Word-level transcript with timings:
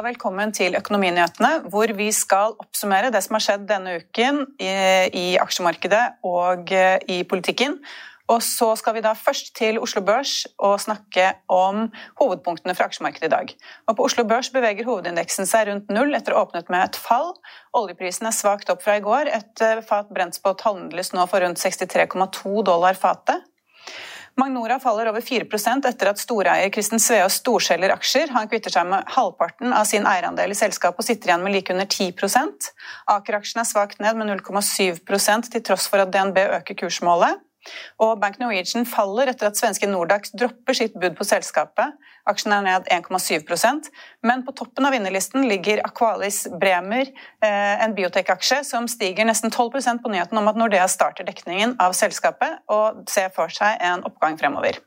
og 0.00 0.06
velkommen 0.06 0.52
til 0.56 0.72
Økonominyhetene, 0.78 1.66
hvor 1.68 1.90
vi 1.92 2.06
skal 2.14 2.54
oppsummere 2.62 3.10
det 3.12 3.20
som 3.20 3.36
har 3.36 3.42
skjedd 3.44 3.66
denne 3.68 3.98
uken 4.00 4.46
i, 4.56 4.70
i 5.12 5.24
aksjemarkedet 5.36 6.22
og 6.24 6.72
eh, 6.72 7.02
i 7.04 7.18
politikken. 7.28 7.76
Og 8.30 8.38
så 8.46 8.70
skal 8.78 8.94
vi 8.96 9.02
da 9.04 9.12
først 9.18 9.50
til 9.58 9.76
Oslo 9.82 10.00
Børs 10.06 10.46
og 10.56 10.78
snakke 10.80 11.26
om 11.52 11.90
hovedpunktene 12.20 12.76
fra 12.78 12.86
aksjemarkedet 12.88 13.28
i 13.28 13.32
dag. 13.34 13.52
Og 13.90 13.98
på 13.98 14.06
Oslo 14.06 14.24
Børs 14.30 14.48
beveger 14.54 14.88
hovedindeksen 14.88 15.50
seg 15.50 15.68
rundt 15.68 15.92
null 15.92 16.16
etter 16.16 16.32
å 16.32 16.46
åpnet 16.46 16.72
med 16.72 16.86
et 16.86 16.96
fall. 16.96 17.34
Oljeprisen 17.76 18.30
er 18.30 18.36
svakt 18.38 18.72
opp 18.72 18.86
fra 18.86 18.96
i 18.96 19.04
går. 19.04 19.28
Et 19.36 19.66
eh, 19.66 19.84
fat 19.84 20.08
brentspot 20.14 20.64
handles 20.64 21.12
nå 21.12 21.28
for 21.28 21.44
rundt 21.44 21.60
63,2 21.60 22.56
dollar 22.70 22.96
fatet. 22.96 23.49
Magnora 24.40 24.78
faller 24.80 25.10
over 25.10 25.20
4% 25.20 25.88
etter 25.88 26.08
at 26.08 26.20
storeier 26.20 26.70
Kristen 26.72 27.00
Sveaas 27.02 27.36
storselger 27.42 27.92
aksjer. 27.92 28.30
Han 28.32 28.48
kvitter 28.48 28.72
seg 28.72 28.88
med 28.88 29.10
halvparten 29.16 29.74
av 29.76 29.84
sin 29.90 30.08
eierandel 30.08 30.54
i 30.54 30.56
selskapet 30.56 31.02
og 31.02 31.08
sitter 31.10 31.32
igjen 31.32 31.44
med 31.44 31.52
like 31.56 31.74
under 31.74 31.84
10 31.84 32.14
Aker-aksjen 33.16 33.60
er 33.60 33.68
svakt 33.68 34.00
ned 34.00 34.16
med 34.16 34.32
0,7 34.32 35.50
til 35.52 35.64
tross 35.66 35.90
for 35.92 36.00
at 36.00 36.12
DNB 36.14 36.40
øker 36.60 36.78
kursmålet. 36.84 37.42
Og 38.00 38.16
Bank 38.20 38.38
Norwegian 38.40 38.86
faller 38.88 39.30
etter 39.32 39.50
at 39.50 39.58
svenske 39.58 39.88
Nordax 39.90 40.32
dropper 40.32 40.76
sitt 40.76 40.96
bud 41.00 41.16
på 41.18 41.26
selskapet. 41.28 41.96
Aksjen 42.30 42.54
er 42.56 42.66
ned 42.66 42.90
1,7% 42.92 43.90
men 44.26 44.44
på 44.46 44.54
toppen 44.56 44.86
av 44.86 44.94
vinnerlisten 44.94 45.46
ligger 45.48 45.82
Aqualis 45.86 46.42
Bremer, 46.60 47.08
eh, 47.42 47.84
en 47.84 47.94
biotek-aksje 47.96 48.62
som 48.64 48.88
stiger 48.88 49.28
nesten 49.28 49.50
12% 49.50 50.02
på 50.02 50.12
nyheten 50.12 50.38
om 50.38 50.48
at 50.48 50.60
Nordea 50.60 50.88
starter 50.88 51.24
dekningen 51.28 51.76
av 51.80 51.96
selskapet 51.96 52.60
og 52.68 53.04
ser 53.10 53.32
for 53.34 53.52
seg 53.52 53.80
en 53.80 54.04
oppgang 54.08 54.38
fremover. 54.40 54.80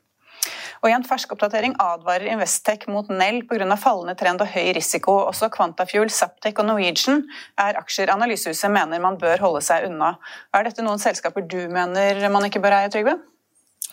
Og 0.82 0.90
I 0.90 0.94
en 0.96 1.06
fersk 1.06 1.32
oppdatering 1.32 1.76
advarer 1.80 2.28
Investec 2.32 2.84
mot 2.92 3.08
Nell 3.08 3.42
pga. 3.48 3.76
fallende 3.80 4.16
trend 4.20 4.42
og 4.44 4.50
høy 4.52 4.72
risiko. 4.76 5.12
Også 5.30 5.48
Quantafuel, 5.52 6.10
Saptec 6.12 6.58
og 6.60 6.66
Norwegian 6.68 7.22
er 7.60 7.78
aksjer 7.80 8.12
analysehuset 8.12 8.72
mener 8.72 9.00
man 9.00 9.16
bør 9.20 9.38
holde 9.46 9.62
seg 9.64 9.88
unna. 9.88 10.10
Er 10.54 10.62
dette 10.68 10.84
noen 10.84 11.00
selskaper 11.00 11.42
du 11.46 11.62
mener 11.72 12.28
man 12.28 12.44
ikke 12.48 12.62
bør 12.64 12.74
eie, 12.80 12.92
Trygve? 12.92 13.16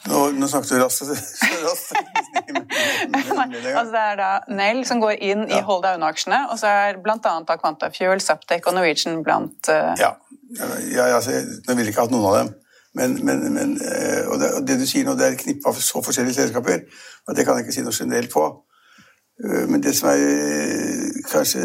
Nå, 0.10 0.32
nå 0.34 0.48
snakket 0.50 0.72
du 0.74 0.80
raskt. 0.82 1.04
altså 3.78 3.92
det 3.94 4.02
er 4.02 4.16
da 4.18 4.30
Nell 4.50 4.82
som 4.90 4.98
går 5.04 5.16
inn 5.22 5.46
i 5.46 5.62
hold 5.62 5.84
deg 5.86 5.96
unna-aksjene, 6.00 6.40
og 6.50 6.58
så 6.60 6.68
er 6.88 6.98
bl.a. 7.04 7.34
Quantafuel, 7.52 8.20
Saptec 8.24 8.68
og 8.68 8.74
Norwegian 8.78 9.24
blant 9.26 9.70
uh... 9.70 9.94
Ja. 10.02 10.12
ja 10.92 11.04
altså, 11.16 11.32
jeg 11.38 11.76
ville 11.78 11.90
ikke 11.94 12.04
hatt 12.08 12.16
noen 12.16 12.28
av 12.32 12.36
dem. 12.40 12.50
Men, 12.94 13.26
men, 13.26 13.54
men 13.54 13.78
eh, 13.82 14.28
og, 14.28 14.40
det, 14.40 14.52
og, 14.54 14.68
det, 14.68 14.80
du 14.80 14.86
sier 14.88 15.06
nå, 15.08 15.16
det 15.16 15.26
er 15.26 15.38
et 15.38 15.44
knippe 15.46 15.70
av 15.70 15.78
så 15.80 16.02
forskjellige 16.04 16.42
selskaper, 16.42 16.84
og 17.28 17.38
det 17.38 17.46
kan 17.48 17.56
jeg 17.56 17.66
ikke 17.66 17.76
si 17.78 17.86
noe 17.86 17.96
generelt 17.96 18.34
på. 18.34 18.44
Eh, 19.46 19.64
men 19.72 19.84
det 19.84 19.94
som 19.96 20.10
er 20.12 20.24
eh, 20.26 21.22
kanskje 21.32 21.62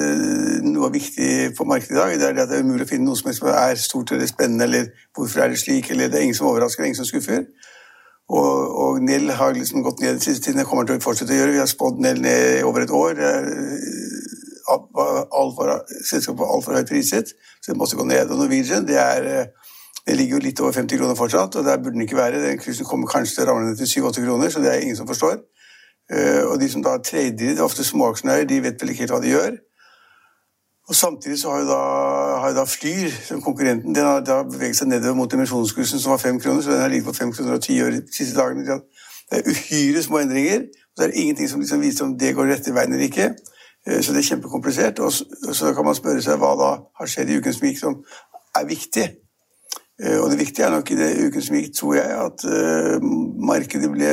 noe 0.69 0.93
viktig 0.95 1.31
på 1.59 1.67
markedet 1.67 1.97
i 1.97 1.99
dag, 1.99 2.15
det 2.15 2.29
er 2.29 2.45
at 2.45 2.53
det 2.53 2.61
er 2.61 2.67
umulig 2.69 2.87
å 2.87 2.93
finne 2.93 3.11
noe 3.11 3.19
som 3.19 3.33
er 3.51 3.81
stort 3.83 4.15
eller 4.15 4.31
spennende, 4.31 4.69
eller 4.71 4.93
hvorfor 5.19 5.43
er 5.43 5.51
det 5.51 5.63
slik, 5.65 5.91
eller 5.91 6.13
det 6.13 6.21
er 6.21 6.29
ingen 6.29 6.39
som 6.39 6.53
overrasker, 6.53 6.87
ingen 6.87 7.01
som 7.01 7.11
skuffer. 7.11 7.43
Og, 8.27 8.55
og 8.85 9.03
Nell 9.07 9.31
har 9.39 9.55
liksom 9.55 9.83
gått 9.87 10.01
ned 10.03 10.17
den 10.17 10.23
siste 10.23 10.45
tiden. 10.45 10.63
Det 10.63 10.67
kommer 10.67 10.87
til 10.87 10.99
å 10.99 11.03
fortsette 11.03 11.31
å 11.31 11.37
gjøre. 11.37 11.53
Vi 11.55 11.63
har 11.63 11.69
spådd 11.71 12.01
Nell 12.03 12.19
ned 12.23 12.65
over 12.67 12.83
et 12.83 12.91
år. 12.91 13.21
Selskapet 16.07 16.41
var 16.43 16.51
altfor 16.51 16.75
høyt 16.75 16.91
priset, 16.91 17.31
så 17.63 17.71
det 17.71 17.79
måtte 17.79 17.99
gå 17.99 18.07
ned. 18.07 18.27
Og 18.27 18.41
Norwegian 18.41 18.87
det 18.89 18.99
er 18.99 19.47
det 20.07 20.17
ligger 20.17 20.37
jo 20.37 20.45
litt 20.45 20.61
over 20.61 20.73
50 20.73 20.99
kroner 20.99 21.15
fortsatt, 21.19 21.57
og 21.57 21.65
der 21.65 21.77
burde 21.77 21.97
den 21.97 22.01
ikke 22.07 22.17
være. 22.17 22.43
Den 22.43 22.59
kursen 22.59 22.87
kommer 22.87 23.11
kanskje 23.11 23.35
til 23.35 23.45
å 23.45 23.51
ramle 23.51 23.69
ned 23.69 23.79
til 23.81 24.03
7-8 24.03 24.25
kroner, 24.25 24.51
så 24.51 24.63
det 24.63 24.73
er 24.73 24.85
ingen 24.85 24.97
som 24.97 25.09
forstår. 25.09 25.41
Eh, 26.13 26.43
og 26.47 26.61
de 26.61 26.69
som 26.71 26.83
da 26.83 26.99
trader, 27.03 27.63
ofte 27.63 27.85
småaksjonærer, 27.85 28.45
de 28.47 28.63
vet 28.63 28.83
vel 28.83 28.93
ikke 28.93 29.07
helt 29.07 29.17
hva 29.17 29.23
de 29.25 29.33
gjør. 29.33 29.57
Og 30.89 30.95
Samtidig 30.95 31.41
så 31.41 31.51
har 31.51 31.59
jo 31.65 31.67
da, 31.67 31.81
har 32.41 32.53
jo 32.53 32.59
da 32.61 32.65
Flyr, 32.65 33.11
som 33.29 33.43
konkurrenten, 33.43 33.95
den 33.95 34.07
har 34.07 34.21
da 34.21 34.43
beveget 34.47 34.79
seg 34.79 34.89
nedover 34.89 35.19
mot 35.19 35.35
emisjonskursen, 35.35 35.99
som 35.99 36.15
var 36.15 36.23
5 36.23 36.41
kroner, 36.41 36.63
så 36.63 36.71
den 36.71 36.81
har 36.81 36.89
ligget 36.89 37.11
på 37.11 37.17
5 37.19 37.33
kroner 37.33 37.59
og 37.59 37.63
10 37.63 37.83
år 37.83 37.91
de 37.91 38.03
siste 38.15 38.39
dagene. 38.39 38.63
Det 38.63 39.41
er 39.41 39.51
uhyre 39.51 40.03
små 40.03 40.23
endringer, 40.23 40.61
og 40.61 41.03
det 41.03 41.09
er 41.09 41.21
ingenting 41.23 41.51
som 41.51 41.61
liksom 41.61 41.83
viser 41.83 42.05
om 42.05 42.19
det 42.19 42.35
går 42.35 42.53
rett 42.53 42.71
i 42.71 42.75
veien 42.75 42.93
eller 42.93 43.11
ikke. 43.11 43.33
Eh, 43.87 44.03
så 44.03 44.13
det 44.13 44.23
er 44.23 44.31
kjempekomplisert. 44.31 44.99
Og 44.99 45.13
så 45.57 45.75
kan 45.75 45.85
man 45.85 45.99
spørre 45.99 46.23
seg 46.23 46.39
hva 46.39 46.55
da 46.63 46.73
har 47.01 47.11
skjedd 47.11 47.35
i 47.35 47.39
uken 47.41 47.59
som 47.59 47.67
gikk 47.67 47.83
som 47.83 48.03
er 48.55 48.71
viktig. 48.71 49.09
Eh, 50.05 50.19
og 50.21 50.31
det 50.31 50.39
viktige 50.39 50.67
er 50.67 50.71
nok 50.71 50.91
i 50.91 50.97
det 50.97 51.27
uken 51.27 51.43
som 51.43 51.57
gikk, 51.57 51.71
tror 51.77 51.95
jeg, 51.95 52.11
at 52.27 52.43
uh, 52.45 53.07
markedet 53.49 53.89
ble 53.93 54.11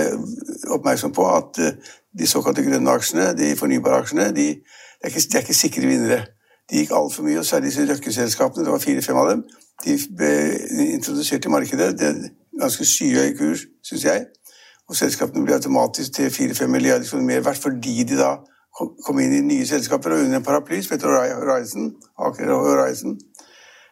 oppmerksom 0.71 1.11
på 1.15 1.25
at 1.27 1.59
uh, 1.59 1.97
de 2.19 2.27
såkalte 2.27 2.63
grønne 2.63 2.91
aksjene, 2.91 3.33
de 3.37 3.49
fornybare 3.59 3.99
aksjene, 4.03 4.29
de, 4.31 4.45
de, 4.47 4.47
er 5.01 5.11
ikke, 5.11 5.25
de, 5.31 5.37
er 5.37 5.43
ikke, 5.43 5.57
sikre 5.59 5.89
vinnere. 5.89 6.21
De 6.71 6.79
gikk 6.79 6.93
altfor 6.95 7.27
mye, 7.27 7.41
og 7.41 7.45
særlig 7.45 7.73
disse 7.73 7.87
røkkeselskapene, 7.89 8.63
det 8.63 8.71
var 8.71 8.79
fire-fem 8.79 9.19
av 9.19 9.33
dem, 9.33 9.43
de 9.83 9.97
ble 10.17 10.31
introdusert 10.93 11.45
i 11.45 11.51
markedet. 11.51 11.91
Det 11.99 12.07
er 12.07 12.23
ganske 12.61 12.87
skyhøy 12.87 13.35
kurs, 13.41 13.67
syns 13.83 14.07
jeg. 14.07 14.25
Og 14.87 14.95
selskapene 14.95 15.43
ble 15.43 15.57
automatisk 15.57 16.15
til 16.15 16.31
4-5 16.31 16.71
milliarder 16.71 17.09
kroner 17.09 17.27
mer 17.27 17.43
verdt 17.43 17.63
fordi 17.63 18.03
de 18.07 18.19
da 18.19 18.37
kom, 18.77 19.19
inn 19.19 19.35
i 19.37 19.43
nye 19.45 19.67
selskaper 19.67 20.15
og 20.15 20.25
under 20.25 20.39
en 20.39 20.45
paraply 20.45 20.81
som 20.83 20.95
heter 20.95 21.11
Horizon, 21.11 21.91
Aker 22.19 22.51
Horizon. 22.53 23.17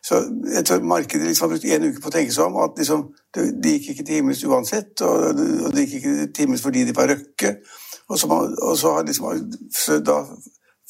Så 0.03 0.17
jeg 0.53 0.65
tror 0.65 0.81
markedet 0.81 1.27
liksom 1.27 1.45
har 1.45 1.51
brukt 1.53 1.65
en 1.65 1.83
uke 1.89 2.01
på 2.01 2.09
å 2.09 2.13
tenke 2.15 2.33
seg 2.33 2.47
om 2.47 2.57
at 2.63 2.79
liksom, 2.81 3.03
de 3.37 3.73
gikk 3.75 3.91
ikke 3.93 4.05
til 4.07 4.17
himmels 4.17 4.43
uansett, 4.49 5.01
og, 5.05 5.41
og 5.67 5.75
de 5.75 5.83
gikk 5.85 5.99
ikke 5.99 6.15
til 6.33 6.45
himmels 6.45 6.63
fordi 6.65 6.85
de 6.87 6.95
var 6.97 7.11
Røkke. 7.11 7.51
Og 8.09 8.19
så, 8.19 8.27
og 8.61 8.77
så 8.77 8.95
har 8.95 9.05
liksom, 9.05 9.51
så 9.75 9.99
da 10.01 10.23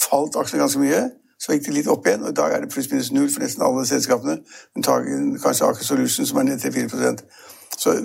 falt 0.02 0.38
aksjene 0.40 0.64
ganske 0.64 0.80
mye. 0.82 1.02
Så 1.42 1.56
gikk 1.56 1.66
de 1.66 1.76
litt 1.76 1.90
opp 1.90 2.08
igjen, 2.08 2.24
og 2.24 2.32
i 2.32 2.38
dag 2.38 2.54
er 2.54 2.64
det 2.64 2.70
pluss-minus 2.72 3.12
null 3.12 3.30
for 3.34 3.44
nesten 3.44 3.66
alle 3.66 3.84
selskapene. 3.90 4.38
Unntagen 4.78 5.32
kanskje 5.42 5.68
Aker 5.68 5.86
Solution, 5.86 6.26
som 6.30 6.38
er 6.38 6.52
ned 6.52 6.62
til 6.62 6.74
4% 6.76 7.24
Så 7.82 7.96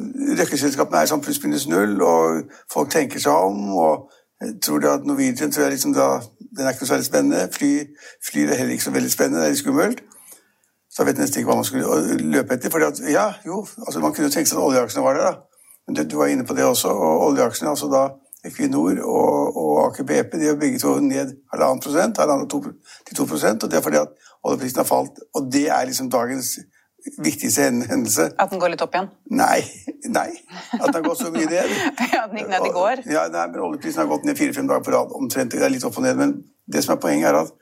Røkke-selskapene 0.40 1.02
er 1.02 1.10
sånn 1.10 1.22
pluss-minus 1.22 1.66
null, 1.68 2.00
og 2.02 2.46
folk 2.72 2.90
tenker 2.90 3.20
seg 3.20 3.46
om. 3.50 3.74
og 3.76 4.08
jeg 4.40 4.54
tror 4.64 4.78
det 4.78 4.88
at 4.88 5.04
Norwegian 5.04 5.52
tror 5.52 5.62
jeg 5.62 5.72
liksom 5.72 5.94
da, 5.96 6.20
den 6.56 6.66
er 6.66 6.74
ikke 6.74 6.86
så 6.86 6.96
veldig 6.96 7.06
spennende. 7.06 7.48
Fly, 7.52 7.70
fly 8.30 8.44
er 8.44 8.58
heller 8.60 8.72
ikke 8.72 8.88
så 8.88 8.96
veldig 8.96 9.12
spennende, 9.12 9.40
det 9.40 9.46
er 9.46 9.54
litt 9.54 9.62
skummelt. 9.62 10.02
Så 10.96 11.02
jeg 11.02 11.10
vet 11.10 11.18
nesten 11.20 11.42
ikke 11.42 11.50
hva 11.50 11.58
man 11.60 11.66
skulle 11.68 12.16
løpe 12.32 12.54
etter. 12.56 12.70
fordi 12.72 12.86
at, 12.88 13.00
ja, 13.12 13.26
jo, 13.44 13.66
altså 13.84 14.00
Man 14.00 14.14
kunne 14.16 14.30
tenke 14.32 14.48
seg 14.48 14.56
at 14.56 14.64
oljeaksjene 14.64 15.04
var 15.04 15.18
der. 15.18 15.26
da. 15.26 15.34
Men 15.86 15.96
det, 15.96 16.06
Du 16.10 16.16
var 16.16 16.26
inne 16.32 16.46
på 16.48 16.54
det 16.56 16.64
også. 16.64 16.88
og 16.88 17.26
Oljeaksjene, 17.26 17.70
altså 17.70 17.90
da 17.92 18.06
Equinor 18.46 18.96
og, 19.04 19.56
og 19.56 19.72
Aker 19.86 20.04
BP, 20.08 20.38
de 20.40 20.48
er 20.48 20.56
begge 20.56 20.78
to 20.78 20.94
ned 21.00 21.34
halvannen 21.52 21.82
prosent, 21.82 22.16
halvannen 22.16 22.48
til 22.48 23.16
to 23.16 23.26
prosent. 23.26 23.62
Og 23.62 23.70
det 23.70 23.76
er 23.78 23.82
fordi 23.84 24.00
at 24.00 24.08
oljeprisen 24.44 24.80
har 24.80 24.88
falt. 24.88 25.20
Og 25.34 25.52
det 25.52 25.68
er 25.68 25.84
liksom 25.84 26.10
dagens 26.10 26.54
viktigste 27.22 27.62
hendelse. 27.62 28.30
At 28.38 28.50
den 28.50 28.60
går 28.62 28.72
litt 28.74 28.82
opp 28.82 28.94
igjen? 28.96 29.08
Nei. 29.30 29.60
nei, 30.08 30.30
At 30.72 30.86
den 30.88 30.94
har 30.98 31.04
gått 31.06 31.20
så 31.22 31.30
mye 31.34 31.46
ned. 31.50 31.74
ja, 32.14 32.24
den 32.30 32.40
gikk 32.40 32.50
ned 32.50 32.66
i 32.66 32.74
går? 32.74 33.02
Ja, 33.10 33.26
nei, 33.32 33.46
men 33.52 33.60
Oljeprisen 33.68 34.02
har 34.02 34.10
gått 34.10 34.24
ned 34.26 34.38
fire-fem 34.38 34.66
dager 34.70 34.84
på 34.86 34.94
rad. 34.94 35.12
omtrent, 35.14 35.52
Det 35.52 35.62
er 35.62 35.74
litt 35.74 35.84
opp 35.86 35.98
og 36.00 36.06
ned. 36.06 36.16
Men 36.18 36.36
det 36.72 36.82
som 36.84 36.96
er 36.96 37.02
poenget, 37.02 37.28
er 37.30 37.42
at 37.44 37.52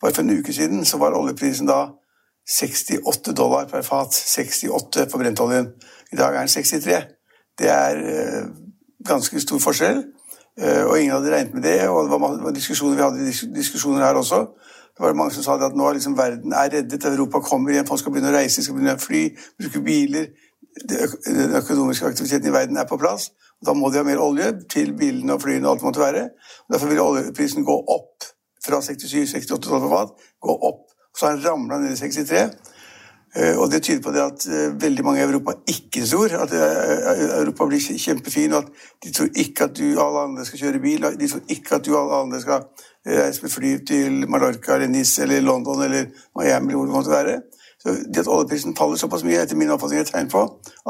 bare 0.00 0.14
for 0.14 0.22
en 0.22 0.38
uke 0.38 0.54
siden 0.54 0.84
så 0.88 1.00
var 1.02 1.16
oljeprisen 1.18 1.68
da 1.68 1.88
68 2.48 3.32
dollar 3.36 3.68
per 3.68 3.82
fat. 3.82 4.14
68 4.14 5.06
på 5.12 5.18
brentoljen. 5.18 5.68
I 6.12 6.16
dag 6.16 6.34
er 6.34 6.46
den 6.46 6.48
63. 6.48 7.02
Det 7.58 7.68
er 7.68 7.96
uh, 7.98 8.48
ganske 9.08 9.40
stor 9.40 9.58
forskjell. 9.58 10.02
Uh, 10.60 10.84
og 10.88 11.00
ingen 11.00 11.14
hadde 11.14 11.34
regnet 11.34 11.54
med 11.54 11.62
det. 11.62 11.88
Og 11.88 12.04
det 12.04 12.20
var 12.20 12.50
diskusjoner, 12.56 12.96
vi 12.96 13.02
hadde 13.02 13.54
diskusjoner 13.54 14.06
her 14.06 14.14
også. 14.14 14.46
Det 14.98 15.06
var 15.06 15.14
mange 15.14 15.34
som 15.34 15.44
sa 15.46 15.54
at 15.62 15.76
nå 15.78 15.92
liksom 15.94 16.16
verden 16.18 16.52
er 16.52 16.72
reddet, 16.72 17.04
Europa 17.04 17.38
kommer 17.38 17.70
igjen, 17.70 17.86
folk 17.86 18.00
skal 18.00 18.12
begynne 18.12 18.32
å 18.32 18.34
reise, 18.34 18.64
skal 18.64 18.74
begynne 18.74 18.96
å 18.98 19.02
fly, 19.02 19.20
bruke 19.60 19.82
biler. 19.86 20.32
Den 20.90 21.54
økonomiske 21.54 22.08
aktiviteten 22.08 22.50
i 22.50 22.54
verden 22.54 22.80
er 22.80 22.88
på 22.88 22.98
plass. 22.98 23.28
Da 23.62 23.76
må 23.78 23.92
de 23.92 24.00
ha 24.00 24.06
mer 24.06 24.18
olje 24.22 24.50
til 24.70 24.90
bilene 24.98 25.36
og 25.36 25.44
flyene 25.44 25.68
og 25.68 25.76
alt 25.76 25.84
det 25.84 25.86
måtte 25.86 26.02
være. 26.02 26.24
Derfor 26.72 26.90
vil 26.90 27.04
oljeprisen 27.04 27.66
gå 27.66 27.76
opp 27.94 28.26
fra 28.64 28.82
67-68 28.82 29.60
dollar 29.68 29.86
per 29.86 29.94
fat. 29.94 30.26
Gå 30.42 30.58
opp 30.70 30.87
så 31.16 31.26
har 31.26 31.36
han 31.36 31.44
ramla 31.44 31.78
ned 31.78 31.92
i 31.92 32.00
63. 32.00 32.48
Eh, 33.36 33.58
og 33.58 33.70
Det 33.70 33.82
tyder 33.82 34.02
på 34.02 34.12
det 34.12 34.22
at 34.22 34.46
eh, 34.48 34.80
veldig 34.82 35.04
mange 35.04 35.20
i 35.20 35.24
Europa 35.24 35.52
ikke 35.68 36.06
tror 36.06 36.32
at 36.42 36.52
eh, 36.52 37.40
Europa 37.40 37.66
blir 37.66 37.98
kjempefin. 38.04 38.52
og 38.52 38.58
at 38.58 38.68
De 39.04 39.12
tror 39.12 39.28
ikke 39.34 39.64
at 39.64 39.76
du 39.76 39.98
og 39.98 40.06
alle 40.06 40.20
andre 40.28 40.44
skal 40.44 40.58
kjøre 40.58 40.80
bil. 40.80 41.04
De 41.20 41.28
tror 41.28 41.40
ikke 41.48 41.74
at 41.74 41.84
du 41.84 41.94
og 41.96 42.02
alle 42.02 42.22
andre 42.24 42.40
skal 42.40 42.62
reise 43.06 43.42
med 43.42 43.50
fly 43.50 43.76
til 43.86 44.28
Mallorca 44.28 44.74
eller 44.74 44.88
Nice 44.88 45.22
eller 45.22 45.40
London 45.40 45.82
eller 45.82 46.04
Miami. 46.36 46.66
eller 46.66 46.76
hvor 46.76 46.84
det 46.84 46.94
måtte 46.94 47.10
være. 47.10 47.40
Så 47.78 47.88
det 48.14 48.18
at 48.18 48.28
oljeprisen 48.28 48.76
faller 48.76 48.96
såpass 48.96 49.22
mye, 49.24 49.38
etter 49.42 49.56
min 49.56 49.70
oppfatning 49.70 50.00
er 50.00 50.04
et 50.04 50.10
tegn 50.10 50.28
på 50.28 50.40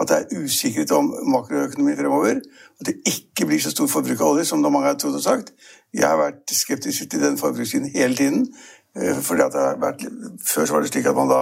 at 0.00 0.08
det 0.08 0.16
er 0.16 0.40
usikkerhet 0.40 0.90
om 0.96 1.10
makroøkonomien 1.34 1.98
fremover. 1.98 2.40
At 2.80 2.86
det 2.86 2.94
ikke 3.06 3.46
blir 3.46 3.60
så 3.60 3.70
stort 3.70 3.90
forbruk 3.92 4.20
av 4.20 4.30
olje 4.30 4.46
som 4.48 4.64
mange 4.64 4.86
har 4.86 4.96
trodd 4.96 5.18
og 5.18 5.22
sagt. 5.22 5.52
Jeg 5.92 6.08
har 6.08 6.16
vært 6.16 6.48
skeptisk 6.52 7.10
til 7.10 7.20
den 7.20 7.36
forbrukssiden 7.38 7.90
hele 7.92 8.16
tiden. 8.16 8.46
Eh, 8.96 9.20
fordi 9.22 9.44
at 9.44 9.52
det 9.52 9.60
har 9.60 9.78
vært, 9.82 10.04
Før 10.46 10.66
så 10.66 10.74
var 10.74 10.80
det 10.80 10.92
slik 10.92 11.06
at 11.06 11.16
man 11.16 11.30
da 11.30 11.40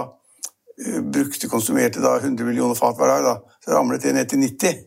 eh, 0.85 1.01
brukte, 1.01 1.49
konsumerte 1.49 2.03
da 2.03 2.17
100 2.17 2.45
millioner 2.45 2.75
fat 2.75 2.97
hver 2.97 3.07
dag. 3.07 3.23
da, 3.23 3.35
Så 3.63 3.71
ramlet 3.71 4.03
det 4.03 4.13
ned 4.13 4.25
til 4.29 4.39
90. 4.39 4.83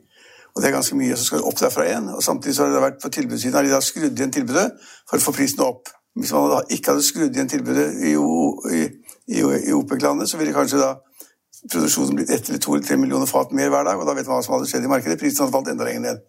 Og 0.55 0.63
det 0.63 0.69
er 0.69 0.75
ganske 0.75 0.97
mye 0.97 1.17
som 1.17 1.25
skal 1.25 1.47
opp 1.47 1.59
derfra 1.61 1.87
igjen. 1.87 2.09
Og 2.09 2.23
samtidig 2.23 2.57
så 2.57 2.67
har 2.67 2.75
det 2.75 2.83
vært 2.83 3.03
på 3.03 3.09
tilbudssiden 3.09 3.55
har 3.55 3.63
de 3.63 3.71
da 3.71 3.81
skrudd 3.81 4.19
igjen 4.19 4.33
tilbudet 4.35 4.71
for 5.09 5.17
å 5.17 5.27
få 5.27 5.33
prisen 5.33 5.63
opp 5.67 5.89
Hvis 6.19 6.33
man 6.35 6.51
da 6.51 6.59
ikke 6.75 6.91
hadde 6.91 7.05
skrudd 7.07 7.37
igjen 7.37 7.49
tilbudet 7.49 7.87
i, 8.03 8.17
i, 8.75 8.81
i, 9.31 9.43
i 9.69 9.73
OPEC-landet, 9.73 10.29
så 10.29 10.41
ville 10.41 10.53
kanskje 10.53 10.81
da 10.81 10.97
produksjonen 11.71 12.17
blitt 12.19 12.33
ett 12.35 12.49
eller 12.49 12.59
to 12.59 12.75
eller 12.75 12.87
tre 12.87 12.97
millioner 12.97 13.31
fat 13.31 13.53
mer 13.53 13.71
hver 13.71 13.85
dag, 13.87 14.01
og 14.01 14.09
da 14.09 14.17
vet 14.17 14.27
man 14.27 14.41
hva 14.41 14.43
som 14.43 14.57
hadde 14.57 14.67
skjedd 14.71 14.89
i 14.89 14.91
markedet. 14.91 15.19
Prisen 15.21 15.45
hadde 15.45 15.55
falt 15.55 15.71
enda 15.71 15.87
lenger 15.87 16.03
ned. 16.09 16.25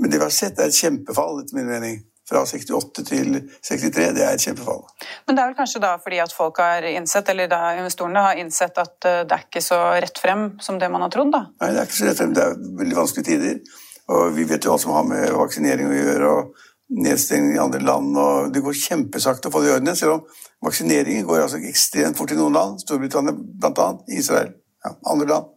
Men 0.00 0.10
det 0.10 0.18
vi 0.18 0.26
har 0.26 0.34
sett, 0.34 0.58
er 0.58 0.72
et 0.72 0.78
kjempefall, 0.78 1.42
etter 1.42 1.58
min 1.58 1.68
mening. 1.68 2.00
Fra 2.28 2.44
68 2.46 3.02
til 3.02 3.34
63, 3.66 4.04
det 4.14 4.22
er 4.22 4.36
et 4.36 4.44
kjempefall. 4.44 4.84
Men 5.26 5.36
det 5.36 5.42
er 5.42 5.48
vel 5.50 5.56
kanskje 5.58 5.80
da 5.82 5.96
fordi 6.00 6.20
at 6.22 6.34
folk 6.34 6.60
har 6.62 6.86
innsett, 6.86 7.28
eller 7.32 7.48
da 7.50 7.72
investorene 7.80 8.22
har 8.22 8.38
innsett 8.38 8.78
at 8.78 9.08
eh, 9.10 9.22
det 9.26 9.36
er 9.36 9.46
ikke 9.48 9.64
så 9.64 9.80
rett 10.04 10.20
frem 10.22 10.52
som 10.62 10.78
det 10.78 10.90
man 10.92 11.02
har 11.02 11.10
trodd, 11.12 11.32
da? 11.34 11.48
Nei, 11.64 11.72
det 11.74 11.82
er 11.82 11.90
ikke 11.90 11.98
så 11.98 12.10
rett 12.10 12.20
frem. 12.22 12.36
Det 12.36 12.44
er 12.44 12.60
veldig 12.82 13.00
vanskelige 13.00 13.30
tider. 13.32 13.80
Og 14.12 14.36
vi 14.36 14.46
vet 14.46 14.64
jo 14.64 14.74
alt 14.74 14.84
som 14.84 14.94
har 14.94 15.08
med 15.08 15.34
vaksinering 15.34 15.90
å 15.90 15.98
gjøre, 15.98 16.30
og 16.30 16.70
nedstengning 16.92 17.56
i 17.56 17.62
andre 17.62 17.80
land, 17.80 18.16
og 18.18 18.52
det 18.52 18.62
går 18.64 18.76
kjempesakte 18.76 19.48
å 19.48 19.54
få 19.54 19.62
det 19.62 19.70
i 19.70 19.74
orden. 19.76 19.96
Selv 19.96 20.18
om 20.18 20.66
vaksineringen 20.66 21.26
går 21.28 21.44
altså 21.44 21.60
ekstremt 21.66 22.18
fort 22.18 22.34
i 22.34 22.38
noen 22.38 22.56
land, 22.56 22.82
Storbritannia 22.82 23.34
bl.a., 23.34 23.88
Israel, 24.12 24.52
ja, 24.84 24.94
andre 25.10 25.30
land. 25.30 25.50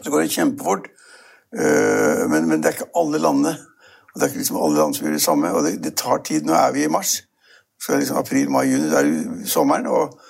Så 0.00 0.08
går 0.08 0.24
det 0.24 0.34
kjempefort. 0.34 0.88
Eh, 1.50 2.22
men, 2.30 2.46
men, 2.48 2.60
det 2.60 2.70
er 2.70 2.78
ikke 2.78 2.92
alle 2.96 3.20
landene. 3.20 3.56
Og 4.10 4.20
det 4.20 4.22
er 4.22 4.32
ikke 4.32 4.42
liksom 4.42 4.62
alle 4.62 4.78
land 4.78 4.94
som 4.94 5.06
gjør 5.06 5.12
det 5.12 5.22
samme. 5.22 5.52
Og 5.52 5.64
det, 5.64 5.84
det 5.84 5.94
tar 5.96 6.22
tid. 6.26 6.46
Nå 6.46 6.54
er 6.54 6.72
vi 6.72 6.84
i 6.84 6.92
mars. 6.92 7.22
Så 7.80 7.92
er 7.92 7.96
det 7.96 8.02
liksom 8.04 8.20
april, 8.20 8.50
mai, 8.50 8.66
juni. 8.66 8.90
Det 8.90 8.98
er 8.98 9.46
sommeren. 9.46 9.86
og 9.86 10.20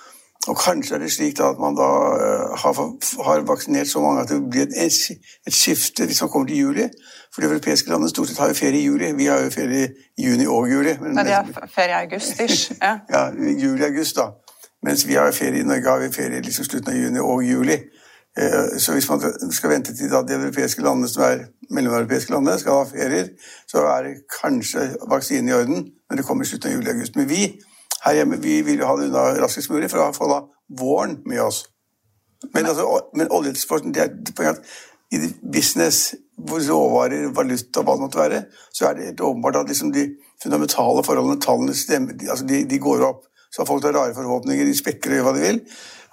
og 0.49 0.57
kanskje 0.57 0.95
er 0.95 0.99
det 0.99 1.13
slik 1.13 1.41
at 1.45 1.59
man 1.61 1.75
da 1.77 1.89
uh, 2.17 2.57
har, 2.57 2.73
har, 3.25 3.41
vaksinert 3.47 3.89
så 3.89 4.01
mange 4.01 4.23
at 4.23 4.29
det 4.29 4.39
blir 4.51 4.63
et, 4.63 4.73
et, 5.47 5.55
skifte 5.55 6.07
hvis 6.07 6.23
man 6.23 6.31
kommer 6.31 6.49
til 6.49 6.57
juli. 6.57 6.87
For 7.35 7.41
de 7.41 7.47
europeiske 7.47 7.91
landene 7.91 8.09
stort 8.11 8.29
sett 8.29 8.39
har 8.39 8.49
jo 8.49 8.55
ferie 8.55 8.81
i 8.81 8.85
juli. 8.85 9.13
Vi 9.13 9.27
har 9.27 9.43
jo 9.45 9.51
ferie 9.51 9.91
i 10.17 10.25
juni 10.25 10.47
og 10.47 10.71
juli. 10.71 10.97
Men, 11.01 11.15
men 11.15 11.27
de 11.27 11.33
har 11.33 11.69
ferie 11.75 11.93
i 11.93 12.07
august, 12.07 12.41
ish. 12.41 12.73
Ja, 12.83 12.99
ja 13.11 13.27
juli-august, 13.65 14.17
da. 14.17 14.31
Mens 14.83 15.07
vi 15.09 15.15
har 15.15 15.33
ferie 15.33 15.61
i 15.61 15.67
Norge 15.69 15.89
har 15.89 16.01
vi 16.01 16.13
ferie 16.13 16.41
liksom 16.41 16.65
slutten 16.65 16.93
av 16.95 16.97
juni 16.97 17.21
og 17.21 17.45
juli. 17.45 17.77
Uh, 18.39 18.79
så 18.79 18.95
hvis 18.95 19.09
man 19.11 19.23
skal 19.53 19.73
vente 19.73 19.95
til 19.97 20.13
at 20.15 20.29
de 20.29 20.37
europeiske 20.39 20.85
landene 20.87 21.09
som 21.11 21.25
er 21.27 21.49
mellomeuropeiske 21.71 22.33
landene 22.33 22.59
skal 22.61 22.79
ha 22.79 22.87
ferier, 22.91 23.33
så 23.69 23.83
er 23.97 24.13
kanskje 24.41 24.93
vaksinen 25.11 25.51
i 25.51 25.57
orden, 25.57 25.91
men 26.09 26.19
det 26.19 26.27
kommer 26.27 26.47
i 26.47 26.51
slutten 26.51 26.71
av 26.71 26.79
juli-august. 26.79 27.17
Men 27.19 27.29
vi 27.29 27.43
her 28.05 28.17
hjemme 28.17 28.41
vi 28.41 28.61
vil 28.65 28.81
jo 28.81 28.89
ha 28.89 28.97
det 28.97 29.11
unna 29.11 29.27
raskest 29.43 29.71
mulig 29.71 29.91
for 29.93 30.03
å 30.03 30.13
få 30.17 30.31
da 30.31 30.41
våren 30.81 31.19
med 31.29 31.43
oss. 31.43 31.65
Men, 32.55 32.67
altså, 32.67 32.87
men 33.19 33.33
oljeeksporten 33.37 33.93
det 33.95 34.07
er 34.07 34.15
poenget 34.37 34.63
at 34.63 34.79
i 35.11 35.19
business 35.53 36.15
hvor 36.41 36.63
råvarer, 36.65 37.29
valuta, 37.37 37.83
hva 37.85 37.97
det 37.97 38.05
måtte 38.05 38.21
være, 38.21 38.43
så 38.73 38.89
er 38.89 38.97
det 38.97 39.09
helt 39.11 39.25
åpenbart 39.27 39.59
at 39.61 39.69
liksom 39.69 39.91
de 39.93 40.07
fundamentale 40.43 41.03
forholdene, 41.05 41.41
tallene 41.43 41.75
stemmer, 41.77 42.17
de, 42.17 42.31
altså 42.31 42.47
de, 42.49 42.63
de, 42.71 42.79
går 42.81 43.05
opp. 43.05 43.27
Så 43.53 43.67
folk 43.69 43.85
har 43.85 43.93
rare 43.97 44.15
forhåpninger, 44.17 44.65
de 44.65 44.79
spekker 44.79 45.11
og 45.11 45.19
gjør 45.19 45.27
hva 45.27 45.35
de 45.37 45.43
vil. 45.45 45.59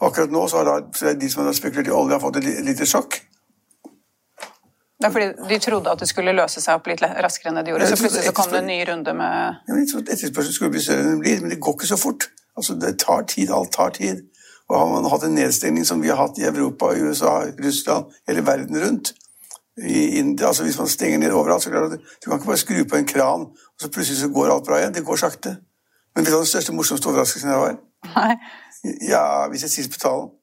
Akkurat 0.01 0.31
nå 0.31 0.43
så 0.47 0.61
har 0.61 0.67
da, 0.67 1.13
de 1.13 1.29
som 1.29 1.45
har 1.45 1.55
spekulert 1.57 1.89
i 1.89 1.95
olje, 1.95 2.13
har 2.13 2.21
fått 2.21 2.39
et 2.41 2.63
lite 2.65 2.85
sjokk. 2.85 3.19
Det 4.97 5.05
er 5.05 5.13
fordi 5.13 5.49
de 5.49 5.59
trodde 5.61 5.91
at 5.93 6.01
det 6.01 6.07
skulle 6.09 6.33
løse 6.33 6.61
seg 6.61 6.79
opp 6.79 6.87
litt 6.89 7.01
raskere 7.01 7.51
enn 7.51 7.59
det 7.59 7.67
de 7.67 7.73
gjorde. 7.73 7.89
Så 7.91 7.99
plutselig 8.01 8.29
så 8.29 8.33
kom 8.37 8.49
det 8.53 8.63
en 8.63 8.71
ny 8.71 8.79
runde 8.89 9.13
med 9.13 9.59
ja, 9.67 9.75
men 9.75 9.83
Etterspørselen 9.85 10.55
skulle 10.55 10.73
bli 10.73 10.81
større 10.81 11.03
enn 11.03 11.11
den 11.11 11.21
blir, 11.21 11.43
men 11.43 11.53
det 11.53 11.59
går 11.61 11.77
ikke 11.77 11.89
så 11.91 11.99
fort. 12.01 12.29
Altså, 12.57 12.73
Det 12.81 12.95
tar 13.03 13.27
tid. 13.29 13.53
Alt 13.53 13.75
tar 13.77 13.93
tid. 13.93 14.25
Og 14.69 14.79
har 14.79 14.89
man 14.89 15.09
hatt 15.11 15.23
en 15.23 15.37
nedstengning 15.37 15.85
som 15.85 16.01
vi 16.01 16.09
har 16.09 16.17
hatt 16.17 16.41
i 16.41 16.47
Europa, 16.49 16.89
USA, 16.97 17.35
Russland, 17.61 18.09
hele 18.27 18.45
verden 18.45 18.81
rundt 18.81 19.13
i 19.77 20.17
India, 20.17 20.47
altså 20.47 20.63
Hvis 20.63 20.77
man 20.77 20.87
stenger 20.87 21.17
ned 21.17 21.31
overalt, 21.31 21.63
så 21.63 21.69
klarer 21.69 21.93
at 21.93 21.99
du 21.99 22.29
kan 22.29 22.39
ikke 22.39 22.45
bare 22.45 22.57
skru 22.57 22.83
på 22.89 22.95
en 22.95 23.05
kran, 23.05 23.41
og 23.41 23.81
så 23.81 23.89
plutselig 23.89 24.19
så 24.19 24.29
går 24.33 24.49
alt 24.53 24.65
bra 24.65 24.79
igjen. 24.79 24.93
Det 24.93 25.05
går 25.05 25.15
sakte. 25.15 25.57
Men 26.15 26.25
vet 26.25 26.31
du 26.31 26.35
hva 26.35 26.41
den 26.41 26.49
største 26.49 26.73
morsomste 26.73 27.09
overraskelsen 27.09 27.51
jeg 27.53 27.59
var? 27.59 27.77
Nei. 28.15 28.33
Ja, 28.85 29.47
hvis 29.51 29.65
jeg 29.65 29.73
sier 29.73 29.93
på 29.93 30.01
talen. 30.01 30.33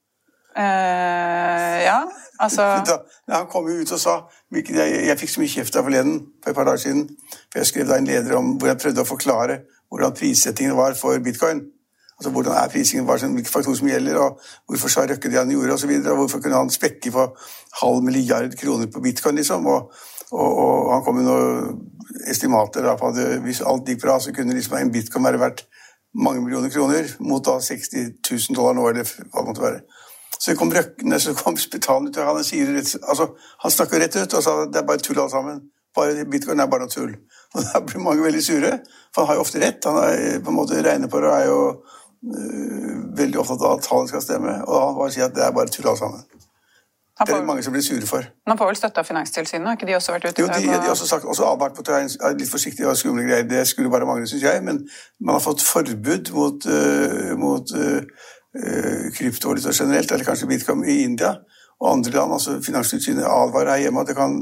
Uh, 0.55 1.79
ja, 1.83 1.97
altså 2.39 2.63
da, 2.87 3.01
Han 3.35 3.49
kom 3.51 3.67
jo 3.67 3.81
ut 3.83 3.91
og 3.91 3.99
sa 3.99 4.13
jeg, 4.55 5.07
jeg 5.09 5.17
fikk 5.19 5.33
så 5.33 5.41
mye 5.43 5.51
kjeft 5.51 5.75
der 5.75 5.83
forleden 5.83 6.21
for 6.45 6.53
et 6.53 6.59
par 6.59 6.69
dager 6.69 6.83
siden. 6.85 7.09
For 7.51 7.59
jeg 7.59 7.71
skrev 7.71 7.89
da 7.89 7.99
en 7.99 8.07
leder 8.07 8.37
om 8.39 8.53
hvor 8.55 8.71
jeg 8.71 8.79
prøvde 8.85 9.03
å 9.03 9.09
forklare 9.09 9.57
hvordan 9.91 10.15
prissettingen 10.15 10.77
var 10.79 10.95
for 10.99 11.19
bitcoin. 11.23 11.65
Altså 12.15 12.31
Hvordan 12.31 12.53
er 12.55 12.71
prisingen, 12.71 13.07
var, 13.07 13.19
hvilke 13.19 13.51
faktorer 13.51 13.77
som 13.77 13.89
gjelder, 13.91 14.19
og 14.23 14.41
hvorfor 14.71 14.89
sa 14.89 15.03
Røkke 15.03 15.31
det 15.31 15.39
han 15.39 15.51
gjorde, 15.51 15.75
osv. 15.75 15.91
Hvorfor 16.07 16.41
kunne 16.41 16.61
han 16.61 16.71
spekke 16.71 17.11
på 17.11 17.25
halv 17.81 18.05
milliard 18.07 18.55
kroner 18.61 18.87
på 18.87 19.03
bitcoin, 19.03 19.35
liksom. 19.35 19.67
Og, 19.67 19.91
og, 20.31 20.59
og 20.65 20.93
han 20.95 21.03
kom 21.05 21.19
med 21.19 21.27
noen 21.27 21.81
estimater 22.31 22.87
da, 22.87 22.95
på 22.99 23.11
at 23.11 23.19
hvis 23.43 23.65
alt 23.67 23.91
gikk 23.91 24.05
bra, 24.07 24.21
så 24.23 24.33
kunne 24.35 24.55
liksom 24.55 24.79
en 24.79 24.95
bitcoin 24.95 25.27
være 25.27 25.43
verdt 25.43 25.67
mange 26.15 26.43
millioner 26.45 26.71
kroner, 26.71 27.09
mot 27.19 27.45
da 27.45 27.59
60 27.61 28.19
000 28.31 28.57
dollar 28.57 28.77
nå, 28.77 28.89
eller 28.91 29.07
hva 29.07 29.43
det 29.43 29.49
måtte 29.49 29.65
være. 29.65 29.81
Så 30.39 30.55
kom 30.59 30.73
røkkene, 30.75 31.19
så 31.21 31.35
kom 31.39 31.57
spitalen 31.59 32.11
ut, 32.11 32.19
og 32.19 32.31
han, 32.31 32.45
sier 32.47 32.71
altså, 32.75 33.31
han 33.63 33.75
snakker 33.75 34.03
rett 34.03 34.19
ut 34.19 34.37
og 34.37 34.45
sa 34.45 34.57
det 34.67 34.81
er 34.81 34.87
bare 34.89 35.03
tull 35.03 35.21
alt 35.23 35.33
sammen. 35.35 35.63
Bare, 35.95 36.27
bitcoin 36.27 36.61
er 36.61 36.71
bare 36.71 36.87
noe 36.87 36.91
tull. 36.91 37.13
Og 37.55 37.63
Da 37.63 37.79
blir 37.87 38.03
mange 38.03 38.25
veldig 38.25 38.41
sure, 38.43 38.71
for 39.15 39.23
han 39.23 39.29
har 39.29 39.37
jo 39.39 39.45
ofte 39.45 39.61
rett. 39.63 39.87
Han 39.87 40.01
er 40.03 40.41
på 40.43 40.51
en 40.51 40.57
måte 40.57 40.81
regner 40.83 41.07
på 41.07 41.21
det 41.23 41.29
og 41.31 41.37
er 41.37 41.45
jo 41.47 41.61
øh, 42.35 42.97
veldig 43.21 43.39
opptatt 43.39 43.63
av 43.63 43.77
at 43.77 43.87
tallene 43.87 44.11
skal 44.11 44.25
stemme. 44.25 44.57
Og 44.67 44.75
han 44.75 44.97
bare 44.99 45.15
sier 45.15 45.29
at 45.29 45.37
det 45.37 45.45
er 45.47 45.55
bare 45.55 45.71
tull 45.71 45.87
alt 45.93 46.03
sammen. 46.03 46.25
Det 47.15 47.31
er 47.31 47.37
det 47.39 47.47
mange 47.47 47.63
som 47.63 47.73
blir 47.73 47.83
sure 47.87 48.07
for. 48.07 48.25
Man 48.51 48.59
får 48.59 48.73
vel 48.73 48.77
støtte 48.77 49.03
av 49.03 49.07
Finanstilsynet? 49.07 49.69
Har 49.69 49.77
ikke 49.79 49.87
de 49.87 49.95
også 49.95 50.17
vært 50.17 50.25
ute? 50.27 50.43
Jo, 50.43 50.49
de, 50.51 50.63
de 50.67 50.73
har 50.73 50.91
også 50.91 51.07
sagt, 51.07 51.25
også 51.25 51.47
advart 51.47 51.77
på 51.77 51.85
er 51.95 52.35
litt 52.35 52.51
forsiktige 52.51 52.89
og 52.91 52.97
skumle 52.99 53.23
greier. 53.23 53.47
Det 53.47 53.63
skulle 53.71 53.93
bare 53.93 54.09
mangle, 54.09 54.27
syns 54.27 54.43
jeg. 54.43 54.63
Men 54.67 54.83
man 55.21 55.39
har 55.39 55.45
fått 55.45 55.63
forbud 55.63 56.33
mot, 56.35 56.67
uh, 56.67 57.37
mot 57.39 57.77
uh, 57.79 58.03
Eh, 58.55 59.13
kryptovaluta 59.13 59.73
generelt, 59.73 60.13
eller 60.13 60.25
kanskje 60.25 60.47
bitcoin 60.47 60.85
i 60.85 61.03
India 61.03 61.33
og 61.81 61.93
andre 61.93 62.11
land. 62.11 62.33
altså 62.33 62.61
Finanstilsynet 62.63 63.25
advarer 63.27 63.71
her 63.71 63.81
hjemme 63.83 64.01
at 64.01 64.07
det 64.07 64.15
kan 64.17 64.37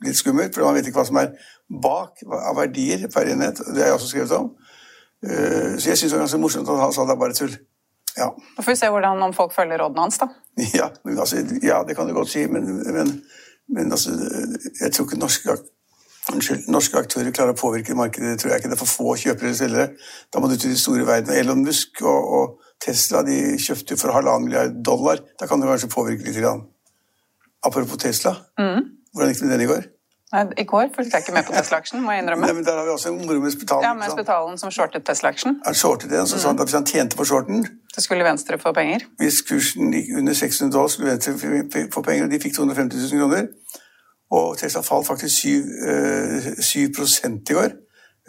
bli 0.00 0.08
litt 0.08 0.16
skummelt, 0.16 0.54
for 0.54 0.64
man 0.64 0.74
vet 0.74 0.86
ikke 0.86 1.00
hva 1.00 1.06
som 1.08 1.18
er 1.18 1.32
bak 1.82 2.22
av 2.30 2.54
verdier 2.56 3.08
per 3.10 3.26
enhet. 3.26 3.58
Det 3.58 3.82
har 3.82 3.90
jeg 3.90 3.96
også 3.96 4.12
skrevet 4.12 4.36
om. 4.38 4.52
Uh, 5.26 5.74
så 5.78 5.90
jeg 5.90 5.98
syns 5.98 6.12
det 6.12 6.18
var 6.18 6.22
ganske 6.22 6.38
morsomt 6.40 6.70
at 6.70 6.78
han 6.78 6.94
sa 6.94 7.08
det 7.08 7.16
er 7.16 7.22
bare 7.24 7.38
tull. 7.40 7.56
Ja. 8.16 8.30
Da 8.56 8.62
får 8.62 8.72
vi 8.72 8.78
se 8.80 8.88
hvordan, 8.90 9.22
om 9.22 9.34
folk 9.36 9.52
følger 9.54 9.82
rådene 9.82 10.06
hans, 10.06 10.18
da. 10.22 10.30
Ja, 10.78 10.90
altså, 11.16 11.44
ja, 11.62 11.82
det 11.88 11.96
kan 11.96 12.08
du 12.08 12.14
godt 12.16 12.32
si, 12.32 12.46
men, 12.50 12.66
men, 12.84 13.12
men 13.68 13.92
altså, 13.92 14.14
jeg 14.80 14.92
tror 14.92 15.06
ikke 15.06 15.20
norske, 15.20 15.56
unnskyld, 16.32 16.66
norske 16.72 16.98
aktører 17.00 17.34
klarer 17.34 17.54
å 17.54 17.60
påvirke 17.60 17.96
markedet. 17.96 18.34
Det 18.34 18.42
tror 18.42 18.52
jeg 18.52 18.62
ikke. 18.62 18.72
Det 18.72 18.76
er 18.76 18.82
for 18.82 18.96
få 18.96 19.14
kjøpere 19.22 19.50
eller 19.50 19.60
selgere. 19.60 20.10
Da 20.32 20.42
må 20.42 20.50
du 20.50 20.56
til 20.56 20.74
de 20.74 20.80
store 20.80 21.06
verden. 21.08 21.32
Elon 21.36 21.64
Musk 21.64 22.02
og, 22.02 22.34
og 22.40 22.68
Tesla 22.82 23.22
de 23.26 23.38
kjøpte 23.60 23.98
for 24.00 24.14
halvannen 24.16 24.48
milliard 24.48 24.76
dollar. 24.84 25.22
Da 25.40 25.48
kan 25.48 25.62
det 25.62 25.70
kanskje 25.70 25.92
påvirke 25.92 26.26
litt. 26.26 26.38
Grann. 26.40 26.66
Apropos 27.66 28.00
Tesla. 28.00 28.36
Mm. 28.60 28.86
Hvordan 29.12 29.32
gikk 29.32 29.42
det 29.42 29.48
med 29.48 29.56
den 29.56 29.64
i 29.66 29.70
går? 29.70 29.88
I 30.30 30.64
går 30.64 30.92
fulgte 30.94 31.16
jeg 31.16 31.24
ikke 31.24 31.32
med 31.34 31.46
på 31.48 31.52
Tesla-aksjen, 31.56 32.02
må 32.04 32.12
jeg 32.14 32.22
innrømme. 32.22 32.46
Nei, 32.46 32.54
men 32.54 32.64
Der 32.64 32.76
har 32.78 32.84
vi 32.86 32.90
også 32.90 33.10
en 33.10 33.26
moro 33.26 33.40
med 33.42 33.50
Spetalen. 33.50 33.84
Ja, 33.84 33.94
med 33.98 34.12
Spetalen 34.12 34.58
som 34.58 34.70
shortet 34.70 35.02
Tesla-aksjen. 35.06 35.56
Han 35.66 35.74
shortet 35.74 36.10
den, 36.10 36.26
så 36.26 36.36
mm. 36.36 36.40
sa 36.40 36.48
han 36.52 36.60
at 36.60 36.68
hvis 36.68 36.76
han 36.78 36.86
tjente 36.86 37.16
på 37.18 37.24
shorten 37.24 37.66
Så 37.94 38.00
skulle 38.00 38.24
Venstre 38.24 38.58
få 38.58 38.72
penger? 38.72 39.06
Hvis 39.18 39.42
kursen 39.42 39.90
gikk 39.92 40.12
under 40.18 40.34
600 40.34 40.76
dollar, 40.76 40.88
skulle 40.88 41.10
Venstre 41.10 41.34
få 41.94 42.02
penger, 42.02 42.24
og 42.24 42.30
de 42.30 42.40
fikk 42.40 42.54
250 42.54 42.96
000 43.12 43.20
kroner. 43.20 43.46
Og 44.30 44.58
Tesla 44.58 44.80
falt 44.86 45.06
faktisk 45.06 45.34
7, 45.36 45.48
7 46.60 46.78
eh, 46.78 47.30
i 47.50 47.52
går. 47.52 47.70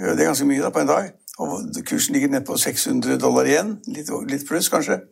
Det 0.01 0.19
er 0.19 0.25
ganske 0.25 0.45
mye 0.45 0.61
da 0.61 0.73
på 0.73 0.81
en 0.81 0.87
dag. 0.87 1.11
Og 1.37 1.69
kursen 1.85 2.13
ligger 2.13 2.29
ned 2.29 2.45
på 2.45 2.57
600 2.57 3.19
dollar 3.21 3.45
igjen. 3.45 3.77
Litt, 3.87 4.09
litt 4.29 4.47
pluss, 4.49 4.69
kanskje. 4.69 5.03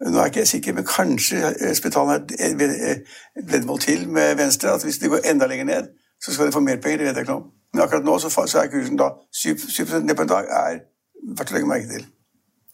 Nå 0.00 0.18
er 0.18 0.22
jeg 0.22 0.32
ikke 0.32 0.46
sikker, 0.46 0.72
men 0.74 0.86
kanskje 0.88 1.74
Spetalen 1.76 2.24
er 2.38 2.48
et 2.48 3.04
veddemål 3.36 3.78
til 3.84 4.08
med 4.08 4.34
Venstre. 4.40 4.72
At 4.72 4.84
hvis 4.84 4.98
det 4.98 5.10
går 5.12 5.28
enda 5.28 5.46
lenger 5.46 5.64
ned, 5.64 5.92
så 6.22 6.32
skal 6.32 6.46
de 6.48 6.54
få 6.54 6.62
mer 6.64 6.80
penger. 6.82 6.98
Det 6.98 7.08
vet 7.08 7.20
jeg 7.20 7.26
ikke 7.26 7.38
om. 7.40 7.50
Men 7.72 7.84
akkurat 7.84 8.04
nå 8.06 8.18
så, 8.18 8.30
er 8.60 8.70
kursen 8.72 8.98
da 9.00 9.10
7, 9.32 9.58
7 9.58 10.00
ned 10.00 10.16
på 10.16 10.22
en 10.26 10.32
dag. 10.32 10.48
er 10.62 10.80
verdt 11.38 11.52
å 11.52 11.56
legge 11.56 11.68
merke 11.68 11.88
til. 11.90 12.06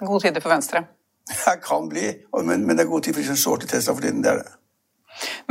Gode 0.05 0.27
tider 0.27 0.45
for 0.45 0.55
Venstre? 0.55 0.85
Det 1.45 1.59
kan 1.65 1.89
bli, 1.89 2.07
men, 2.45 2.65
men 2.67 2.77
det 2.77 2.87
er 2.87 2.89
god 2.89 3.03
tid 3.05 3.15
for 3.15 3.21
de 3.21 3.37
som 3.37 3.59
til 3.61 3.69
Tesla 3.69 3.95
for 3.95 4.01
tiden. 4.01 4.23
det 4.23 4.31
er 4.31 4.39
det. 4.43 4.55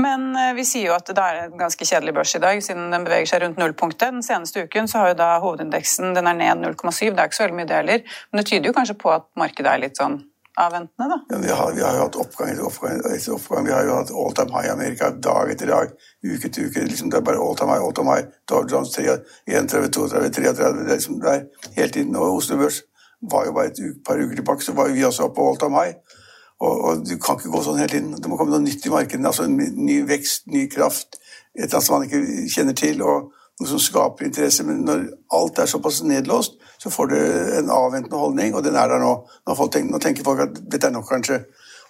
Men 0.01 0.35
eh, 0.35 0.53
vi 0.57 0.63
sier 0.65 0.89
jo 0.89 0.95
at 0.95 1.09
det 1.09 1.23
er 1.23 1.39
en 1.43 1.57
ganske 1.59 1.85
kjedelig 1.85 2.13
børs 2.15 2.35
i 2.37 2.41
dag, 2.41 2.61
siden 2.63 2.91
den 2.93 3.05
beveger 3.05 3.29
seg 3.29 3.43
rundt 3.43 3.59
nullpunktet. 3.61 4.13
Den 4.15 4.25
seneste 4.25 4.63
uken 4.65 4.89
så 4.89 5.03
har 5.03 5.11
jo 5.11 5.19
da 5.19 5.29
hovedindeksen 5.43 6.15
den 6.17 6.29
er 6.29 6.37
ned 6.37 6.63
0,7, 6.63 7.11
det 7.11 7.19
er 7.19 7.29
ikke 7.29 7.39
så 7.39 7.45
veldig 7.45 7.59
mye 7.59 7.69
det 7.69 7.79
heller. 7.81 8.17
Men 8.31 8.41
det 8.41 8.47
tyder 8.49 8.71
jo 8.71 8.75
kanskje 8.77 8.97
på 9.03 9.13
at 9.13 9.27
markedet 9.39 9.73
er 9.73 9.83
litt 9.83 10.01
sånn 10.01 10.21
avventende, 10.57 11.07
da? 11.09 11.17
Ja, 11.29 11.37
vi, 11.43 11.51
har, 11.59 11.71
vi 11.77 11.83
har 11.85 11.95
jo 11.95 12.03
hatt 12.05 12.19
oppgang 12.19 12.51
etter 12.51 12.65
oppgang 12.65 12.99
etter 12.99 13.33
oppgang. 13.35 13.65
Vi 13.67 13.73
har 13.75 13.85
jo 13.85 13.95
hatt 13.99 14.13
all 14.23 14.35
time 14.37 14.55
high 14.55 14.69
i 14.69 14.73
Amerika 14.73 15.09
dag 15.29 15.51
etter 15.53 15.71
dag, 15.71 15.95
uke 16.25 16.49
etter 16.49 16.67
uke. 16.67 16.85
Liksom 16.89 17.11
det 17.13 17.21
er 17.21 17.25
bare 17.29 17.41
all 17.43 17.57
time 17.59 17.75
high, 17.75 17.85
all 17.85 17.95
time 17.97 18.13
high. 18.13 18.27
Dow 18.49 18.63
Jones 18.65 18.93
31, 18.97 19.67
32, 19.69 20.07
33, 20.13 20.53
Det 20.57 20.67
er 20.67 20.93
liksom 20.93 21.19
det 21.23 21.33
er 21.33 21.71
hele 21.77 21.93
tiden. 21.93 22.15
Og 22.15 22.39
Oslo 22.41 22.57
Børs 22.61 22.81
var 23.21 23.45
jo 23.45 23.53
bare 23.57 23.73
et 23.73 23.81
par 24.05 24.21
uker 24.21 24.35
tilbake, 24.41 24.65
så 24.65 24.73
var 24.73 24.89
vi 24.93 25.05
også 25.05 25.29
på 25.35 25.49
all 25.49 25.61
time 25.61 25.83
high. 25.83 25.95
Og, 26.59 26.81
og, 26.81 27.05
du 27.05 27.17
kan 27.21 27.37
ikke 27.37 27.53
gå 27.53 27.61
sånn 27.61 27.77
hele 27.77 27.93
tiden. 27.93 28.15
Det 28.17 28.29
må 28.29 28.37
komme 28.37 28.55
noe 28.55 28.65
nytt 28.65 28.85
i 28.85 28.93
markedet. 28.93 29.25
altså 29.25 29.45
en 29.45 29.57
Ny 29.57 30.01
vekst, 30.09 30.47
ny 30.49 30.65
kraft, 30.73 31.19
et 31.53 31.67
eller 31.67 31.77
annet 31.77 31.85
som 31.85 31.99
man 31.99 32.07
ikke 32.07 32.49
kjenner 32.53 32.77
til, 32.77 33.03
og 33.05 33.29
noe 33.59 33.69
som 33.69 33.81
skaper 33.81 34.27
interesse. 34.27 34.65
Men 34.67 34.83
når 34.87 35.05
alt 35.33 35.59
er 35.59 35.69
såpass 35.71 36.03
nedlåst, 36.05 36.57
så 36.77 36.91
får 36.93 37.11
du 37.11 37.17
en 37.59 37.71
avventende 37.73 38.21
holdning, 38.21 38.55
og 38.55 38.63
den 38.63 38.75
er 38.75 38.91
der 38.91 39.01
nå. 39.01 39.13
Nå, 39.47 39.55
tenker, 39.57 39.91
nå 39.91 40.01
tenker 40.03 40.27
folk 40.27 40.45
at 40.45 40.59
dette 40.61 40.89
er 40.89 40.95
nok, 40.95 41.07
kanskje. 41.09 41.41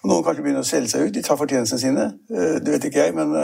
Og 0.02 0.12
noen 0.12 0.24
kanskje 0.26 0.44
begynner 0.44 0.64
å 0.64 0.68
selge 0.68 0.92
seg 0.94 1.08
ut. 1.08 1.14
De 1.14 1.24
tar 1.26 1.40
fortjenestene 1.40 1.82
sine. 1.82 2.10
Det 2.28 2.74
vet 2.74 2.88
ikke 2.88 3.04
jeg, 3.06 3.16
men 3.18 3.34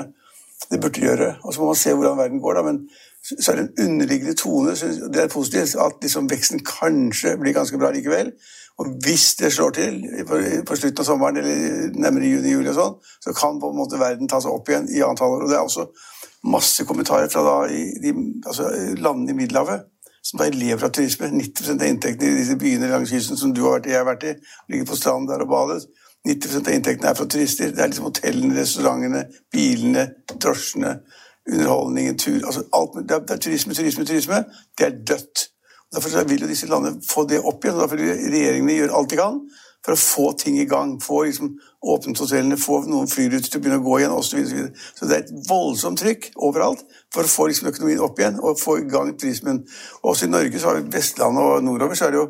det 0.71 0.81
burde 0.81 1.01
gjøre. 1.01 1.35
Og 1.43 1.55
så 1.55 1.61
må 1.61 1.67
man 1.67 1.79
se 1.79 1.95
hvordan 1.95 2.19
verden 2.19 2.41
går, 2.41 2.55
da. 2.55 2.63
Men 2.63 2.81
så 3.25 3.53
er 3.53 3.57
det 3.57 3.65
en 3.65 3.91
underliggende 3.91 4.35
tone. 4.35 4.75
Det 5.15 5.23
er 5.23 5.33
positivt 5.33 5.77
at 5.81 6.03
liksom 6.03 6.31
veksten 6.31 6.65
kanskje 6.65 7.37
blir 7.41 7.57
ganske 7.57 7.79
bra 7.79 7.91
likevel. 7.93 8.33
Og 8.79 8.91
hvis 9.05 9.35
det 9.39 9.53
slår 9.53 9.71
til 9.71 10.01
på 10.67 10.77
slutten 10.77 11.01
av 11.01 11.07
sommeren 11.07 11.37
eller 11.39 11.93
nærmere 11.95 12.27
juni-juli, 12.33 12.73
og 12.73 12.79
sånn, 12.79 12.97
så 13.23 13.35
kan 13.37 13.61
på 13.63 13.71
en 13.71 13.79
måte 13.79 14.01
verden 14.01 14.29
ta 14.29 14.41
seg 14.43 14.51
opp 14.51 14.69
igjen 14.69 14.91
i 14.91 15.03
antall 15.07 15.37
år. 15.37 15.47
Og 15.47 15.53
det 15.53 15.59
er 15.59 15.67
også 15.69 15.87
masse 16.51 16.85
kommentarer 16.85 17.31
fra 17.33 17.45
da, 17.47 17.57
de, 18.03 18.15
altså, 18.47 18.71
landene 18.99 19.33
i 19.33 19.45
Middelhavet 19.45 19.91
som 20.25 20.41
da 20.41 20.49
lever 20.49 20.87
av 20.87 20.93
turisme. 20.97 21.29
90 21.31 21.75
av 21.77 21.87
inntektene 21.87 22.33
i 22.33 22.41
disse 22.41 22.57
byene 22.61 22.89
langs 22.91 23.13
kysten 23.13 23.39
som 23.41 23.53
du 23.55 23.63
har 23.67 23.79
vært 23.79 23.89
i, 23.89 23.93
jeg 23.93 24.01
har 24.01 24.09
vært 24.09 24.27
i, 24.29 24.35
ligger 24.73 24.89
på 24.89 24.99
stranden 24.99 25.29
der 25.31 25.45
og 25.45 25.53
badet. 25.53 25.85
90 26.25 26.57
av 26.57 26.73
inntektene 26.73 27.11
er 27.11 27.19
fra 27.19 27.27
turister. 27.29 27.73
Det 27.75 27.83
er 27.83 27.91
liksom 27.91 28.09
hotellene, 28.09 28.57
restaurantene, 28.61 29.27
bilene, 29.53 30.07
drosjene 30.41 30.95
underholdningen, 31.53 32.19
tur 32.19 32.47
altså 32.47 32.63
alt, 32.73 32.95
det, 33.09 33.19
er, 33.31 33.37
turisme, 33.37 33.75
turisme, 33.75 34.07
turisme. 34.09 34.45
Det 34.79 34.87
er 34.87 34.97
dødt. 35.11 35.51
Derfor 35.95 36.25
vil 36.29 36.41
jo 36.41 36.49
disse 36.49 36.67
landene 36.67 37.03
få 37.11 37.27
det 37.29 37.43
opp 37.45 37.65
igjen. 37.65 37.77
og 37.77 37.85
Derfor 37.85 38.01
vil 38.01 38.33
regjeringene 38.33 38.79
gjøre 38.79 38.97
alt 38.99 39.11
de 39.13 39.21
kan 39.21 39.43
for 39.85 39.93
å 39.93 40.01
få 40.01 40.31
ting 40.41 40.57
i 40.59 40.67
gang. 40.69 40.97
Få 41.03 41.23
liksom 41.27 41.53
åpnet 41.85 42.23
hotellene, 42.25 42.57
få 42.61 42.81
noen 42.89 43.11
flyruter 43.11 43.51
til 43.51 43.61
å 43.61 43.65
begynne 43.65 43.83
å 43.83 43.85
gå 43.85 43.99
igjen 44.01 44.17
osv. 44.17 44.41
Så, 44.49 44.65
så 44.97 45.09
det 45.11 45.19
er 45.19 45.27
et 45.27 45.49
voldsomt 45.49 46.01
trykk 46.01 46.31
overalt 46.49 46.83
for 47.13 47.27
å 47.27 47.33
få 47.35 47.51
liksom 47.51 47.69
økonomien 47.71 48.03
opp 48.05 48.19
igjen 48.21 48.41
og 48.41 48.59
få 48.61 48.79
i 48.81 48.89
gang 48.89 49.13
turismen. 49.21 49.63
Også 50.03 50.27
i 50.27 50.33
Norge, 50.33 50.61
så 50.61 50.73
har 50.73 50.81
vi 50.81 50.97
Vestlandet 50.97 51.51
og 51.53 51.69
nordover, 51.69 52.01
så 52.01 52.09
er 52.09 52.17
det 52.17 52.23
jo 52.23 52.29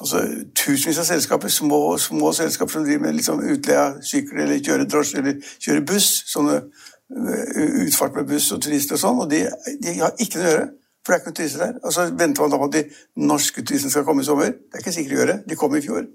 altså, 0.00 0.22
tusenvis 0.56 1.00
av 1.02 1.08
selskaper, 1.08 1.52
små, 1.52 1.80
små 2.02 2.32
selskaper 2.36 2.76
som 2.76 2.86
driver 2.86 3.06
med 3.06 3.18
liksom, 3.18 3.42
utleie 3.54 3.82
av 3.82 3.98
sykler 4.06 4.44
eller 4.44 4.62
kjører 4.62 4.88
drosje 4.90 5.22
eller 5.22 5.52
kjører 5.58 5.84
buss. 5.88 6.10
sånne 6.32 6.62
utfart 7.08 8.14
med 8.14 8.26
buss 8.28 8.50
og 8.52 8.60
turister 8.62 8.98
og 8.98 9.00
sånn, 9.00 9.22
og 9.24 9.30
de, 9.30 9.44
de, 9.80 9.94
har 10.00 10.12
ikke 10.20 10.40
noe 10.40 10.48
å 10.48 10.50
gjøre. 10.52 10.66
For 11.00 11.14
det 11.14 11.16
er 11.16 11.20
ikke 11.20 11.30
noen 11.30 11.38
turister 11.38 11.62
der. 11.64 11.76
Og 11.80 11.94
så 11.94 12.04
venter 12.10 12.44
man 12.44 12.52
da 12.52 12.58
på 12.60 12.68
at 12.68 12.74
de 12.74 13.28
norske 13.30 13.62
turistene 13.64 13.92
skal 13.94 14.04
komme 14.04 14.24
i 14.24 14.28
sommer. 14.28 14.50
Det 14.52 14.76
er 14.76 14.84
ikke 14.84 14.96
sikkert 14.96 15.14
å 15.14 15.20
gjøre. 15.22 15.36
De 15.48 15.56
kom 15.56 15.76
i 15.78 15.84
fjor. 15.84 16.08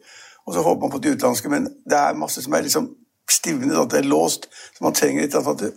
Og 0.43 0.53
så 0.53 0.65
håper 0.65 0.83
man 0.83 0.93
på 0.93 1.01
de 1.01 1.15
utenlandske, 1.15 1.49
men 1.49 1.65
det 1.89 1.97
er 1.97 2.19
masse 2.19 2.43
som 2.43 2.53
er 2.53 2.65
liksom 2.67 2.91
stivnet, 3.31 3.77
at 3.77 3.91
det 3.91 4.01
er 4.01 4.09
låst. 4.09 4.49
Så 4.75 4.83
man 4.83 4.95
trenger 4.97 5.23
litt 5.23 5.35
at 5.35 5.61
det, 5.61 5.71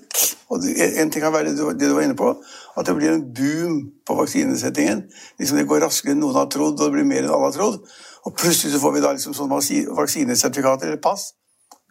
Og 0.49 0.63
en 0.63 1.11
ting 1.11 1.23
kan 1.23 1.33
være 1.33 1.51
det 1.51 1.59
du, 1.59 1.71
det 1.73 1.89
du, 1.89 1.95
var 1.95 2.03
inne 2.07 2.17
på, 2.19 2.33
at 2.77 2.87
det 2.87 2.95
blir 2.97 3.13
en 3.13 3.25
boom 3.35 3.79
på 4.07 4.15
vaksinesettingen. 4.15 5.05
Liksom 5.39 5.59
Det 5.59 5.67
går 5.69 5.83
raskere 5.87 6.15
enn 6.15 6.23
noen 6.23 6.37
har 6.37 6.47
trodd, 6.47 6.79
og 6.79 6.85
det 6.85 6.93
blir 6.93 7.09
mer 7.09 7.25
enn 7.25 7.33
alle 7.33 7.51
har 7.51 7.57
trodd. 7.57 7.81
Og 8.27 8.35
plutselig 8.35 8.75
så 8.75 8.83
får 8.83 8.95
vi 8.95 9.03
da 9.03 9.13
liksom 9.15 9.35
sånn 9.35 9.51
vaksinesertifikater 9.51 10.91
eller 10.91 11.03
pass 11.03 11.33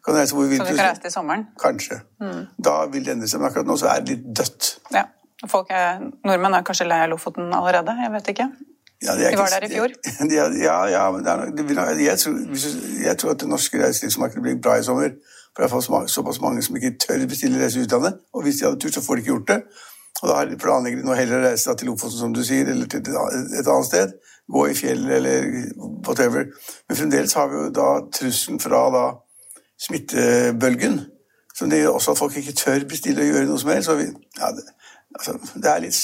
kan 0.06 0.16
reise 0.16 0.36
hvor 0.36 0.44
vi 0.44 0.50
vil. 0.50 0.58
Så 0.58 0.72
vi 0.72 0.78
kan 0.78 0.90
reise 0.90 1.02
til 1.02 1.12
sommeren? 1.12 1.46
Kanskje. 1.62 2.00
Mm. 2.22 2.46
Da 2.66 2.76
vil 2.94 3.06
det 3.06 3.16
endre 3.16 3.30
seg, 3.30 3.42
men 3.42 3.50
akkurat 3.50 3.70
nå 3.70 3.78
så 3.82 3.90
er 3.90 4.04
det 4.04 4.14
litt 4.14 4.26
dødt. 4.40 4.72
Ja. 4.94 5.06
Folk 5.52 5.72
er, 5.74 6.00
nordmenn 6.26 6.58
er 6.58 6.66
kanskje 6.66 6.88
lei 6.88 7.02
av 7.04 7.12
Lofoten 7.12 7.54
allerede? 7.54 7.96
Jeg 8.04 8.12
vet 8.14 8.30
ikke. 8.34 8.48
Ja, 9.04 9.16
de 9.20 9.32
var 9.38 9.52
der 9.52 9.66
i 9.68 9.70
fjor? 9.74 9.96
Ja, 10.38 10.46
ja, 10.58 10.76
ja 10.90 11.02
men 11.12 11.28
er, 11.28 11.42
jeg, 12.00 12.20
tror, 12.22 12.38
jeg, 13.04 13.18
tror, 13.18 13.34
at 13.34 13.42
det 13.42 13.50
norske 13.50 13.82
reiselivsmarkedet 13.82 14.46
blir 14.46 14.62
bra 14.62 14.78
i 14.80 14.86
sommer. 14.86 15.18
For 15.56 15.64
det 15.64 15.72
er 15.72 16.08
såpass 16.12 16.42
mange 16.44 16.62
som 16.64 16.76
ikke 16.76 16.98
tør 17.00 17.28
bestille 17.32 17.62
reise 17.62 17.80
i 17.80 17.86
utlandet. 17.88 18.18
Og 18.34 18.44
hvis 18.44 18.60
de 18.60 18.66
hadde 18.68 18.80
tur, 18.80 18.92
så 18.92 19.02
får 19.02 19.16
de 19.16 19.24
ikke 19.24 19.32
gjort 19.32 19.48
det. 19.48 19.62
Og 20.22 20.30
da 20.30 20.58
planlegger 20.60 21.00
de 21.00 21.08
nå 21.08 21.16
heller 21.16 21.42
å 21.42 21.50
reise 21.50 21.76
til 21.80 21.90
Lofoten, 21.92 22.18
som 22.20 22.34
du 22.34 22.42
sier, 22.44 22.68
eller 22.72 22.88
til 22.92 23.04
et 23.04 23.68
annet 23.68 23.88
sted. 23.88 24.16
Gå 24.52 24.66
i 24.70 24.76
fjellet 24.78 25.16
eller 25.18 25.48
whatever. 26.08 26.48
Men 26.88 27.00
fremdeles 27.00 27.34
har 27.40 27.48
vi 27.52 27.60
jo 27.60 27.70
da 27.76 27.90
trusselen 28.14 28.60
fra 28.64 28.84
da 28.94 29.06
smittebølgen. 29.88 31.00
Som 31.56 31.72
det 31.72 31.82
gjør 31.82 32.00
også 32.00 32.16
at 32.16 32.20
folk 32.20 32.38
ikke 32.38 32.58
tør 32.60 32.88
bestille 32.90 33.24
og 33.24 33.32
gjøre 33.32 33.48
noe 33.50 33.62
som 33.62 33.72
helst. 33.72 33.92
Vi, 33.96 34.10
ja, 34.40 34.52
det, 34.58 34.66
altså, 35.16 35.38
det, 35.56 35.72
er 35.72 35.84
litt, 35.86 36.02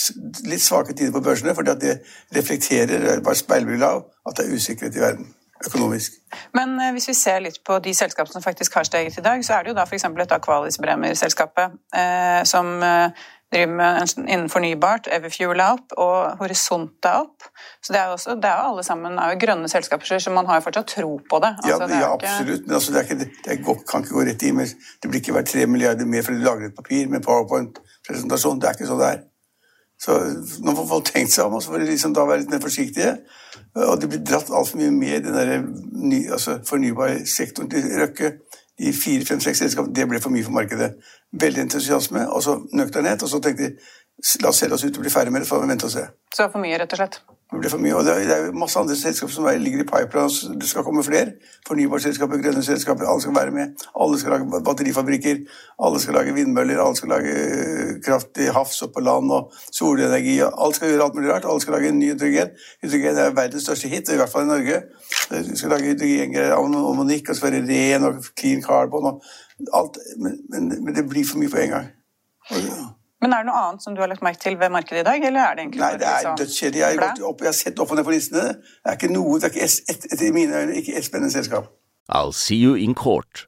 litt, 0.48 0.64
svake 0.64 0.96
tider 0.96 1.12
på 1.16 1.24
børsene, 1.28 1.56
for 1.56 1.68
det 1.68 1.98
reflekterer 2.36 3.20
bare 3.20 3.40
speilbildet 3.40 3.88
av 3.88 4.06
at 4.28 4.40
det 4.40 4.48
er 4.48 4.56
usikkerhet 4.56 4.96
i 4.96 5.04
verden. 5.04 5.32
Økonomisk. 5.68 6.16
Men 6.58 6.74
eh, 6.80 6.94
hvis 6.96 7.10
vi 7.12 7.18
ser 7.18 7.44
litt 7.44 7.62
på 7.68 7.78
de 7.84 7.94
selskapene 7.98 8.34
som 8.34 8.46
faktisk 8.46 8.80
har 8.80 8.88
steget 8.88 9.20
i 9.20 9.26
dag, 9.26 9.44
så 9.46 9.58
er 9.58 9.66
det 9.66 9.74
jo 9.74 9.78
da 9.78 9.86
f.eks. 9.86 10.08
et 10.10 10.34
Aqualis 10.38 10.80
Bremer-selskapet 10.82 11.78
eh, 11.98 12.42
som 12.50 12.74
eh, 12.86 13.24
driver 13.52 13.74
med 13.76 14.14
innen 14.18 14.50
fornybart, 14.50 15.08
Everfuel 15.12 15.60
er 15.60 15.76
opp, 15.76 15.96
og 16.00 16.38
Horisont 16.40 17.08
er 17.08 17.26
opp. 17.26 17.48
Så 17.84 17.94
det 17.94 18.00
er 18.00 18.12
jo 18.12 18.16
også, 18.16 18.36
det 18.40 18.48
er 18.50 18.68
alle 18.68 18.84
sammen 18.88 19.18
er 19.20 19.34
jo 19.34 19.42
grønne 19.42 19.72
selskaper, 19.72 20.20
så 20.20 20.32
man 20.32 20.48
har 20.48 20.62
jo 20.62 20.68
fortsatt 20.70 20.94
tro 20.96 21.18
på 21.30 21.42
det. 21.44 21.52
Altså, 21.64 21.82
ja, 21.84 21.88
det 21.88 22.00
ja 22.00 22.14
ikke... 22.14 22.30
absolutt, 22.30 22.68
men 22.68 22.78
altså, 22.80 22.94
det, 22.94 23.04
ikke, 23.04 23.18
det 23.20 23.58
kan 23.66 24.06
ikke 24.06 24.16
gå 24.16 24.24
rett 24.30 24.48
i. 24.48 24.54
Men 24.56 24.72
det 24.72 25.12
blir 25.12 25.24
ikke 25.24 25.36
hvert 25.36 25.52
tre 25.52 25.68
milliarder 25.68 26.08
mer 26.08 26.24
fordi 26.28 26.40
du 26.40 26.48
lager 26.48 26.70
et 26.70 26.80
papir 26.80 27.12
med 27.12 27.28
powerpoint-presentasjon. 27.28 28.62
Det 28.62 28.72
er 28.72 28.80
ikke 28.80 28.90
sånn 28.94 29.04
det 29.04 29.12
er. 29.18 29.22
Så 30.02 30.16
nå 30.66 30.74
får 30.74 30.88
folk 30.90 31.10
tenkt 31.12 31.36
seg 31.36 31.46
om, 31.46 31.60
og 31.60 31.62
så 31.62 31.74
får 31.74 31.84
de 31.84 31.92
liksom 31.92 32.16
da 32.18 32.24
være 32.26 32.42
litt 32.42 32.56
mer 32.56 32.64
forsiktige. 32.64 33.12
Og 33.76 34.02
det 34.02 34.10
blir 34.12 34.24
dratt 34.28 34.50
altfor 34.52 34.80
mye 34.82 34.92
med 34.92 35.14
i 35.16 35.24
den 35.24 35.38
der, 35.38 35.52
altså, 36.34 36.60
fornybare 36.68 37.26
sektoren 37.26 37.70
til 37.72 37.88
Røkke 38.02 38.34
de 38.82 38.94
fire, 38.94 39.26
fem, 39.26 39.40
seks 39.40 39.62
selskapene, 39.62 39.94
det 39.96 40.08
ble 40.10 40.22
for 40.22 40.34
mye 40.34 40.44
for 40.44 40.56
markedet. 40.56 40.94
Veldig 41.42 41.68
entusiasme, 41.68 42.26
og 42.30 42.44
så 42.44 42.58
nøkternhet, 42.74 43.24
og 43.24 43.30
så 43.30 43.40
tenkte 43.44 43.70
de 43.70 44.42
la 44.42 44.50
oss 44.50 44.62
selge 44.64 44.78
oss 44.78 44.86
ut 44.86 44.98
og 44.98 45.06
bli 45.06 45.14
ferdig 45.14 45.34
med 45.34 45.44
det, 45.44 45.48
så 45.48 45.56
får 45.56 45.64
vi 45.64 45.72
vente 45.72 45.88
og 45.88 45.94
se. 45.94 46.08
Så 46.36 46.48
for 46.52 46.64
mye, 46.64 46.80
rett 46.82 46.96
og 46.96 47.02
slett? 47.02 47.22
Det 47.52 47.60
blir 47.60 47.72
for 47.74 47.84
mye, 47.84 47.96
og 48.00 48.06
det 48.08 48.14
er 48.32 48.46
jo 48.46 48.52
masse 48.56 48.80
andre 48.80 48.96
selskaper 48.96 49.34
som 49.34 49.48
ligger 49.60 49.82
i 49.84 49.86
pipeline, 49.88 50.60
det 50.60 50.68
skal 50.70 50.86
komme 50.88 51.04
flere. 51.04 51.34
Fornybarselskaper, 51.68 52.40
grønne 52.40 52.62
selskaper, 52.64 53.04
alle 53.04 53.22
skal 53.22 53.36
være 53.36 53.52
med. 53.52 53.74
Alle 54.00 54.20
skal 54.20 54.32
lage 54.32 54.62
batterifabrikker, 54.68 55.42
alle 55.84 56.00
skal 56.00 56.16
lage 56.16 56.36
vindmøller, 56.38 56.80
alle 56.80 56.96
skal 56.96 57.12
lage 57.12 57.34
eh, 57.34 57.90
kraft 58.06 58.40
i 58.40 58.48
havs 58.56 58.82
og 58.88 58.94
på 58.96 59.04
land 59.04 59.34
og 59.36 59.52
solenergi. 59.68 60.38
Alt 60.48 60.80
skal 60.80 60.94
gjøre 60.94 61.10
alt 61.10 61.20
mulig 61.20 61.34
rart. 61.34 61.50
Alle 61.52 61.66
skal 61.66 61.76
lage 61.76 61.92
ny 61.92 62.14
hydrogen. 62.14 62.56
Hydrogen 62.86 63.20
er 63.26 63.36
verdens 63.42 63.68
største 63.68 63.92
hit, 63.92 64.14
i 64.14 64.22
hvert 64.22 64.32
fall 64.32 64.48
i 64.48 64.52
Norge. 64.54 64.80
Vi 65.36 65.60
skal 65.60 65.76
lage 65.76 65.92
hydrogengreier, 65.92 66.56
ammonikk, 66.56 67.30
og 67.30 67.36
skal 67.36 67.52
være 67.52 67.66
ren 67.68 68.08
og 68.08 68.24
clean 68.32 68.64
carbon 68.64 69.12
og 69.12 69.30
alt. 69.74 70.00
Men, 70.24 70.40
men, 70.50 70.72
men 70.86 70.96
det 70.96 71.04
blir 71.10 71.28
for 71.28 71.44
mye 71.44 71.52
på 71.52 71.66
en 71.66 71.76
gang. 71.76 71.94
Og, 72.48 72.64
ja. 72.64 72.82
Men 73.22 73.36
er 73.36 73.44
det 73.44 73.52
noe 73.52 73.62
annet 73.68 73.84
som 73.86 73.94
du 73.94 74.02
har 74.02 74.10
lagt 74.10 74.24
merke 74.26 74.42
til 74.42 74.56
ved 74.58 74.72
markedet 74.74 75.04
i 75.04 75.06
dag? 75.06 75.26
eller 75.28 75.44
er 75.44 75.58
det 75.58 75.66
egentlig 75.66 75.82
Nei, 75.84 75.92
det 76.02 76.08
er 76.10 76.32
dødskjedelig. 76.40 76.82
Jeg, 76.82 76.98
har 76.98 77.20
jeg 77.22 77.50
har 77.52 77.58
sett 77.58 77.82
opp 77.84 77.92
og 77.94 78.00
ned 78.00 78.08
på 78.08 78.16
listene. 78.16 78.56
Det 78.58 78.90
er 78.90 78.98
ikke 78.98 79.12
noe, 79.14 79.38
det 79.38 79.50
er 79.50 79.54
ikke 79.54 79.68
et, 79.68 80.08
etter 80.10 80.34
mine 80.34 80.64
øyne 80.64 80.80
ikke 80.82 80.96
et 80.98 81.06
spennende 81.06 81.34
selskap. 81.34 81.70
I'll 82.10 82.34
see 82.34 82.58
you 82.58 82.74
in 82.76 82.96
court. 82.98 83.46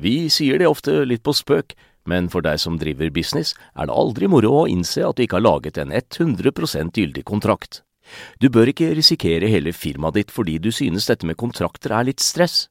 Vi 0.00 0.28
sier 0.32 0.58
det 0.58 0.66
ofte 0.66 1.04
litt 1.06 1.22
på 1.22 1.36
spøk, 1.36 1.76
men 2.08 2.26
for 2.32 2.42
deg 2.42 2.58
som 2.58 2.80
driver 2.80 3.12
business, 3.14 3.54
er 3.78 3.86
det 3.86 3.94
aldri 3.94 4.26
moro 4.32 4.62
å 4.62 4.66
innse 4.68 5.04
at 5.06 5.16
du 5.16 5.22
ikke 5.22 5.38
har 5.38 5.46
laget 5.46 5.78
en 5.78 5.94
100% 5.94 6.96
gyldig 6.96 7.24
kontrakt. 7.28 7.82
Du 8.42 8.48
bør 8.50 8.72
ikke 8.72 8.90
risikere 8.96 9.46
hele 9.52 9.74
firmaet 9.76 10.18
ditt 10.18 10.34
fordi 10.34 10.58
du 10.58 10.72
synes 10.74 11.06
dette 11.06 11.28
med 11.28 11.38
kontrakter 11.38 11.94
er 11.94 12.08
litt 12.08 12.24
stress. 12.24 12.66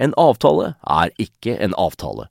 En 0.00 0.14
avtale 0.16 0.76
er 0.86 1.12
ikke 1.20 1.58
en 1.60 1.76
avtale. 1.76 2.30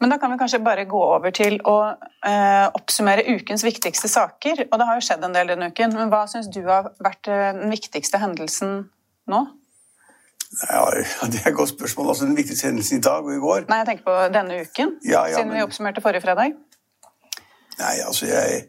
Men 0.00 0.12
da 0.12 0.18
kan 0.20 0.32
vi 0.32 0.38
kanskje 0.40 0.60
bare 0.64 0.84
gå 0.88 1.00
over 1.14 1.32
til 1.34 1.58
å 1.68 1.76
eh, 1.92 2.66
oppsummere 2.76 3.24
ukens 3.36 3.64
viktigste 3.64 4.10
saker. 4.10 4.66
Og 4.68 4.78
det 4.78 4.88
har 4.88 4.98
jo 4.98 5.06
skjedd 5.06 5.24
en 5.26 5.36
del 5.36 5.52
denne 5.54 5.70
uken, 5.72 5.96
men 5.96 6.12
hva 6.12 6.24
syns 6.30 6.50
du 6.52 6.60
har 6.66 6.90
vært 7.02 7.30
eh, 7.30 7.50
den 7.58 7.72
viktigste 7.72 8.20
hendelsen 8.22 8.82
nå? 9.32 9.42
Ja, 10.68 10.84
Det 11.32 11.40
er 11.40 11.48
et 11.48 11.56
godt 11.56 11.72
spørsmål. 11.72 12.12
Altså 12.12 12.28
Den 12.28 12.36
viktigste 12.36 12.68
hendelsen 12.68 12.98
i 12.98 13.04
dag 13.04 13.24
og 13.24 13.32
i 13.32 13.40
går? 13.40 13.64
Nei, 13.70 13.80
jeg 13.80 13.88
tenker 13.88 14.10
på 14.10 14.18
denne 14.34 14.60
uken, 14.66 14.98
ja, 15.04 15.24
ja, 15.24 15.38
siden 15.38 15.48
men... 15.48 15.56
vi 15.60 15.64
oppsummerte 15.64 16.04
forrige 16.04 16.26
fredag. 16.26 16.58
Nei, 17.78 17.96
altså 18.04 18.28
jeg 18.28 18.66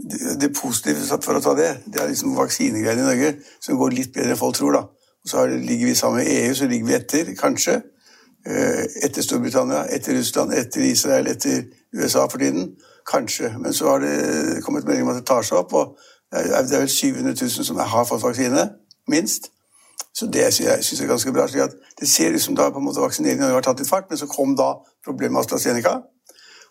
det, 0.00 0.40
det 0.40 0.50
positive 0.56 1.20
for 1.22 1.36
å 1.36 1.42
ta 1.44 1.54
det, 1.58 1.70
det 1.86 2.00
er 2.00 2.10
liksom 2.10 2.34
vaksinegreiene 2.38 3.04
i 3.04 3.08
Norge 3.08 3.32
som 3.60 3.78
går 3.80 3.96
litt 3.96 4.14
bedre 4.14 4.34
enn 4.34 4.40
folk 4.40 4.56
tror. 4.56 4.76
da. 4.76 4.82
Og 5.20 5.28
Så 5.28 5.46
det, 5.46 5.60
ligger 5.68 5.90
vi 5.90 5.94
sammen 5.98 6.22
med 6.22 6.30
EU, 6.32 6.54
så 6.56 6.68
ligger 6.70 6.88
vi 6.88 6.96
etter, 6.96 7.32
kanskje. 7.38 7.80
Eh, 8.46 9.04
etter 9.04 9.22
Storbritannia, 9.22 9.84
etter 9.92 10.16
Russland, 10.18 10.54
etter 10.54 10.80
Israel, 10.80 11.26
etter 11.28 11.64
USA 11.92 12.26
for 12.28 12.38
tiden. 12.38 12.70
Kanskje. 13.12 13.54
Men 13.58 13.72
så 13.72 13.88
har 13.88 13.98
det 13.98 14.64
kommet 14.64 14.84
melding 14.84 15.02
om 15.08 15.10
at 15.12 15.20
det 15.20 15.26
tar 15.26 15.42
seg 15.42 15.58
opp. 15.58 15.72
og 15.72 15.98
Det 16.32 16.74
er 16.74 16.78
vel 16.78 16.88
700 16.88 17.34
000 17.40 17.64
som 17.64 17.76
har 17.76 18.04
fått 18.04 18.22
vaksine, 18.22 18.70
minst. 19.08 19.50
Så 20.14 20.26
det 20.26 20.54
syns 20.54 20.92
jeg 20.92 21.04
er 21.04 21.08
ganske 21.08 21.32
bra. 21.32 21.48
slik 21.48 21.62
at 21.62 21.74
Det 22.00 22.08
ser 22.08 22.32
ut 22.32 22.42
som 22.42 22.56
da 22.56 22.70
på 22.70 22.78
en 22.78 22.84
måte 22.84 23.00
vaksineringen 23.00 23.50
har 23.50 23.60
tatt 23.60 23.78
litt 23.78 23.88
fart, 23.88 24.04
men 24.10 24.18
så 24.18 24.26
kom 24.26 24.56
da 24.56 24.72
problemet 25.04 25.32
med 25.32 25.40
AstraZeneca. 25.40 26.00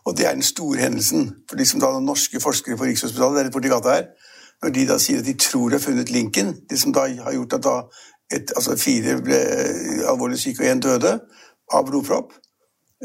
Og 0.05 0.17
det 0.17 0.27
er 0.27 0.33
den 0.33 0.43
store 0.43 0.77
hendelsen. 0.77 1.35
For 1.49 1.57
de 1.57 1.65
som 1.65 1.79
da 1.79 1.99
norske 1.99 2.39
forskere 2.39 2.77
på 2.77 2.83
Rikshospitalet, 2.83 3.37
det 3.37 3.45
er 3.45 3.51
borti 3.51 3.67
gata 3.69 3.89
her, 3.89 4.05
når 4.63 4.69
de 4.69 4.87
da 4.87 4.97
sier 4.97 5.19
at 5.19 5.25
de 5.25 5.33
tror 5.33 5.69
de 5.69 5.75
har 5.75 5.83
funnet 5.83 6.09
linken, 6.09 6.55
det 6.69 6.79
som 6.79 6.93
da 6.93 6.99
har 6.99 7.33
gjort 7.33 7.53
at 7.53 7.63
da 7.63 7.75
et, 8.31 8.51
altså 8.55 8.75
fire 8.77 9.21
ble 9.21 9.37
alvorlig 10.07 10.39
syke 10.39 10.63
og 10.63 10.71
én 10.71 10.79
døde 10.79 11.19
av 11.73 11.85
blodpropp, 11.87 12.33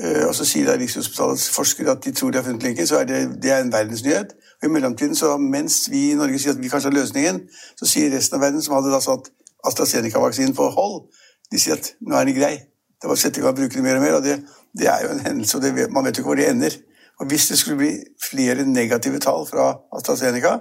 uh, 0.03 0.25
og 0.29 0.35
så 0.37 0.47
sier 0.49 0.69
da 0.69 0.77
Rikshospitalets 0.81 1.49
forskere 1.55 1.97
at 1.97 2.05
de 2.05 2.13
tror 2.17 2.33
de 2.33 2.41
har 2.41 2.47
funnet 2.47 2.67
linken, 2.67 2.87
så 2.87 3.03
er 3.03 3.09
det, 3.11 3.23
det 3.43 3.53
er 3.53 3.63
en 3.63 3.73
verdensnyhet. 3.73 4.35
Og 4.63 4.69
I 4.69 4.73
mellomtiden, 4.73 5.17
så 5.17 5.37
mens 5.39 5.85
vi 5.93 6.11
i 6.11 6.19
Norge 6.19 6.39
sier 6.39 6.57
at 6.57 6.63
vi 6.63 6.71
kanskje 6.73 6.91
har 6.91 6.99
løsningen, 6.99 7.43
så 7.77 7.89
sier 7.89 8.15
resten 8.15 8.39
av 8.39 8.47
verden, 8.47 8.63
som 8.63 8.79
hadde 8.79 8.93
da 8.95 9.03
satt 9.05 9.31
AstraZeneca-vaksinen 9.69 10.57
på 10.57 10.69
hold, 10.77 11.05
de 11.53 11.61
sier 11.61 11.77
at 11.79 11.93
nå 12.01 12.17
er 12.17 12.29
den 12.29 12.39
grei. 12.39 12.55
Det 13.01 13.11
var 13.11 13.19
å 13.19 13.21
sette 13.21 13.41
i 13.41 13.45
gang 13.45 13.53
å 13.53 13.59
bruke 13.59 13.77
det 13.77 13.85
mer 13.85 13.99
og 13.99 14.05
mer. 14.05 14.19
og 14.19 14.25
det, 14.25 14.39
det 14.73 14.89
er 14.89 15.05
jo 15.05 15.13
en 15.13 15.23
hendelse, 15.27 15.59
og 15.59 15.77
vet, 15.77 15.93
man 15.93 16.07
vet 16.07 16.17
jo 16.17 16.25
ikke 16.25 16.33
hvor 16.33 16.41
det 16.41 16.49
ender. 16.51 16.77
Og 17.21 17.27
Hvis 17.31 17.49
det 17.49 17.59
skulle 17.59 17.77
bli 17.79 17.93
flere 18.31 18.67
negative 18.67 19.21
tall 19.23 19.47
fra 19.47 19.75
AstraZeneca, 19.93 20.59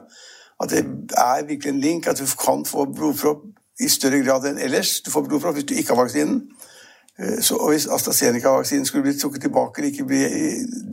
at 0.63 0.69
det 0.69 0.83
er 1.17 1.45
virkelig 1.47 1.71
en 1.71 1.79
link, 1.79 2.07
at 2.07 2.19
du 2.19 2.25
kan 2.39 2.65
få 2.65 2.85
blodpropp 2.85 3.47
i 3.81 3.89
større 3.89 4.19
grad 4.21 4.45
enn 4.45 4.59
ellers 4.61 4.99
Du 5.01 5.09
får 5.11 5.25
blodpropp 5.25 5.57
hvis 5.57 5.65
du 5.65 5.73
ikke 5.73 5.95
har 5.95 6.03
vaksinen. 6.03 6.43
Eh, 7.19 7.41
så, 7.41 7.69
Hvis 7.69 7.87
AstraZeneca-vaksinen 7.87 8.85
skulle 8.85 9.03
bli 9.03 9.19
trukket 9.19 9.41
tilbake, 9.41 9.81
det, 9.81 9.91
ikke 9.91 10.05
bli, 10.05 10.21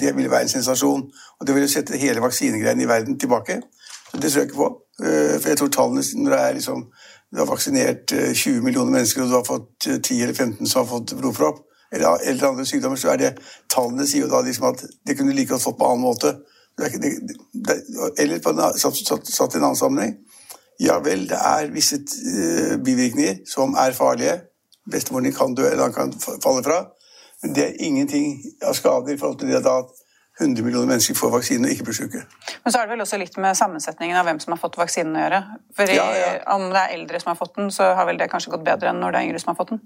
det 0.00 0.16
ville 0.16 0.30
være 0.30 0.42
en 0.42 0.48
sensasjon. 0.48 1.02
Og 1.40 1.46
Det 1.46 1.54
ville 1.54 1.68
sette 1.68 1.96
hele 1.96 2.20
vaksinegreiene 2.20 2.82
i 2.82 2.88
verden 2.88 3.18
tilbake. 3.18 3.60
Så 4.10 4.16
Det 4.16 4.32
tror 4.32 4.40
jeg 4.40 4.48
ikke 4.48 4.62
på. 4.62 4.76
Eh, 5.04 5.40
for 5.40 5.48
jeg 5.48 5.58
tror 5.58 5.68
tallene, 5.68 6.02
når 6.14 6.30
det 6.30 6.40
er 6.40 6.52
liksom 6.52 6.86
du 7.32 7.38
har 7.38 7.46
vaksinert 7.46 8.12
20 8.34 8.56
eh, 8.56 8.62
millioner 8.62 8.92
mennesker, 8.92 9.22
og 9.22 9.28
du 9.28 9.34
har 9.34 9.44
fått 9.44 10.02
10 10.02 10.22
eller 10.22 10.34
15 10.34 10.66
som 10.66 10.80
har 10.80 10.88
fått 10.90 11.14
blodpropp, 11.18 11.58
eller, 11.92 12.18
eller 12.24 12.48
andre 12.48 12.66
sykdommer, 12.66 12.96
så 12.96 13.12
er 13.12 13.16
det 13.16 13.30
tallene 13.70 14.06
sier 14.06 14.24
jo 14.24 14.30
da 14.30 14.40
liksom 14.42 14.66
at 14.66 14.82
det 15.06 15.16
kunne 15.18 15.34
like 15.34 15.52
godt 15.52 15.62
fått 15.62 15.78
på 15.78 15.86
annen 15.86 16.02
måte. 16.02 16.34
Det 16.78 16.90
det, 17.02 17.12
det, 17.52 17.76
eller 18.18 18.42
på 18.42 18.50
en, 18.50 18.60
satt, 18.78 18.96
satt, 18.96 19.26
satt, 19.30 19.54
i 19.54 19.58
en 19.58 19.64
annen 19.68 19.78
sammenheng. 19.78 20.16
Ja 20.80 20.98
vel, 21.04 21.28
det 21.28 21.38
er 21.38 21.70
visse 21.70 22.00
bivirkninger 22.84 23.42
som 23.46 23.74
er 23.78 23.92
farlige. 23.92 24.40
Bestemoren 24.90 25.28
din 25.28 25.36
kan 25.36 25.54
dø, 25.54 25.66
eller 25.68 25.88
han 25.88 25.96
kan 25.96 26.14
falle 26.20 26.62
fra. 26.64 26.84
Men 27.42 27.54
det 27.56 27.64
er 27.66 27.82
ingenting 27.84 28.38
av 28.66 28.76
skader 28.76 29.14
i 29.14 29.18
forhold 29.20 29.40
til 29.40 29.52
det 29.52 29.60
at 29.64 29.98
100 30.40 30.64
millioner 30.64 30.88
mennesker 30.88 31.16
får 31.16 31.32
vaksinen 31.34 31.68
og 31.68 31.74
ikke 31.74 31.84
blir 31.88 31.96
syke. 31.96 32.22
Men 32.64 32.72
så 32.72 32.80
er 32.80 32.86
det 32.86 32.94
vel 32.94 33.04
også 33.04 33.18
litt 33.20 33.36
med 33.42 33.56
sammensetningen 33.58 34.16
av 34.16 34.24
hvem 34.28 34.40
som 34.40 34.54
har 34.54 34.60
fått 34.62 34.78
vaksinen 34.80 35.16
å 35.16 35.24
gjøre. 35.24 35.40
For 35.76 35.92
ja, 35.92 36.06
ja. 36.16 36.30
om 36.54 36.68
det 36.72 36.80
er 36.80 36.94
eldre 36.96 37.20
som 37.20 37.32
har 37.32 37.38
fått 37.40 37.58
den, 37.58 37.68
så 37.74 37.90
har 37.98 38.08
vel 38.08 38.20
det 38.20 38.30
kanskje 38.32 38.54
gått 38.54 38.64
bedre 38.64 38.92
enn 38.92 39.02
når 39.02 39.12
det 39.12 39.20
er 39.20 39.28
yngre 39.28 39.42
som 39.42 39.52
har 39.52 39.58
fått 39.58 39.74
den? 39.74 39.82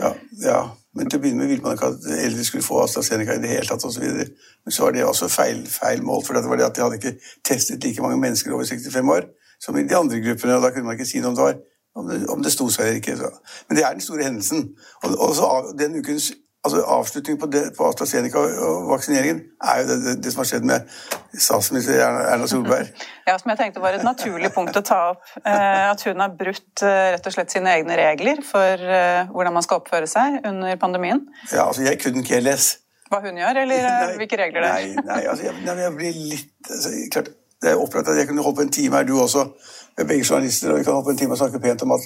Ja, 0.00 0.12
ja. 0.46 0.60
men 0.96 1.10
til 1.10 1.20
å 1.20 1.24
begynne 1.24 1.44
med 1.44 1.52
ville 1.52 1.64
man 1.64 1.76
ikke 1.76 1.90
at 1.92 2.08
eldre 2.16 2.46
skulle 2.48 2.64
få 2.64 2.80
AstraZeneca 2.86 3.36
i 3.36 3.42
det 3.42 3.52
hele 3.52 3.68
tatt 3.68 3.84
osv. 3.84 4.06
Men 4.08 4.76
så 4.76 4.86
var 4.86 4.96
det 4.96 5.04
også 5.04 5.28
feil, 5.32 5.66
feil 5.68 6.04
mål, 6.06 6.24
for 6.24 6.38
det 6.38 6.48
var 6.48 6.62
det 6.62 6.68
at 6.70 6.78
de 6.78 6.86
hadde 6.86 7.00
ikke 7.00 7.16
testet 7.44 7.84
like 7.84 8.04
mange 8.04 8.20
mennesker 8.22 8.56
over 8.56 8.64
65 8.64 9.12
år 9.16 9.28
som 9.60 9.76
i 9.76 9.84
de 9.84 9.96
andre 9.96 10.22
gruppene. 10.24 10.56
og 10.56 10.64
Da 10.64 10.72
kunne 10.72 10.88
man 10.88 10.96
ikke 10.96 11.10
si 11.10 11.20
noe 11.20 11.34
om 11.34 11.36
det 11.36 11.44
var 11.44 11.60
om 11.96 12.06
det, 12.08 12.20
om 12.30 12.42
det 12.42 12.52
sto 12.52 12.68
seg 12.70 12.86
eller 12.86 13.00
ikke. 13.00 13.16
Så. 13.18 13.32
Men 13.68 13.78
det 13.78 13.84
er 13.86 13.96
den 13.96 14.04
store 14.04 14.28
hendelsen. 14.28 14.70
Og, 15.02 15.16
og 15.16 15.34
så 15.38 15.48
av, 15.48 15.72
den 15.78 15.98
ukens 15.98 16.30
altså 16.64 16.82
Avslutningen 16.84 17.40
på, 17.40 17.46
det, 17.46 17.62
på 17.76 17.86
AstraZeneca-vaksineringen 17.88 19.38
er 19.64 19.80
jo 19.80 19.86
det, 19.88 19.96
det, 20.04 20.14
det, 20.24 20.32
som 20.32 20.42
har 20.42 20.48
skjedd 20.50 20.66
med 20.68 20.90
statsminister 21.32 22.02
Erna 22.04 22.48
Solberg. 22.50 22.90
Ja, 23.30 23.36
som 23.38 23.52
jeg 23.52 23.60
tenkte 23.60 23.82
var 23.82 23.94
et 23.94 24.04
naturlig 24.04 24.50
punkt 24.52 24.76
å 24.76 24.82
ta 24.84 24.98
opp. 25.12 25.24
Eh, 25.38 25.84
at 25.86 26.02
hun 26.08 26.20
har 26.20 26.32
brutt 26.34 26.82
eh, 26.82 27.12
rett 27.14 27.26
og 27.30 27.34
slett 27.36 27.52
sine 27.54 27.76
egne 27.78 27.96
regler 28.00 28.40
for 28.44 28.82
eh, 28.82 29.28
hvordan 29.30 29.54
man 29.54 29.64
skal 29.64 29.80
oppføre 29.80 30.08
seg 30.10 30.40
under 30.48 30.76
pandemien. 30.82 31.22
Ja, 31.52 31.68
altså 31.68 31.86
jeg 31.86 32.00
kunne 32.02 32.24
ikke 32.24 32.42
lese. 32.42 32.80
Hva 33.10 33.22
hun 33.22 33.38
gjør, 33.38 33.62
eller 33.64 33.86
nei, 33.88 34.16
hvilke 34.20 34.40
regler 34.40 34.66
det 34.66 34.72
er? 34.72 34.88
Nei, 34.98 35.04
nei, 35.06 35.20
altså 35.30 35.46
jeg, 35.46 35.56
nei, 35.66 35.76
jeg 35.84 35.94
blir 35.96 36.18
litt 36.32 36.72
altså, 36.74 36.92
klart, 37.14 37.30
Det 37.60 37.72
er 37.72 37.80
opplagt 37.86 38.10
at 38.10 38.18
jeg 38.18 38.28
kunne 38.28 38.44
holdt 38.44 38.58
på 38.58 38.66
en 38.66 38.74
time 38.74 38.98
her, 38.98 39.06
du 39.08 39.16
også. 39.20 39.46
Vi 40.00 40.04
er 40.04 40.08
begge 40.08 40.24
journalister, 40.24 40.70
og 40.72 40.78
vi 40.78 40.84
kan 40.84 41.02
på 41.04 41.10
en 41.12 41.16
time 41.16 41.34
og 41.36 41.38
snakke 41.38 41.58
pent 41.60 41.82
om 41.84 41.90
at 41.92 42.04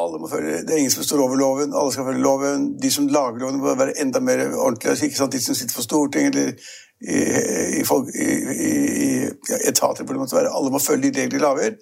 alle 0.00 0.18
må 0.18 0.28
følge, 0.28 0.62
Det 0.64 0.70
er 0.70 0.78
ingen 0.78 0.90
som 0.90 1.04
står 1.04 1.20
over 1.24 1.36
loven, 1.36 1.74
alle 1.76 1.92
skal 1.92 2.04
følge 2.04 2.22
loven. 2.22 2.80
De 2.82 2.90
som 2.90 3.08
lager 3.08 3.38
loven, 3.38 3.58
må 3.60 3.74
være 3.74 4.00
enda 4.00 4.20
mer 4.20 4.40
ordentlige. 4.56 5.04
Ikke 5.04 5.16
sant? 5.16 5.32
De 5.32 5.42
som 5.44 5.54
sitter 5.54 5.76
på 5.76 5.82
Stortinget 5.82 6.34
eller 6.34 6.52
i, 7.00 7.18
i, 7.80 7.84
folk, 7.84 8.08
i, 8.14 8.30
i 8.68 9.10
ja, 9.50 9.58
etater 9.68 10.04
det 10.08 10.16
måtte 10.16 10.36
være. 10.36 10.54
Alle 10.56 10.70
må 10.70 10.78
følge 10.78 11.10
de 11.10 11.20
reglene 11.20 11.36
de 11.36 11.42
lager. 11.44 11.76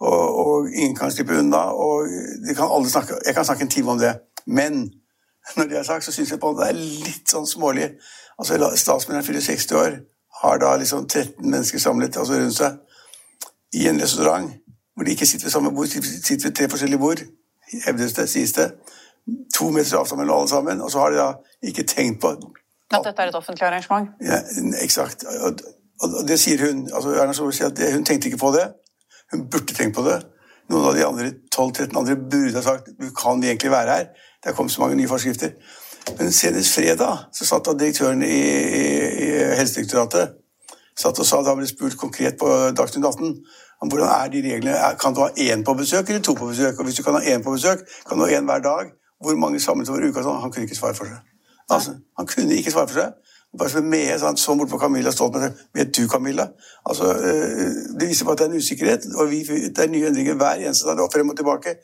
Og, 0.00 0.46
og, 0.46 0.68
ingen 0.74 0.96
kan 0.96 1.12
slippe 1.12 1.38
unna. 1.38 1.62
og 1.70 2.08
kan 2.56 2.90
snakke, 2.90 3.14
Jeg 3.26 3.34
kan 3.34 3.44
snakke 3.44 3.62
en 3.62 3.70
time 3.70 3.90
om 3.90 3.98
det. 3.98 4.14
Men 4.46 4.90
når 5.56 5.64
det 5.64 5.78
er 5.78 5.82
sagt, 5.82 6.04
så 6.04 6.12
syns 6.12 6.30
jeg 6.30 6.40
på 6.40 6.56
det 6.58 6.68
er 6.68 6.82
litt 7.06 7.30
sånn 7.30 7.46
smålig. 7.46 7.92
Altså, 8.38 8.58
Statsministeren 8.74 9.24
fyller 9.24 9.40
60 9.40 9.72
år, 9.72 9.98
har 10.42 10.58
da 10.58 10.76
liksom 10.76 11.06
13 11.06 11.50
mennesker 11.50 11.78
samlet 11.78 12.16
altså 12.16 12.34
rundt 12.34 12.56
seg 12.56 12.78
i 13.72 13.86
en 13.88 14.00
restaurant 14.02 14.50
hvor 14.94 15.04
de 15.04 15.10
ikke 15.10 15.26
sitter 15.26 15.46
ved 15.46 15.50
samme 15.50 15.70
bord, 15.74 15.86
sitter 15.86 16.48
ved 16.48 16.54
tre 16.54 16.68
forskjellige 16.68 16.98
bord 16.98 17.22
hevdes 17.86 18.12
det, 18.12 18.28
sies 18.28 18.52
det. 18.52 18.70
To 19.54 19.70
meters 19.70 19.92
avstand 19.92 20.20
mellom 20.20 20.38
alle 20.38 20.48
sammen. 20.48 20.80
Og 20.80 20.90
så 20.90 20.98
har 20.98 21.10
de 21.10 21.16
da 21.16 21.32
ikke 21.62 21.82
tenkt 21.82 22.20
på 22.20 22.34
At 22.90 23.04
dette 23.04 23.22
er 23.22 23.28
et 23.28 23.34
offentlig 23.34 23.66
arrangement? 23.66 24.08
Ja, 24.20 24.40
Eksakt. 24.82 25.24
Og, 25.24 25.60
det 26.28 26.40
sier 26.40 26.66
hun. 26.66 26.88
altså 26.94 27.10
Erna 27.14 27.32
Solberg 27.32 27.54
sier 27.54 27.68
at 27.68 27.76
det, 27.76 27.92
hun 27.94 28.04
tenkte 28.04 28.28
ikke 28.28 28.40
på 28.40 28.52
det. 28.56 28.66
Hun 29.32 29.46
burde 29.50 29.74
tenkt 29.74 29.94
på 29.96 30.02
det. 30.02 30.22
Noen 30.70 30.88
av 30.88 30.96
de 30.96 31.04
andre 31.06 31.32
12-13 31.54 31.98
andre 31.98 32.16
burde 32.16 32.56
ha 32.56 32.62
sagt 32.62 32.88
du 32.98 33.10
kan 33.14 33.42
vi 33.42 33.50
egentlig 33.50 33.70
være 33.70 33.96
her. 33.96 34.08
Det 34.42 34.50
er 34.50 34.56
kommet 34.56 34.72
så 34.72 34.80
mange 34.80 34.96
nye 34.96 35.08
forskrifter. 35.08 35.52
Men 36.18 36.32
senest 36.32 36.74
fredag 36.74 37.26
så 37.36 37.46
satt 37.46 37.68
da 37.68 37.76
direktøren 37.76 38.22
i, 38.22 38.40
i, 38.80 38.84
i 39.26 39.30
Helsedirektoratet 39.60 40.34
satt 40.98 41.18
og 41.18 41.26
sa, 41.26 41.42
da 41.42 41.54
ble 41.54 41.66
spurt 41.68 41.96
konkret 42.00 42.38
på 42.40 42.48
Dagsnytt 42.76 43.06
18 43.06 43.34
hvordan 43.88 44.08
er 44.08 44.28
de 44.28 44.40
reglene? 44.44 44.76
Kan 45.00 45.14
du 45.14 45.20
ha 45.20 45.28
én 45.28 45.64
på 45.64 45.74
besøk 45.74 46.08
eller 46.08 46.22
to 46.22 46.34
på 46.34 46.46
besøk? 46.46 46.78
Og 46.78 46.84
hvis 46.84 46.94
du 46.94 47.02
kan 47.02 47.16
ha 47.16 47.20
én 47.20 47.42
på 47.42 47.50
besøk, 47.50 47.78
kan 48.08 48.18
du 48.18 48.24
ha 48.24 48.30
én 48.30 48.44
hver 48.44 48.60
dag. 48.60 48.92
Hvor 49.20 49.36
mange 49.36 49.60
samlet 49.60 49.88
over 49.88 50.04
uka? 50.08 50.22
Sånn? 50.22 50.40
Han 50.40 50.52
kunne 50.52 50.64
ikke 50.64 50.76
svare 50.76 50.94
for 50.94 51.08
seg. 51.08 51.16
Altså, 51.70 51.94
han 52.18 52.26
kunne 52.26 52.56
ikke 52.56 52.70
svare 52.70 52.88
for 52.88 53.00
seg. 53.00 53.16
Bare 53.58 53.72
som 53.72 53.84
med, 53.84 54.12
sånn, 54.20 54.36
så 54.38 54.54
bort 54.54 54.70
på 54.70 54.78
Camilla 54.78 55.10
Stoltenberg 55.10 55.56
Vet 55.74 55.96
du, 55.96 56.04
Camilla? 56.08 56.46
Altså, 56.86 57.08
øh, 57.14 57.72
det 57.98 58.08
viser 58.08 58.24
på 58.24 58.36
at 58.36 58.38
det 58.38 58.46
er 58.46 58.52
en 58.52 58.62
usikkerhet, 58.62 59.06
og 59.16 59.30
vi, 59.30 59.40
det 59.48 59.84
er 59.84 59.90
nye 59.90 60.06
endringer 60.06 60.38
hver 60.38 60.62
eneste 60.62 60.86
dag, 60.86 61.02
frem 61.12 61.32
og 61.32 61.36
tilbake. 61.36 61.74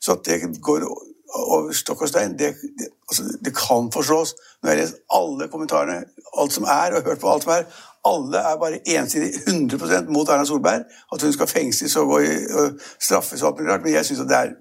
Så 0.00 0.16
at 0.16 0.24
det 0.24 0.62
går 0.62 0.86
over 1.34 1.72
stokk 1.72 2.02
og 2.02 2.08
stein, 2.08 2.38
det, 2.38 2.54
det, 2.78 2.88
altså, 3.10 3.22
det 3.44 3.52
kan 3.56 3.92
forstås. 3.92 4.34
Når 4.62 4.70
jeg 4.70 4.76
har 4.78 4.82
lest 4.82 4.96
alle 5.14 5.48
kommentarene, 5.48 6.04
alt 6.38 6.52
som 6.52 6.64
er, 6.64 6.96
og 6.96 7.02
hørt 7.02 7.20
på 7.20 7.32
alt 7.32 7.46
som 7.46 7.52
er, 7.52 7.64
alle 8.04 8.38
er 8.38 8.56
bare 8.56 8.80
ensidig 8.86 9.30
100% 9.48 10.08
mot 10.08 10.28
Erna 10.28 10.44
Solberg. 10.44 10.84
At 11.12 11.22
hun 11.22 11.32
skal 11.32 11.46
fengsles 11.46 11.96
og, 11.96 12.06
gå 12.06 12.18
i, 12.18 12.32
og 12.52 12.80
straffes 13.00 13.42
og 13.42 13.48
alt 13.48 13.60
mulig 13.60 13.72
rart. 13.72 13.82
Men 13.84 13.94
jeg 13.94 14.06
syns 14.06 14.20
det 14.20 14.36
er 14.36 14.56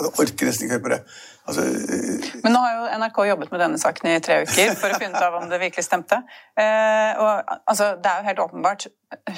Jeg 0.00 0.08
orker 0.08 0.46
nesten 0.46 0.64
ikke 0.64 0.74
høre 0.74 0.82
på 0.82 0.88
det. 0.88 1.00
Altså, 1.48 1.62
øh, 1.62 2.42
Men 2.42 2.52
nå 2.54 2.58
har 2.62 2.72
jo 2.76 2.98
NRK 2.98 3.18
jobbet 3.28 3.52
med 3.52 3.60
denne 3.60 3.78
saken 3.78 4.10
i 4.10 4.18
tre 4.22 4.42
uker 4.42 4.74
for 4.78 4.94
å 4.94 4.98
finne 5.00 5.18
ut 5.18 5.24
av 5.26 5.38
om 5.40 5.48
det 5.50 5.58
virkelig 5.60 5.84
stemte. 5.84 6.20
Eh, 6.54 7.18
og 7.18 7.56
altså, 7.66 7.94
Det 8.02 8.10
er 8.10 8.20
jo 8.20 8.28
helt 8.28 8.42
åpenbart. 8.46 8.86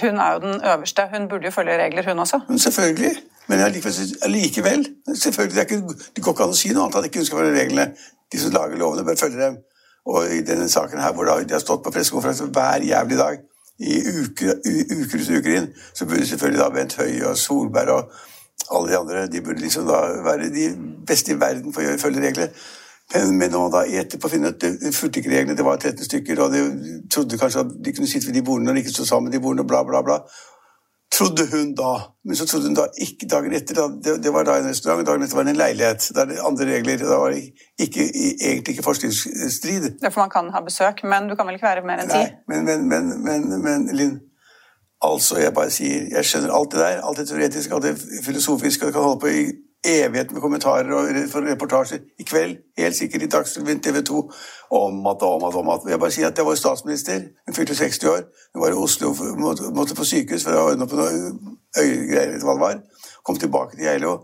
Hun 0.02 0.20
er 0.20 0.32
jo 0.34 0.42
den 0.42 0.60
øverste. 0.72 1.06
Hun 1.14 1.28
burde 1.28 1.48
jo 1.48 1.54
følge 1.54 1.78
regler, 1.80 2.04
hun 2.08 2.18
også. 2.26 2.40
Men 2.48 2.58
selvfølgelig. 2.58 3.14
Men 3.48 3.60
allikevel. 3.60 4.86
Selvfølgelig, 5.14 5.56
det, 5.56 5.70
ikke, 5.70 5.94
det 6.16 6.24
går 6.24 6.32
ikke 6.32 6.44
an 6.44 6.56
å 6.56 6.60
si 6.60 6.72
noe 6.72 6.84
annet 6.84 7.00
at 7.00 7.08
ikke 7.08 7.22
hun 7.22 7.30
skal 7.30 7.40
følge 7.40 7.60
reglene. 7.60 7.88
De 8.32 8.40
som 8.40 8.52
lager 8.52 8.76
lovene, 8.76 9.06
bør 9.08 9.20
følge 9.20 9.40
dem. 9.40 9.56
Og 10.06 10.28
i 10.36 10.44
denne 10.44 10.68
saken 10.68 11.00
her, 11.00 11.12
hvor 11.12 11.24
de 11.24 11.56
har 11.56 11.64
stått 11.64 11.84
på 11.84 11.92
pressekonferanse 11.92 12.44
hver 12.52 12.84
jævlig 12.84 13.18
dag 13.18 13.40
i 13.78 13.96
uker, 14.20 14.60
uker 15.00 15.18
ut 15.20 15.30
uker 15.38 15.56
inn, 15.56 15.68
så 15.94 16.06
burde 16.06 16.26
selvfølgelig 16.26 16.60
da 16.60 16.68
Bent 16.70 16.96
Høie 17.00 17.26
og 17.28 17.38
Solberg 17.38 17.88
og 17.88 18.12
alle 18.70 18.90
de 18.90 18.98
andre 18.98 19.26
de 19.28 19.42
burde 19.44 19.60
liksom 19.60 19.86
da 19.88 20.00
være 20.24 20.48
de 20.54 20.70
beste 21.06 21.34
i 21.34 21.40
verden 21.40 21.74
for 21.74 21.84
å 21.84 22.00
følge 22.00 22.24
regler. 22.24 22.50
Men, 23.12 23.34
men 23.36 23.52
nå 23.52 23.66
da 23.72 23.82
i 23.84 23.98
etterpå 24.00 24.30
finne 24.32 24.54
at 24.54 24.62
de 24.62 24.92
fulgte 24.94 25.20
ikke 25.20 25.34
reglene, 25.34 25.56
det 25.58 25.66
var 25.66 25.76
13 25.76 26.06
stykker, 26.06 26.40
og 26.40 26.54
de 26.54 26.62
trodde 27.12 27.38
kanskje 27.38 27.66
at 27.66 27.74
de 27.84 27.92
kunne 27.92 28.08
sitte 28.08 28.30
ved 28.30 28.38
de 28.38 28.44
bordene 28.46 28.70
når 28.70 28.78
de 28.78 28.84
ikke 28.84 28.94
sto 28.94 29.04
sammen 29.08 29.32
de 29.32 29.42
bordene, 29.44 29.66
bla, 29.68 29.82
bla, 29.84 30.00
bla 30.06 30.22
trodde 31.18 31.46
hun 31.52 31.74
da. 31.74 31.92
Men 32.24 32.36
så 32.36 32.46
trodde 32.46 32.66
hun 32.66 32.76
da 32.78 32.86
ikke 33.06 33.28
dagen 33.30 33.54
etter. 33.56 33.76
Da, 33.78 33.86
det, 34.04 34.16
det, 34.24 34.32
var 34.34 34.46
da 34.48 34.58
en 34.58 34.68
restaurant, 34.68 35.06
dagen 35.06 35.26
etter 35.26 35.38
var 35.38 35.46
det 35.46 35.54
en 35.54 35.60
leilighet. 35.60 36.08
Da 36.14 36.24
er 36.24 36.32
det 36.32 36.40
andre 36.48 36.68
regler. 36.70 37.02
Da 37.02 37.18
var 37.22 37.34
det 37.34 37.42
ikke, 37.86 38.06
egentlig 38.48 38.76
ikke 38.76 38.86
forskningsstrid. 38.88 39.88
Det 40.00 40.10
er 40.10 40.14
for 40.14 40.24
man 40.24 40.34
kan 40.34 40.50
ha 40.54 40.62
besøk, 40.64 41.04
men 41.10 41.28
du 41.30 41.36
kan 41.38 41.48
vel 41.48 41.58
ikke 41.58 41.70
være 41.70 41.86
mer 41.86 42.04
enn 42.04 42.12
ti? 42.12 42.22
Nei, 42.22 42.30
men, 42.50 42.64
men, 42.70 42.88
men, 42.92 43.12
men, 43.26 43.50
men 43.66 43.88
Linn, 43.96 44.16
Altså, 45.04 45.36
jeg 45.38 45.52
bare 45.54 45.70
sier 45.70 46.08
Jeg 46.16 46.24
skjønner 46.24 46.54
alt 46.56 46.72
det 46.72 46.80
der. 46.80 47.00
Alt 47.04 47.18
det 47.18 47.28
teoretiske, 47.28 47.74
alt 47.74 47.84
det 47.84 48.22
filosofiske. 48.24 48.82
Og 48.82 48.86
det 48.86 48.94
kan 48.94 49.02
holde 49.02 49.20
på 49.20 49.26
i 49.26 49.44
evighet 49.84 50.32
med 50.32 50.40
kommentarer 50.40 50.92
og 50.92 51.08
reportasjer 51.50 51.98
i 52.18 52.22
kveld. 52.22 52.56
Helt 52.78 52.96
sikkert 52.96 53.22
i 53.22 53.26
Dagsrevyen, 53.26 53.80
TV 53.80 54.02
2, 54.02 54.30
om 54.70 55.06
at 55.06 55.22
og 55.22 55.34
om 55.34 55.44
at 55.48 55.54
om 55.54 55.68
at. 55.68 55.80
Jeg 55.90 56.00
bare 56.00 56.10
sier 56.10 56.26
at 56.26 56.38
jeg 56.38 56.46
var 56.46 56.54
statsminister. 56.54 57.20
Hun 57.46 57.54
fylte 57.54 57.74
60 57.74 58.04
år. 58.04 58.22
Hun 58.54 58.62
var 58.62 58.68
i 58.68 58.72
Oslo, 58.84 59.14
måtte, 59.38 59.62
måtte 59.74 59.94
på 59.94 60.04
sykehus 60.04 60.44
for 60.44 60.56
å 60.56 60.70
ordne 60.70 60.88
opp 60.88 60.96
noen 60.96 61.58
øyegreier, 61.78 62.32
eller 62.32 62.46
hva 62.48 62.56
det 62.56 62.64
var. 62.64 62.80
Kom 63.24 63.36
tilbake 63.36 63.76
til 63.76 63.84
Geilo. 63.84 64.14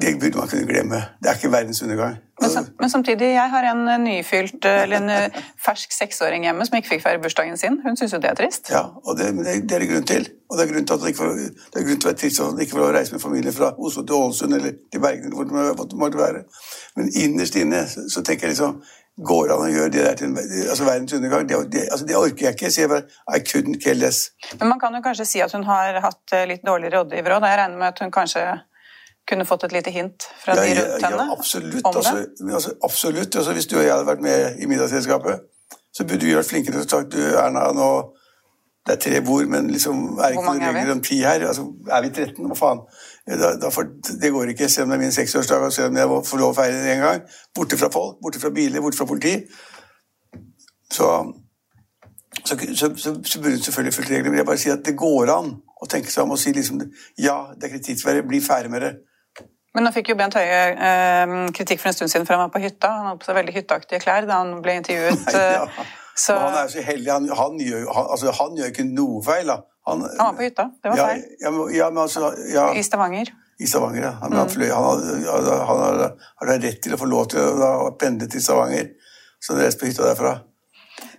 Det 0.00 0.20
burde 0.20 0.38
man 0.38 0.48
kunne 0.48 0.66
glemme. 0.66 0.96
Det 1.22 1.30
er 1.30 1.34
ikke 1.38 1.52
verdens 1.52 1.82
undergang. 1.82 2.16
Men, 2.40 2.50
sam, 2.50 2.64
men, 2.80 2.90
samtidig, 2.90 3.28
jeg 3.32 3.50
har 3.50 3.64
en 3.72 3.88
eh, 3.88 3.98
nyfylt, 3.98 4.64
eh, 4.64 4.82
eller 4.82 4.96
en 4.96 5.10
eh, 5.10 5.38
fersk 5.66 5.92
seksåring 5.92 6.44
hjemme 6.44 6.66
som 6.68 6.76
ikke 6.76 6.90
fikk 6.90 7.04
feire 7.06 7.20
bursdagen 7.22 7.56
sin. 7.56 7.78
Hun 7.84 7.96
syns 7.96 8.12
jo 8.12 8.20
det 8.20 8.28
er 8.30 8.36
trist. 8.36 8.68
Ja, 8.70 8.82
og 9.04 9.16
det, 9.16 9.30
det, 9.38 9.54
det, 9.64 9.78
er 9.78 9.84
det 9.84 9.88
grunn 9.88 10.04
til. 10.10 10.28
Og 10.50 10.58
det 10.58 10.66
er 10.66 10.74
grunn 10.74 10.90
til 10.90 10.98
at 10.98 11.00
det 11.00 11.14
ikke 11.14 11.22
får, 11.22 11.32
det 11.38 11.80
er 11.80 11.88
grunn 11.88 12.02
til 12.02 12.08
å 12.08 12.12
være 12.12 12.20
trist 12.20 12.42
at 12.44 12.60
ikke 12.66 12.76
får 12.76 12.92
reise 12.98 13.16
med 13.16 13.24
familie 13.24 13.56
fra 13.56 13.72
Oslo 13.78 14.04
til 14.04 14.18
Ålesund 14.18 14.58
eller 14.58 14.76
til 14.92 15.04
Bergen, 15.06 15.32
hvor 15.32 15.48
det 15.48 15.98
måtte 16.04 16.20
være. 16.20 16.44
Men 17.00 17.10
innerst 17.24 17.56
inne 17.56 17.82
så 17.88 18.20
tenker 18.20 18.50
jeg 18.50 18.56
liksom 18.56 18.78
Går 19.16 19.48
an 19.48 19.62
å 19.64 19.68
gjøre 19.72 19.88
det 19.94 20.02
der 20.04 20.16
til 20.20 20.34
altså 20.68 20.84
verdens 20.84 21.14
undergang? 21.16 21.46
Det, 21.48 21.56
det, 21.72 21.86
altså 21.88 22.04
det 22.04 22.18
orker 22.18 22.50
jeg 22.50 22.52
ikke. 22.52 22.68
Så 22.68 22.82
jeg 22.82 22.90
bare 22.90 23.06
I 23.32 23.40
couldn't 23.40 23.80
care 23.80 23.96
less. 23.96 24.26
Men 24.60 24.74
man 24.74 24.80
kan 24.82 24.92
jo 24.92 25.00
kanskje 25.00 25.24
si 25.24 25.40
at 25.40 25.54
hun 25.56 25.64
har 25.64 25.96
hatt 26.04 26.34
litt 26.50 26.66
dårlig 26.68 26.90
rådgiver 26.92 27.38
òg. 27.38 27.46
Jeg 27.48 27.62
regner 27.62 27.80
med 27.80 27.94
at 27.94 28.02
hun 28.04 28.12
kanskje 28.12 28.42
kunne 29.28 29.46
fått 29.48 29.66
et 29.66 29.74
lite 29.74 29.90
hint 29.90 30.28
fra 30.42 30.54
de 30.54 30.74
rundt 30.78 31.04
henne? 31.04 31.24
Ja, 31.24 31.32
absolutt. 31.38 31.82
Altså, 31.84 32.26
altså, 32.52 32.74
absolutt. 32.82 33.36
Altså, 33.36 33.52
hvis 33.52 33.66
du 33.66 33.76
og 33.78 33.84
jeg 33.84 33.92
hadde 33.92 34.06
vært 34.06 34.22
med 34.22 34.60
i 34.62 34.68
middagsselskapet, 34.70 35.40
så 35.96 36.04
burde 36.04 36.22
du 36.26 36.36
vært 36.36 36.50
flinkere 36.50 36.76
til 36.76 36.84
å 36.84 36.90
sagt 36.90 37.16
du 37.16 37.22
Erna, 37.24 37.70
nå 37.74 37.90
det 38.86 38.94
er 38.94 38.98
tre 39.02 39.20
bord, 39.26 39.46
men 39.50 39.70
liksom, 39.70 40.02
er 40.22 40.36
ikke 40.36 40.42
noen 40.46 40.60
regler 40.62 40.92
om 40.94 41.00
ti 41.02 41.16
her? 41.18 41.42
Altså, 41.48 41.64
er 41.90 42.04
vi 42.04 42.10
13? 42.12 42.44
Hva 42.46 42.58
faen? 42.58 42.82
Da, 43.26 43.48
da 43.58 43.70
for, 43.74 43.88
det 44.22 44.30
går 44.30 44.52
ikke, 44.52 44.68
selv 44.70 44.86
om 44.86 44.92
det 44.92 44.98
er 45.00 45.02
min 45.02 45.16
seksårsdag 45.16 45.64
og 45.66 45.72
selv 45.74 45.90
om 45.90 45.98
jeg 45.98 46.20
får 46.28 46.42
lov 46.42 46.52
å 46.52 46.54
feire 46.54 46.84
det 46.84 46.92
en 46.92 47.02
gang. 47.02 47.24
Borte 47.58 47.78
fra 47.80 47.90
folk, 47.90 48.20
borte 48.22 48.38
fra 48.38 48.52
biler, 48.54 48.84
borte 48.84 49.00
fra 49.00 49.08
politi. 49.10 49.34
Så, 50.94 51.08
så, 52.44 52.54
så, 52.54 52.92
så 52.94 53.42
burde 53.42 53.56
hun 53.56 53.66
selvfølgelig 53.66 53.96
fulgt 53.96 54.12
reglene. 54.12 54.30
Men 54.30 54.44
jeg 54.44 54.48
bare 54.52 54.62
sier 54.62 54.78
at 54.78 54.86
det 54.86 54.94
går 55.02 55.34
an 55.34 55.50
å 55.82 55.90
tenke 55.90 56.14
seg 56.14 56.22
om 56.22 56.36
og 56.36 56.40
si 56.40 56.54
liksom 56.54 56.78
ja, 57.18 57.40
det 57.56 57.66
er 57.66 57.74
kritikkverdig, 57.74 58.22
bli 58.30 58.42
ferdig 58.44 58.70
med 58.70 58.86
det. 58.86 58.92
Men 59.76 59.84
nå 59.84 59.92
fikk 59.92 60.08
jo 60.14 60.16
Bent 60.16 60.34
Høie 60.38 60.60
eh, 60.72 61.36
kritikk 61.56 61.82
for 61.82 61.90
en 61.90 61.96
stund 61.98 62.08
siden 62.08 62.24
for 62.24 62.38
han 62.38 62.46
var 62.46 62.52
på 62.54 62.62
hytta. 62.64 62.90
Han 62.96 63.10
hadde 63.10 63.20
på 63.20 63.28
seg 63.28 63.36
veldig 63.36 63.54
hytteaktige 63.58 64.00
klær 64.00 64.24
da 64.28 64.40
han 64.40 64.54
ble 64.64 64.78
intervjuet. 64.80 65.26
Nei, 65.36 65.46
ja. 65.52 65.88
Så... 66.16 66.36
Han 66.40 66.56
er 66.62 66.70
så 66.72 66.84
heldig. 66.84 67.10
Han, 67.12 67.26
han, 67.36 67.58
gjør, 67.60 67.82
han, 67.92 68.06
altså, 68.14 68.32
han, 68.38 68.56
gjør, 68.56 68.72
ikke 68.72 68.86
noe 68.88 69.20
feil. 69.26 69.52
Da. 69.52 69.58
Han, 69.90 70.06
var 70.06 70.38
på 70.38 70.46
hytta. 70.46 70.70
Det 70.80 70.94
var 70.94 71.02
feil. 71.02 71.26
Ja, 71.44 71.52
ja, 71.76 71.90
men 71.92 72.02
altså, 72.06 72.32
ja. 72.54 72.70
I 72.72 72.84
Stavanger. 72.86 73.34
I 73.60 73.68
Stavanger, 73.68 74.02
ja. 74.08 74.14
Han, 74.22 74.32
mm. 74.32 74.52
fløy, 74.54 74.70
han, 74.72 76.04
har 76.40 76.52
rett 76.56 76.80
til 76.84 76.96
å 76.96 77.00
få 77.00 77.08
lov 77.12 77.28
til 77.36 77.64
å 77.68 77.92
pendle 78.00 78.32
til 78.32 78.44
Stavanger. 78.44 78.94
Så 79.36 79.52
han 79.52 79.66
reiste 79.66 79.84
på 79.84 79.92
hytta 79.92 80.08
derfra. 80.08 80.38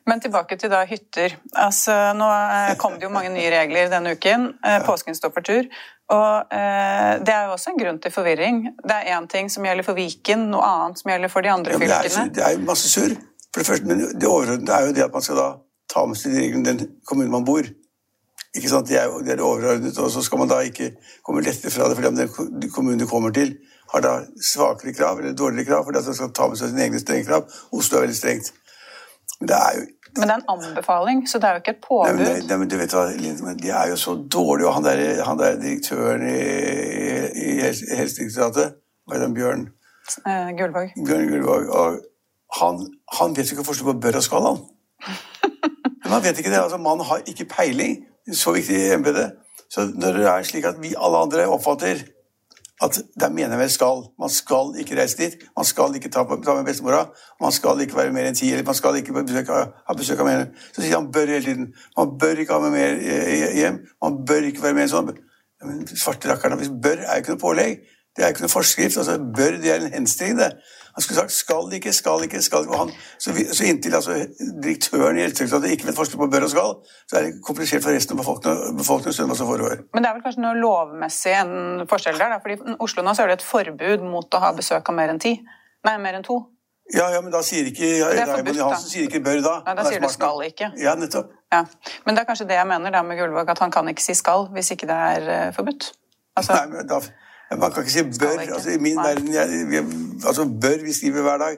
Men 0.08 0.22
tilbake 0.24 0.56
til 0.58 0.72
da 0.72 0.82
hytter. 0.88 1.36
Altså, 1.60 1.94
nå 2.18 2.28
eh, 2.32 2.74
kom 2.80 2.96
det 2.98 3.06
jo 3.06 3.14
mange 3.14 3.30
nye 3.34 3.52
regler 3.52 3.90
denne 3.92 4.16
uken. 4.16 4.50
Eh, 4.66 4.80
påsken 4.88 5.18
står 5.18 5.34
for 5.36 5.46
tur. 5.46 5.68
Og 6.14 6.54
eh, 6.56 7.14
Det 7.26 7.34
er 7.34 7.48
jo 7.48 7.56
også 7.58 7.74
en 7.74 7.80
grunn 7.82 7.98
til 8.04 8.14
forvirring. 8.16 8.62
Det 8.80 8.96
er 8.96 9.18
én 9.18 9.28
ting 9.28 9.50
som 9.52 9.66
gjelder 9.68 9.84
for 9.84 9.98
Viken, 9.98 10.48
noe 10.54 10.64
annet 10.64 11.02
som 11.02 11.12
gjelder 11.12 11.32
for 11.34 11.44
de 11.44 11.52
andre 11.52 11.76
ja, 11.76 11.82
fylkene. 11.82 12.30
Det 12.36 12.46
er 12.46 12.56
jo 12.56 12.64
masse 12.68 12.92
surr. 12.92 13.18
For 13.52 13.64
det 13.64 13.68
første, 13.68 13.90
men 13.90 14.06
det 14.14 14.30
overordnede 14.30 14.74
er 14.76 14.88
jo 14.88 14.96
det 14.96 15.04
at 15.08 15.14
man 15.14 15.26
skal 15.26 15.40
da 15.40 15.48
ta 15.92 16.06
med 16.08 16.20
seg 16.20 16.36
reglene 16.38 16.68
den 16.68 16.90
kommunen 17.08 17.34
man 17.34 17.48
bor. 17.48 17.68
Ikke 18.56 18.70
sant? 18.72 18.88
Det 18.90 19.00
er 19.00 19.10
jo 19.10 19.20
det, 19.24 19.36
er 19.36 19.44
overordnet, 19.44 19.98
og 20.00 20.12
så 20.12 20.24
skal 20.24 20.42
man 20.42 20.52
da 20.52 20.60
ikke 20.66 20.92
komme 21.26 21.44
lettere 21.46 21.72
fra 21.74 21.90
det 21.90 21.98
fordi 21.98 22.12
om 22.12 22.22
den 22.22 22.72
kommunen 22.72 23.02
du 23.02 23.08
kommer 23.10 23.34
til, 23.36 23.58
har 23.92 24.04
da 24.04 24.14
svakere 24.44 24.94
krav 24.96 25.20
eller 25.20 25.36
dårligere 25.36 25.68
krav 25.70 25.86
fordi 25.88 26.00
at 26.00 26.10
man 26.10 26.18
skal 26.20 26.32
ta 26.36 26.48
med 26.48 26.60
seg 26.60 26.72
sine 26.72 26.88
egne 26.88 27.02
strenge 27.04 27.28
krav. 27.28 27.46
Oslo 27.72 27.98
er 27.98 28.08
veldig 28.08 28.18
strengt. 28.18 28.54
Men 29.40 29.52
det 29.52 29.58
er 29.58 29.78
jo 29.78 29.86
men 30.18 30.30
det 30.30 30.36
er 30.36 30.42
en 30.42 30.52
anbefaling, 30.56 31.24
så 31.30 31.40
det 31.42 31.48
er 31.50 31.58
jo 31.58 31.62
ikke 31.64 31.74
et 31.76 31.84
påbud. 31.84 32.20
Nei, 32.20 32.26
men, 32.26 32.44
nei, 32.50 32.58
men 32.62 32.72
du 32.72 32.76
vet 32.80 32.94
hva, 32.96 33.06
De 33.62 33.72
er 33.72 33.92
jo 33.92 33.98
så 34.02 34.16
dårlige, 34.38 34.68
og 34.68 34.76
han 34.78 34.86
der, 34.86 35.24
han 35.28 35.40
der 35.40 35.60
direktøren 35.62 36.26
i, 36.30 36.38
i, 37.32 37.48
Helsedirektoratet 37.62 38.78
Hva 39.06 39.16
heter 39.16 39.28
han? 39.28 39.38
Bjørn? 39.38 39.66
Eh, 40.24 40.52
Gullvåg. 40.60 40.94
Bjørn 41.08 41.30
Gullvåg. 41.32 41.72
Og 41.80 42.00
han, 42.60 42.84
han 43.20 43.38
vet 43.38 43.52
jo 43.52 43.58
ikke 43.58 43.68
forskjell 43.70 43.92
på 43.92 43.98
bør 44.08 44.20
og 44.20 44.28
skal, 44.28 44.50
han. 44.52 44.62
Men 46.04 46.16
han 46.16 46.24
vet 46.24 46.40
ikke 46.40 46.54
det. 46.54 46.62
altså 46.62 46.80
Mannen 46.82 47.08
har 47.08 47.24
ikke 47.28 47.50
peiling. 47.52 48.00
Så 48.34 48.52
viktig 48.56 48.76
i 48.76 48.94
embetet. 48.96 49.38
Så 49.72 49.86
når 49.96 50.20
det 50.20 50.28
er 50.32 50.48
slik 50.48 50.68
at 50.68 50.80
vi 50.82 50.96
alle 50.96 51.24
andre 51.28 51.48
oppfatter 51.52 52.04
at 52.84 53.00
der 53.20 53.30
mener 53.34 53.56
jeg 53.56 53.60
vel 53.60 53.72
skal. 53.74 54.04
Man 54.22 54.30
skal 54.30 54.76
ikke 54.80 54.98
reise 55.00 55.18
dit. 55.18 55.38
Man 55.58 55.66
skal 55.66 55.96
ikke 55.98 56.12
ta, 56.14 56.24
ta 56.46 56.56
med 56.56 56.66
bestemora. 56.68 57.08
Man 57.42 57.52
skal 57.52 57.82
ikke 57.82 57.98
være 57.98 58.14
mer 58.14 58.30
enn 58.30 58.38
ti, 58.38 58.52
eller 58.52 58.66
man 58.68 58.78
skal 58.78 59.00
ikke 59.00 59.16
besøke, 59.18 59.62
ha 59.88 59.96
besøk 59.98 60.22
av 60.22 60.30
mer. 60.30 60.44
Så 60.76 60.84
sier 60.84 60.98
han 61.00 61.10
bør 61.14 61.34
hele 61.34 61.46
tiden. 61.46 61.72
Man 61.98 62.14
bør 62.22 62.44
ikke 62.44 62.54
ha 62.54 62.62
med 62.68 62.76
mer 62.76 63.00
hjem. 63.58 63.80
Man 64.04 64.20
bør 64.30 64.50
ikke 64.52 64.66
være 64.68 64.78
mer 64.78 64.86
enn 64.86 64.94
sånn. 64.94 65.14
Men 65.66 65.88
svarte 65.90 66.30
rakkeren, 66.30 66.60
hvis 66.62 66.74
bør 66.84 67.02
er 67.02 67.18
jo 67.18 67.26
ikke 67.26 67.34
noe 67.34 67.46
pålegg. 67.48 67.82
Det 68.14 68.26
er 68.26 68.34
ikke 68.34 68.46
noe 68.46 68.54
forskrift. 68.54 68.98
altså 69.02 69.18
Bør 69.18 69.58
det 69.62 69.74
er 69.74 69.82
en 69.82 69.98
henstilling. 69.98 70.38
det. 70.38 70.52
Han 70.98 71.06
skulle 71.06 71.20
sagt 71.20 71.36
skal 71.36 71.74
ikke, 71.78 71.92
skal 71.94 72.24
ikke, 72.26 72.42
skal 72.42 72.64
ikke. 72.66 72.78
Han, 72.80 72.92
så, 73.22 73.34
vi, 73.36 73.44
så, 73.54 73.68
inntil 73.70 73.96
altså, 73.96 74.16
direktøren 74.64 75.20
i 75.20 75.22
Helsedirektoratet 75.22 75.76
ikke 75.76 75.90
vet 75.92 76.00
forskjell 76.00 76.24
på 76.24 76.30
bør 76.34 76.48
og 76.48 76.54
skal, 76.56 76.74
så 77.06 77.20
er 77.20 77.28
det 77.28 77.36
komplisert 77.46 77.86
for 77.86 77.94
resten 77.94 78.18
av 78.18 78.24
befolkningen, 78.24 78.80
befolkningen 78.80 79.30
hva 79.30 79.38
som 79.38 79.52
foregår. 79.52 79.84
Men 79.94 80.04
det 80.04 80.10
er 80.10 80.18
vel 80.18 80.26
kanskje 80.26 80.42
noe 80.48 80.58
lovmessig 80.58 81.36
en 81.38 81.86
forskjell 81.92 82.18
der? 82.18 82.34
Da? 82.34 82.42
fordi 82.42 82.78
Oslo 82.82 83.06
nå 83.06 83.14
så 83.14 83.28
er 83.28 83.34
det 83.34 83.38
et 83.38 83.46
forbud 83.46 84.06
mot 84.10 84.40
å 84.40 84.42
ha 84.42 84.50
besøk 84.58 84.90
av 84.90 84.98
mer 84.98 85.14
enn 85.14 85.22
ti. 85.22 85.36
Nei, 85.86 85.96
mer 86.02 86.18
enn 86.18 86.26
to. 86.26 86.40
Ja, 86.96 87.12
ja, 87.12 87.22
men 87.22 87.30
da 87.34 87.44
sier 87.44 87.68
ikke 87.68 87.88
Raymond 88.16 88.56
Johansen 88.56 88.90
sier 88.90 89.06
ikke 89.10 89.20
'bør' 89.20 89.44
da. 89.44 89.56
Nei, 89.68 89.76
da 89.76 89.86
sier 89.86 90.02
du 90.02 90.08
'skal 90.10 90.44
ikke'. 90.48 90.72
Ja, 90.80 90.96
nettopp. 90.96 91.30
Ja. 91.52 91.66
Men 92.06 92.16
det 92.16 92.24
er 92.24 92.28
kanskje 92.32 92.48
det 92.48 92.58
jeg 92.58 92.68
mener 92.68 92.92
da 92.92 93.04
med 93.04 93.20
Gullvåg, 93.20 93.50
at 93.50 93.60
han 93.60 93.72
kan 93.72 93.88
ikke 93.88 94.02
si 94.02 94.14
'skal' 94.16 94.48
hvis 94.56 94.72
ikke 94.72 94.88
det 94.88 94.96
er 94.96 95.48
uh, 95.48 95.54
forbudt. 95.54 95.92
Altså... 96.36 96.54
Nei, 96.54 96.68
men 96.74 96.88
da... 96.88 97.02
Man 97.52 97.72
kan 97.72 97.84
ikke 97.84 97.92
si 97.92 98.04
'bør'. 98.04 98.54
Altså, 98.54 98.70
I 98.70 98.78
min 98.78 98.98
verden 98.98 99.34
jeg, 99.34 99.68
jeg, 99.72 99.86
altså, 100.26 100.46
bør 100.46 100.84
vi 100.84 100.94
skriver 100.94 101.22
hver 101.22 101.38
dag. 101.38 101.58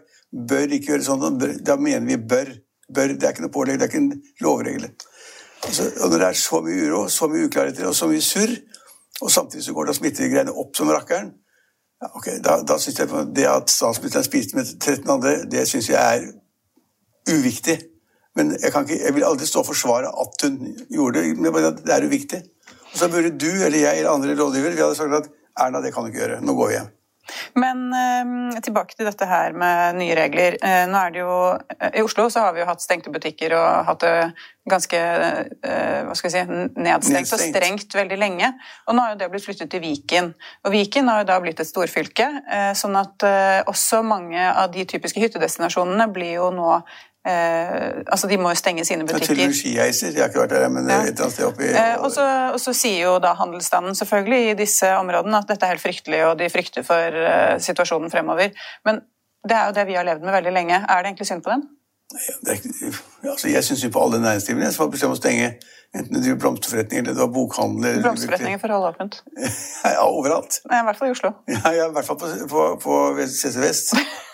Bør 0.49 0.73
ikke 0.75 0.91
gjøre 0.93 1.04
sånn. 1.04 1.39
Da 1.65 1.75
mener 1.75 2.06
vi 2.06 2.17
'bør'. 2.17 2.54
bør. 2.93 3.08
Det 3.08 3.23
er 3.23 3.34
ikke 3.34 3.45
noe 3.47 3.54
pålegg, 3.54 3.80
det 3.80 3.88
er 3.88 3.91
ikke 3.91 4.04
en 4.04 4.21
lovregel. 4.41 4.89
Altså, 5.63 5.91
og 6.04 6.10
når 6.10 6.17
det 6.17 6.28
er 6.28 6.34
så 6.34 6.62
mye 6.62 6.89
uro, 6.89 7.08
så 7.08 7.28
mye 7.28 7.45
uklarheter 7.49 7.88
og 7.88 7.95
så 7.95 8.08
mye 8.08 8.21
surr, 8.21 8.56
og 9.21 9.32
samtidig 9.32 9.65
så 9.65 9.73
går 9.73 9.89
da 9.89 9.93
smittegreiene 9.93 10.54
opp 10.56 10.78
som 10.78 10.89
rakkeren 10.89 11.34
ja, 12.02 12.08
okay, 12.15 12.38
Da, 12.43 12.62
da 12.63 12.78
synes 12.80 12.99
jeg 12.99 13.10
det 13.36 13.47
at 13.47 13.69
statsministeren 13.69 14.23
spiste 14.23 14.56
med 14.56 14.69
13 14.80 15.10
andre, 15.12 15.34
det 15.52 15.65
syns 15.67 15.89
jeg 15.89 15.99
er 15.99 16.30
uviktig. 17.34 17.80
Men 18.36 18.54
jeg, 18.56 18.71
ikke, 18.71 18.99
jeg, 19.06 19.15
vil 19.15 19.25
aldri 19.28 19.47
stå 19.49 19.60
og 19.60 19.67
forsvare 19.67 20.08
at 20.08 20.45
hun 20.45 20.78
gjorde 20.88 21.19
det, 21.19 21.38
men 21.38 21.54
det 21.84 21.93
er 21.95 22.06
uviktig. 22.08 22.39
Og 22.93 22.97
så 23.02 23.10
burde 23.12 23.34
du 23.36 23.49
eller 23.49 23.78
jeg 23.78 23.97
eller 23.97 24.12
andre 24.12 24.38
rådgivere 24.43 24.78
vi 24.78 24.82
hadde 24.82 24.95
sagt 24.95 25.13
at 25.13 25.28
Erna, 25.60 25.84
det 25.84 25.93
kan 25.95 26.06
du 26.06 26.13
ikke 26.13 26.24
gjøre. 26.26 26.39
Nå 26.45 26.56
går 26.58 26.72
vi 26.72 26.80
hjem. 26.80 26.95
Men 27.60 27.89
eh, 27.93 28.60
tilbake 28.65 28.95
til 28.98 29.08
dette 29.08 29.28
her 29.30 29.56
med 29.58 30.00
nye 30.00 30.15
regler. 30.17 30.58
Eh, 30.65 30.86
nå 30.89 31.02
er 31.02 31.13
det 31.13 31.22
jo, 31.22 31.36
eh, 31.78 32.00
I 32.00 32.06
Oslo 32.06 32.28
så 32.32 32.45
har 32.45 32.56
vi 32.56 32.63
jo 32.63 32.69
hatt 32.69 32.84
stengte 32.84 33.13
butikker 33.13 33.56
og 33.58 33.89
hatt 33.89 34.06
det 34.06 34.13
ganske 34.69 35.00
eh, 35.00 36.00
hva 36.06 36.15
skal 36.17 36.30
vi 36.30 36.34
si, 36.34 36.43
nedstengt, 36.50 37.15
nedstengt, 37.15 37.34
og 37.34 37.43
strengt 37.43 37.98
veldig 37.98 38.19
lenge. 38.22 38.52
Og 38.88 38.98
nå 38.98 39.06
har 39.06 39.13
jo 39.13 39.22
det 39.22 39.30
blitt 39.34 39.45
flyttet 39.48 39.72
til 39.74 39.84
Viken. 39.84 40.32
Og 40.65 40.74
Viken 40.74 41.10
har 41.12 41.24
jo 41.24 41.30
da 41.32 41.39
blitt 41.43 41.62
et 41.62 41.69
storfylke, 41.69 42.28
sånn 42.78 42.98
at 43.00 43.26
også 43.69 44.04
mange 44.06 44.41
av 44.50 44.69
de 44.74 44.86
typiske 44.89 45.22
hyttedestinasjonene 45.24 46.10
blir 46.13 46.36
jo 46.38 46.52
nå 46.54 46.69
Eh, 47.30 48.02
altså 48.08 48.28
De 48.32 48.38
må 48.42 48.52
jo 48.54 48.58
stenge 48.58 48.86
sine 48.88 49.06
butikker. 49.06 49.36
Til 49.36 49.44
og 49.44 49.52
med 49.52 49.58
skiheiser. 49.60 50.13
Jeg 50.15 50.24
har 50.24 50.32
ikke 50.32 50.44
vært 50.44 50.56
der, 50.56 50.68
men 50.74 50.89
ja. 50.89 51.02
et 51.04 51.12
eller 51.12 51.28
annet 51.28 51.36
sted 51.36 51.48
oppi 51.50 51.70
eh, 51.70 51.96
og, 52.00 52.10
så, 52.15 52.26
og 52.56 52.60
så 52.63 52.74
sier 52.78 53.04
jo 53.06 53.15
da 53.24 53.36
handelsstanden 53.38 53.98
selvfølgelig 54.00 54.54
i 54.54 54.60
disse 54.63 54.89
områdene 54.98 55.42
at 55.44 55.50
dette 55.52 55.68
er 55.68 55.76
helt 55.76 55.84
fryktelig, 55.84 56.22
og 56.30 56.38
de 56.39 56.50
frykter 56.52 56.86
for 56.88 57.20
uh, 57.20 57.58
situasjonen 57.62 58.12
fremover. 58.13 58.56
Men 58.88 59.04
det 59.48 59.58
er 59.58 59.68
jo 59.70 59.76
det 59.78 59.86
vi 59.89 59.98
har 60.00 60.08
levd 60.08 60.26
med 60.26 60.36
veldig 60.39 60.56
lenge. 60.56 60.80
Er 60.80 61.04
det 61.04 61.12
egentlig 61.12 61.28
synd 61.30 61.44
på 61.46 61.54
dem? 61.54 61.68
Ja, 62.10 62.54
er, 62.54 62.96
altså 63.30 63.52
jeg 63.52 63.68
syns 63.68 63.84
jo 63.86 63.92
på 63.94 64.02
alle 64.02 64.22
næringsdrivende 64.24 64.72
som 64.74 64.88
har 64.88 64.96
bestemt 64.96 65.13
å 65.13 65.20
stenge 65.20 65.52
Enten 65.89 66.13
du 66.13 66.20
driver 66.22 66.38
blomsterforretning 66.44 67.00
eller 67.00 67.15
du 67.18 67.22
har 67.24 67.30
bokhandel 67.34 68.02
Blomsterforretninger 68.04 68.60
får 68.62 68.74
holde 68.76 68.89
åpent? 68.94 69.15
ja, 69.96 70.04
overalt. 70.06 70.60
Ja, 70.70 70.84
I 70.84 70.86
hvert 70.86 71.00
fall 71.00 71.10
i 71.10 71.13
Oslo. 71.15 71.32
Ja, 71.50 71.62
ja 71.74 71.88
I 71.89 71.94
hvert 71.96 72.06
fall 72.06 72.20
på, 72.22 72.30
på, 72.52 72.65
på 72.84 72.98
CC 73.26 73.56
Vest. 73.58 73.96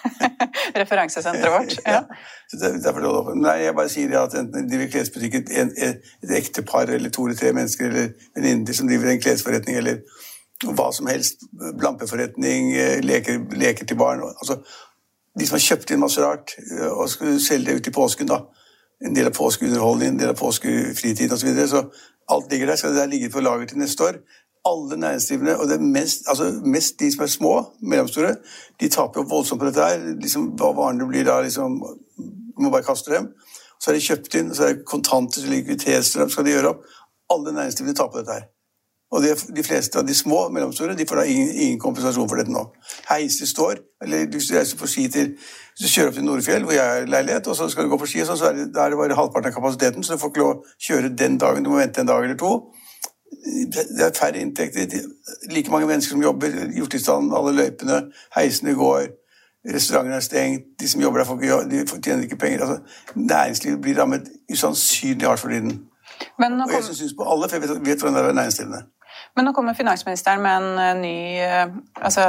Referansesenteret 0.82 1.54
vårt. 1.54 1.78
ja. 1.86 2.02
ja. 2.02 3.34
Nei, 3.36 3.56
jeg 3.64 3.76
bare 3.78 3.92
sier 3.92 4.16
at 4.22 4.38
enten 4.40 4.70
driver 4.70 4.92
klesbutikk, 4.94 5.40
et, 5.42 5.76
et, 5.90 6.10
et 6.24 6.34
ektepar 6.40 6.92
eller 6.94 7.14
to 7.14 7.28
eller 7.28 7.40
tre 7.40 7.54
mennesker 7.56 7.92
eller 7.92 8.12
venninner 8.36 8.78
som 8.78 8.90
driver 8.90 9.12
en 9.12 9.22
klesforretning 9.22 9.80
eller 9.82 10.04
hva 10.66 10.88
som 10.96 11.08
helst, 11.12 11.44
lampeforretning, 11.84 12.72
eh, 12.80 13.00
leker, 13.04 13.42
leker 13.60 13.86
til 13.86 13.98
barn 14.00 14.22
altså, 14.24 14.62
De 15.36 15.48
som 15.48 15.58
har 15.58 15.66
kjøpt 15.66 15.92
inn 15.92 16.00
masse 16.00 16.22
rart 16.24 16.54
eh, 16.64 16.88
og 16.88 17.10
skulle 17.12 17.42
selge 17.44 17.74
det 17.74 17.82
ut 17.82 17.90
i 17.92 17.96
påsken, 17.98 18.32
da 18.32 18.46
en 19.04 19.16
del 19.16 19.28
av 19.28 19.36
påskeunderholdning, 19.36 20.14
en 20.14 20.20
del 20.20 20.32
av 20.32 20.40
påskefritid 20.40 21.34
osv. 21.34 21.42
Så, 21.42 21.48
videre. 21.48 21.68
så 21.68 21.84
alt 22.32 22.52
ligger 22.52 22.72
der. 22.72 22.80
Skal 22.80 22.94
det 22.94 23.02
der 23.02 23.12
ligge 23.12 23.30
på 23.30 23.44
lager 23.44 23.66
til 23.66 23.82
neste 23.82 24.04
år? 24.04 24.20
Alle 24.66 24.98
næringsdrivende, 24.98 25.58
og 25.60 25.68
det 25.70 25.76
er 25.76 25.84
mest, 25.98 26.26
altså 26.28 26.62
mest 26.66 27.00
de 27.00 27.12
som 27.14 27.24
er 27.24 27.28
små, 27.28 27.54
mellomstore, 27.82 28.36
de 28.80 28.90
taper 28.90 29.22
jo 29.22 29.28
voldsomt 29.30 29.62
på 29.62 29.68
dette 29.70 29.86
her. 29.86 30.02
Liksom, 30.22 30.48
hva 30.58 30.72
varene 30.74 31.08
blir 31.08 31.28
da, 31.28 31.42
liksom 31.46 31.78
Du 32.56 32.64
må 32.64 32.72
bare 32.72 32.88
kaste 32.88 33.12
dem. 33.12 33.28
Så 33.82 33.92
er 33.92 33.98
de 33.98 34.06
kjøpt 34.08 34.36
inn, 34.40 34.54
så 34.56 34.64
er 34.64 34.74
det 34.74 34.88
kontanter, 34.88 35.46
likviditetsstrøm 35.52 36.30
skal 36.32 36.48
de 36.48 36.56
gjøre 36.56 36.72
opp. 36.74 36.86
Alle 37.34 37.54
næringsdrivende 37.54 37.98
taper 37.98 38.14
på 38.14 38.24
dette 38.24 38.38
her. 38.40 38.46
Og 39.14 39.22
de, 39.22 39.36
de, 39.56 39.64
fleste 39.64 40.00
av 40.00 40.08
de 40.08 40.16
små 40.18 40.48
og 40.48 40.54
mellomstore 40.56 40.96
de 40.98 41.06
får 41.08 41.22
da 41.22 41.26
ingen, 41.30 41.52
ingen, 41.54 41.80
kompensasjon 41.80 42.28
for 42.30 42.42
dette 42.42 42.52
nå. 42.52 42.64
Heiser 43.10 43.48
står, 43.48 43.84
eller 44.04 44.26
hvis 44.34 44.50
du 44.50 44.56
reiser 44.58 44.80
på 44.80 44.90
ski 44.90 45.06
til 45.14 45.36
hvis 45.36 45.86
du 45.86 45.92
kjører 45.92 46.10
opp 46.10 46.18
til 46.18 46.26
Nordfjell, 46.26 46.66
hvor 46.66 46.76
jeg 46.76 47.02
er 47.02 47.10
leilighet, 47.12 47.48
og 47.52 47.56
så 47.60 47.68
skal 47.70 47.86
du 47.86 47.92
gå 47.92 48.00
på 48.02 48.08
ski, 48.10 48.24
så 48.26 48.36
er 48.48 48.58
det, 48.58 48.70
er 48.72 48.92
det 48.92 49.00
bare 49.00 49.18
halvparten 49.20 49.52
av 49.52 49.56
kapasiteten, 49.56 50.04
så 50.04 50.16
du 50.16 50.22
får 50.22 50.32
ikke 50.32 50.42
lov 50.42 50.52
å 50.56 50.76
kjøre 50.88 51.14
den 51.22 51.38
dagen. 51.42 51.66
Du 51.66 51.72
må 51.74 51.82
vente 51.82 52.02
en 52.02 52.10
dag 52.10 52.24
eller 52.24 52.40
to. 52.40 52.52
Det 53.74 54.06
er 54.06 54.12
færre 54.20 54.38
inntekter. 54.38 55.02
Like 55.52 55.72
mange 55.72 55.88
mennesker 55.88 56.16
som 56.16 56.24
jobber, 56.24 56.48
gjort 56.76 56.94
i 56.94 57.00
stand 57.00 57.34
alle 57.36 57.54
løypene, 57.56 58.02
heisene 58.36 58.74
går, 58.74 59.08
restaurantene 59.74 60.16
er 60.16 60.20
stengt, 60.20 60.66
de 60.80 60.90
som 60.90 61.02
jobber 61.02 61.20
der, 61.20 61.26
får 61.26 61.38
de 61.70 62.02
tjener 62.02 62.24
ikke 62.24 62.38
penger. 62.38 62.62
Altså, 62.62 62.80
næringslivet 63.16 63.82
blir 63.82 64.02
rammet 64.02 64.30
usannsynlig 64.52 65.28
hardt 65.28 65.40
for 65.40 65.50
tiden. 65.50 65.86
Men 66.40 66.62
og 66.62 66.72
jeg 66.72 66.84
syns 66.84 67.14
på 67.18 67.32
alle, 67.32 67.50
for 67.50 67.56
jeg 67.56 67.70
vet, 67.86 68.00
hvordan 68.00 68.16
det 68.16 68.30
er 68.30 68.34
næringsdrivende. 68.34 68.82
Men 69.36 69.46
nå 69.46 69.52
kommer 69.52 69.74
finansministeren 69.74 70.42
med 70.42 70.58
en 70.58 70.80
eh, 70.80 71.02
ny, 71.02 71.18
eh, 71.40 71.68
altså 71.96 72.22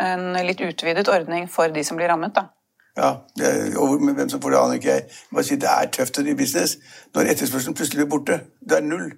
en 0.00 0.46
litt 0.46 0.60
utvidet 0.60 1.08
ordning 1.08 1.48
for 1.50 1.72
de 1.74 1.84
som 1.84 1.96
blir 1.96 2.08
rammet, 2.08 2.34
da. 2.36 2.48
Ja, 2.98 3.10
er, 3.40 3.78
og 3.78 4.02
med 4.02 4.14
hvem 4.14 4.28
som 4.28 4.42
får 4.42 4.50
det, 4.50 4.58
aner 4.58 4.74
ikke 4.80 4.90
jeg. 4.90 5.02
Bare 5.32 5.44
si, 5.44 5.56
Det 5.56 5.70
er 5.70 5.90
tøft 5.94 6.18
å 6.18 6.22
drive 6.22 6.36
business 6.36 6.78
når 7.14 7.32
etterspørselen 7.32 7.76
plutselig 7.78 8.00
blir 8.02 8.10
borte. 8.10 8.40
Det 8.60 8.78
er 8.78 8.86
null. 8.86 9.12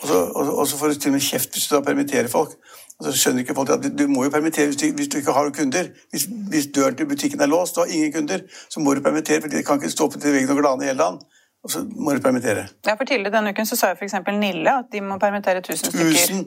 Og 0.00 0.08
så, 0.08 0.20
og, 0.34 0.58
og 0.58 0.66
så 0.68 0.76
får 0.76 0.92
du 0.92 1.00
til 1.00 1.12
og 1.12 1.18
med 1.18 1.24
kjeft 1.24 1.56
hvis 1.56 1.66
du 1.68 1.74
da 1.76 1.80
permitterer 1.84 2.28
folk. 2.32 2.54
Og 3.00 3.06
så 3.06 3.12
skjønner 3.16 3.44
ikke 3.44 3.56
folk 3.56 3.72
at 3.72 3.90
Du 3.98 4.06
må 4.12 4.24
jo 4.26 4.30
permittere 4.32 4.70
hvis 4.70 4.80
du, 4.80 4.86
hvis 4.96 5.08
du 5.08 5.18
ikke 5.20 5.32
har 5.32 5.50
kunder. 5.56 5.90
Hvis, 6.12 6.26
hvis, 6.52 6.66
døren 6.76 6.96
til 6.96 7.08
butikken 7.08 7.40
er 7.40 7.48
låst 7.48 7.78
og 7.78 7.86
har 7.86 7.94
ingen 7.94 8.12
kunder, 8.12 8.40
så 8.70 8.80
må 8.80 8.94
du 8.94 9.00
permittere, 9.04 9.40
for 9.40 9.48
de 9.52 9.62
kan 9.64 9.80
ikke 9.80 9.90
stå 9.90 10.08
på 10.08 10.20
til 10.20 10.34
veggen 10.36 10.52
og 10.56 10.60
glane 10.62 10.84
i 10.84 10.90
hele 10.90 10.98
land. 10.98 11.20
og 11.64 11.70
så 11.70 11.84
må 11.84 12.12
du 12.16 12.20
permittere. 12.24 12.66
Ja, 12.86 12.94
for 12.94 13.04
Tidligere 13.04 13.34
denne 13.36 13.50
uken 13.52 13.66
så 13.68 13.76
sa 13.76 13.90
f.eks. 13.92 14.14
Nille 14.32 14.76
at 14.78 14.86
de 14.92 15.00
må 15.04 15.18
permittere 15.20 15.60
1000 15.60 15.92
stykker. 15.92 16.44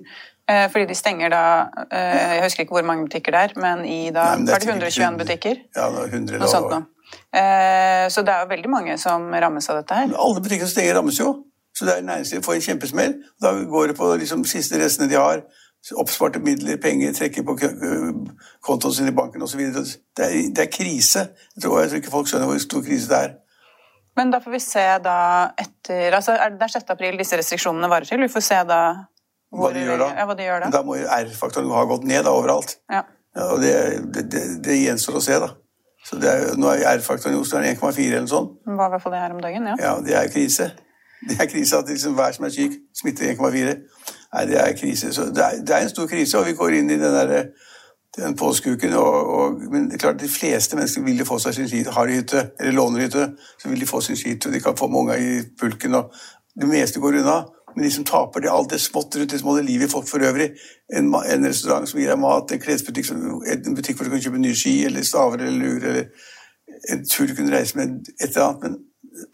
Eh, 0.50 0.66
fordi 0.72 0.86
de 0.86 0.96
stenger 0.96 1.30
da 1.32 1.44
eh, 1.88 2.34
Jeg 2.36 2.44
husker 2.44 2.66
ikke 2.66 2.76
hvor 2.76 2.84
mange 2.84 3.06
butikker 3.06 3.32
det 3.32 3.40
er, 3.40 3.54
men 3.56 3.86
i 3.86 4.10
da 4.12 4.24
Nei, 4.34 4.40
men 4.42 4.48
det 4.48 4.56
er, 4.56 4.60
det 4.60 4.70
121 4.70 5.20
butikker? 5.22 5.62
Ja, 5.76 5.86
det 5.94 6.02
er 6.02 6.18
100 6.18 6.42
Noe 6.42 6.50
sånt 6.52 6.74
noe. 6.74 6.82
Eh, 7.32 8.10
så 8.12 8.26
det 8.26 8.34
er 8.34 8.44
jo 8.44 8.50
veldig 8.50 8.72
mange 8.74 8.98
som 9.00 9.30
rammes 9.46 9.70
av 9.70 9.80
dette 9.80 10.02
her. 10.02 10.10
Men 10.12 10.20
alle 10.26 10.44
butikker 10.44 10.68
som 10.68 10.74
stenger, 10.74 10.98
rammes 11.00 11.20
jo. 11.22 11.32
Så 11.74 11.86
det 11.86 11.98
er 11.98 12.06
næringslivet 12.06 12.46
får 12.46 12.54
en 12.54 12.66
kjempesmell. 12.68 13.14
Da 13.42 13.54
går 13.70 13.88
det 13.92 13.98
på 13.98 14.16
liksom, 14.22 14.46
siste 14.46 14.80
restene 14.82 15.10
de 15.10 15.18
har. 15.18 15.44
Oppsparte 16.00 16.40
midler, 16.40 16.78
penger, 16.78 17.14
trekker 17.14 17.44
på 17.44 17.58
kontoen 18.64 18.94
sin 18.94 19.10
i 19.10 19.16
banken 19.16 19.42
osv. 19.44 19.60
Det, 19.60 19.98
er, 20.18 20.36
det 20.56 20.68
er 20.68 20.72
krise. 20.72 21.28
Jeg 21.56 21.64
tror, 21.64 21.80
jeg 21.82 21.90
tror 21.90 22.02
ikke 22.02 22.14
folk 22.14 22.30
skjønner 22.30 22.48
hvor 22.48 22.62
stor 22.62 22.86
krise 22.86 23.10
det 23.10 23.18
er. 23.18 23.34
Men 24.16 24.32
da 24.32 24.40
får 24.44 24.54
vi 24.54 24.62
se 24.62 24.84
da 25.04 25.18
etter 25.58 26.14
altså 26.14 26.36
er 26.38 26.54
Det 26.54 26.68
er 26.68 26.76
6. 26.76 26.94
april 26.94 27.18
disse 27.18 27.38
restriksjonene 27.38 27.90
varer 27.90 28.06
til. 28.06 28.22
Vi 28.22 28.30
får 28.32 28.46
se 28.46 28.62
da 28.70 28.80
hvor, 29.54 29.70
hva, 29.70 29.74
de 29.74 29.84
gjør 29.86 30.00
da. 30.02 30.08
Ja, 30.18 30.28
hva 30.30 30.38
de 30.38 30.46
gjør 30.48 30.64
da. 30.64 30.70
Da 30.74 30.82
må 30.86 30.96
R-faktoren 30.98 31.74
ha 31.74 31.84
gått 31.90 32.08
ned 32.10 32.24
da, 32.26 32.32
overalt. 32.34 32.78
Ja. 32.90 33.04
ja 33.38 33.50
og 33.54 33.62
det, 33.62 33.74
det, 34.16 34.24
det, 34.34 34.46
det, 34.66 34.80
gjenstår 34.82 35.20
å 35.20 35.22
se, 35.22 35.38
da. 35.44 35.52
Så 36.04 36.18
er, 36.18 36.48
nå 36.60 36.72
er 36.74 36.88
R-faktoren 36.96 37.38
i 37.38 37.42
Oslo 37.42 37.62
1,4 37.62 38.08
eller 38.08 38.26
noe 38.26 38.32
sånt. 38.32 38.56
Var 38.66 38.90
i 38.90 38.96
hvert 38.96 39.04
fall 39.04 39.14
det 39.14 39.22
her 39.22 39.36
om 39.36 39.44
dagen, 39.44 39.70
ja. 39.70 39.76
Ja, 39.82 39.94
Det 40.06 40.18
er 40.18 40.32
krise. 40.34 40.72
Det 41.30 41.38
er 41.40 41.46
krise 41.46 41.78
at 41.78 41.90
liksom 41.90 42.14
hver 42.18 42.32
som 42.36 42.46
er 42.46 42.50
syk, 42.50 42.80
smitter 42.96 43.32
1,4. 43.32 43.76
Nei, 44.34 44.46
det 44.50 44.58
er 44.60 44.74
krise. 44.80 45.14
Så 45.14 45.30
det 45.30 45.44
er, 45.46 45.62
det 45.62 45.76
er, 45.76 45.86
en 45.86 45.90
stor 45.90 46.08
krise, 46.08 46.40
og 46.40 46.48
vi 46.48 46.58
går 46.58 46.80
inn 46.80 46.90
i 46.90 46.98
den 47.00 47.16
derre 47.16 47.46
den 48.18 48.36
påskeuken. 48.38 48.94
Og, 48.94 49.30
og, 49.38 49.62
men 49.72 49.88
det 49.90 49.98
er 49.98 50.04
klart 50.06 50.22
de 50.22 50.30
fleste 50.30 50.78
mennesker 50.78 51.06
vil 51.06 51.24
jo 51.24 51.30
få 51.30 51.40
seg 51.42 51.58
sin 51.58 51.70
skit. 51.70 51.90
Har 51.96 52.10
de 52.10 52.20
hytte, 52.20 52.48
eller 52.60 52.76
låner 52.78 53.06
hytte, 53.06 53.28
så 53.62 53.70
vil 53.70 53.82
de 53.82 53.90
få 53.90 54.02
sin 54.02 54.20
skit, 54.20 54.46
og 54.46 54.54
de 54.54 54.62
kan 54.62 54.78
få 54.78 54.90
unga 54.92 55.18
i 55.18 55.42
pulken. 55.60 55.96
og 55.96 56.14
Det 56.60 56.70
meste 56.70 57.00
går 57.00 57.22
unna. 57.22 57.42
Men 57.76 57.86
de 57.86 57.92
som 57.92 58.06
taper 58.06 58.40
det, 58.40 58.52
alt 58.54 58.70
det 58.70 58.82
smått 58.82 59.16
rundt 59.18 59.32
det 59.32 59.40
som 59.40 59.50
holder 59.50 59.64
liv 59.66 59.82
i 59.82 59.90
folk 59.90 60.08
for 60.08 60.22
øvrig 60.22 60.52
en, 60.94 61.08
en, 61.10 61.46
restaurant 61.48 61.90
som 61.90 62.00
gir 62.00 62.12
deg 62.12 62.20
mat, 62.22 62.52
en 62.52 62.62
klesbutikk, 62.62 63.10
en 63.10 63.76
butikk 63.76 63.98
hvor 63.98 64.06
du 64.06 64.14
kan 64.14 64.22
kjøpe 64.22 64.42
nye 64.42 64.58
ski 64.58 64.76
eller 64.86 65.06
staver 65.08 65.42
eller 65.42 65.58
lur, 65.58 65.88
eller 65.90 66.04
en 66.94 67.06
tur 67.10 67.26
du 67.28 67.34
kunne 67.36 67.56
reise 67.56 67.78
med, 67.80 68.12
et 68.22 68.30
eller 68.30 68.46
annet. 68.46 68.68
Men 68.68 69.34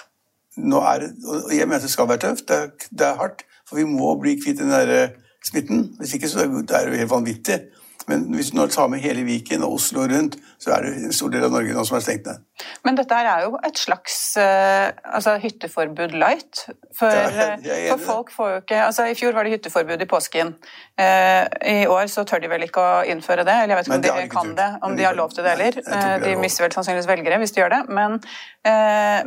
er 0.59 1.09
Og 1.25 1.55
jeg 1.55 1.67
mener 1.67 1.75
at 1.75 1.81
det 1.81 1.91
skal 1.91 2.09
være 2.09 2.17
tøft. 2.17 2.47
Det 2.47 2.55
er, 2.55 2.69
det 2.91 3.07
er 3.07 3.15
hardt. 3.15 3.45
For 3.67 3.75
vi 3.75 3.83
må 3.83 4.15
bli 4.19 4.35
kvitt 4.43 4.59
den 4.59 4.71
der 4.71 5.03
eh, 5.03 5.09
smitten. 5.45 5.95
Hvis 5.99 6.13
ikke 6.13 6.29
så 6.29 6.39
er 6.39 6.85
det 6.85 6.93
jo 6.93 6.97
helt 6.97 7.11
vanvittig. 7.11 7.59
Men 8.07 8.33
hvis 8.33 8.49
du 8.51 8.57
nå 8.57 8.65
tar 8.67 8.87
med 8.87 8.99
hele 8.99 9.23
Viken 9.23 9.63
og 9.63 9.73
Oslo 9.73 10.01
rundt, 10.01 10.39
så 10.59 10.73
er 10.75 10.83
det 10.83 10.89
en 11.07 11.13
stor 11.15 11.31
del 11.31 11.45
av 11.47 11.53
Norge 11.53 11.71
nå 11.71 11.85
som 11.87 11.95
er 11.95 12.03
stengt 12.03 12.25
ned. 12.27 12.41
Men 12.83 12.97
dette 12.97 13.15
er 13.15 13.45
jo 13.45 13.53
et 13.63 13.79
slags 13.79 14.15
uh, 14.35 14.89
altså 15.07 15.37
hytteforbud 15.39 16.15
light. 16.19 16.65
For, 16.97 17.07
ja, 17.07 17.53
for, 17.93 18.01
folk 18.03 18.33
får 18.35 18.49
jo 18.51 18.57
ikke 18.65 18.81
altså 18.83 19.05
I 19.07 19.15
fjor 19.15 19.37
var 19.37 19.47
det 19.47 19.53
hytteforbud 19.53 20.03
i 20.03 20.07
påsken. 20.09 20.51
Uh, 20.99 21.47
I 21.63 21.87
år 21.87 22.09
så 22.11 22.25
tør 22.27 22.43
de 22.43 22.51
vel 22.51 22.67
ikke 22.67 22.83
å 22.83 22.97
innføre 23.07 23.45
det. 23.47 23.55
Eller 23.63 23.77
jeg 23.77 23.79
vet 23.79 23.91
ikke 23.91 24.17
om 24.17 24.19
de 24.19 24.27
kan 24.33 24.51
det, 24.57 24.67
om 24.89 24.97
de 24.99 25.07
har 25.07 25.15
lov 25.15 25.31
til 25.31 25.47
det 25.47 25.55
heller. 25.55 25.79
De 26.25 26.35
mister 26.41 26.65
vel 26.65 26.75
sannsynligvis 26.75 27.07
velgere 27.07 27.39
hvis 27.39 27.55
de 27.55 27.63
gjør 27.63 27.73
det. 27.77 27.81
Men, 27.95 28.19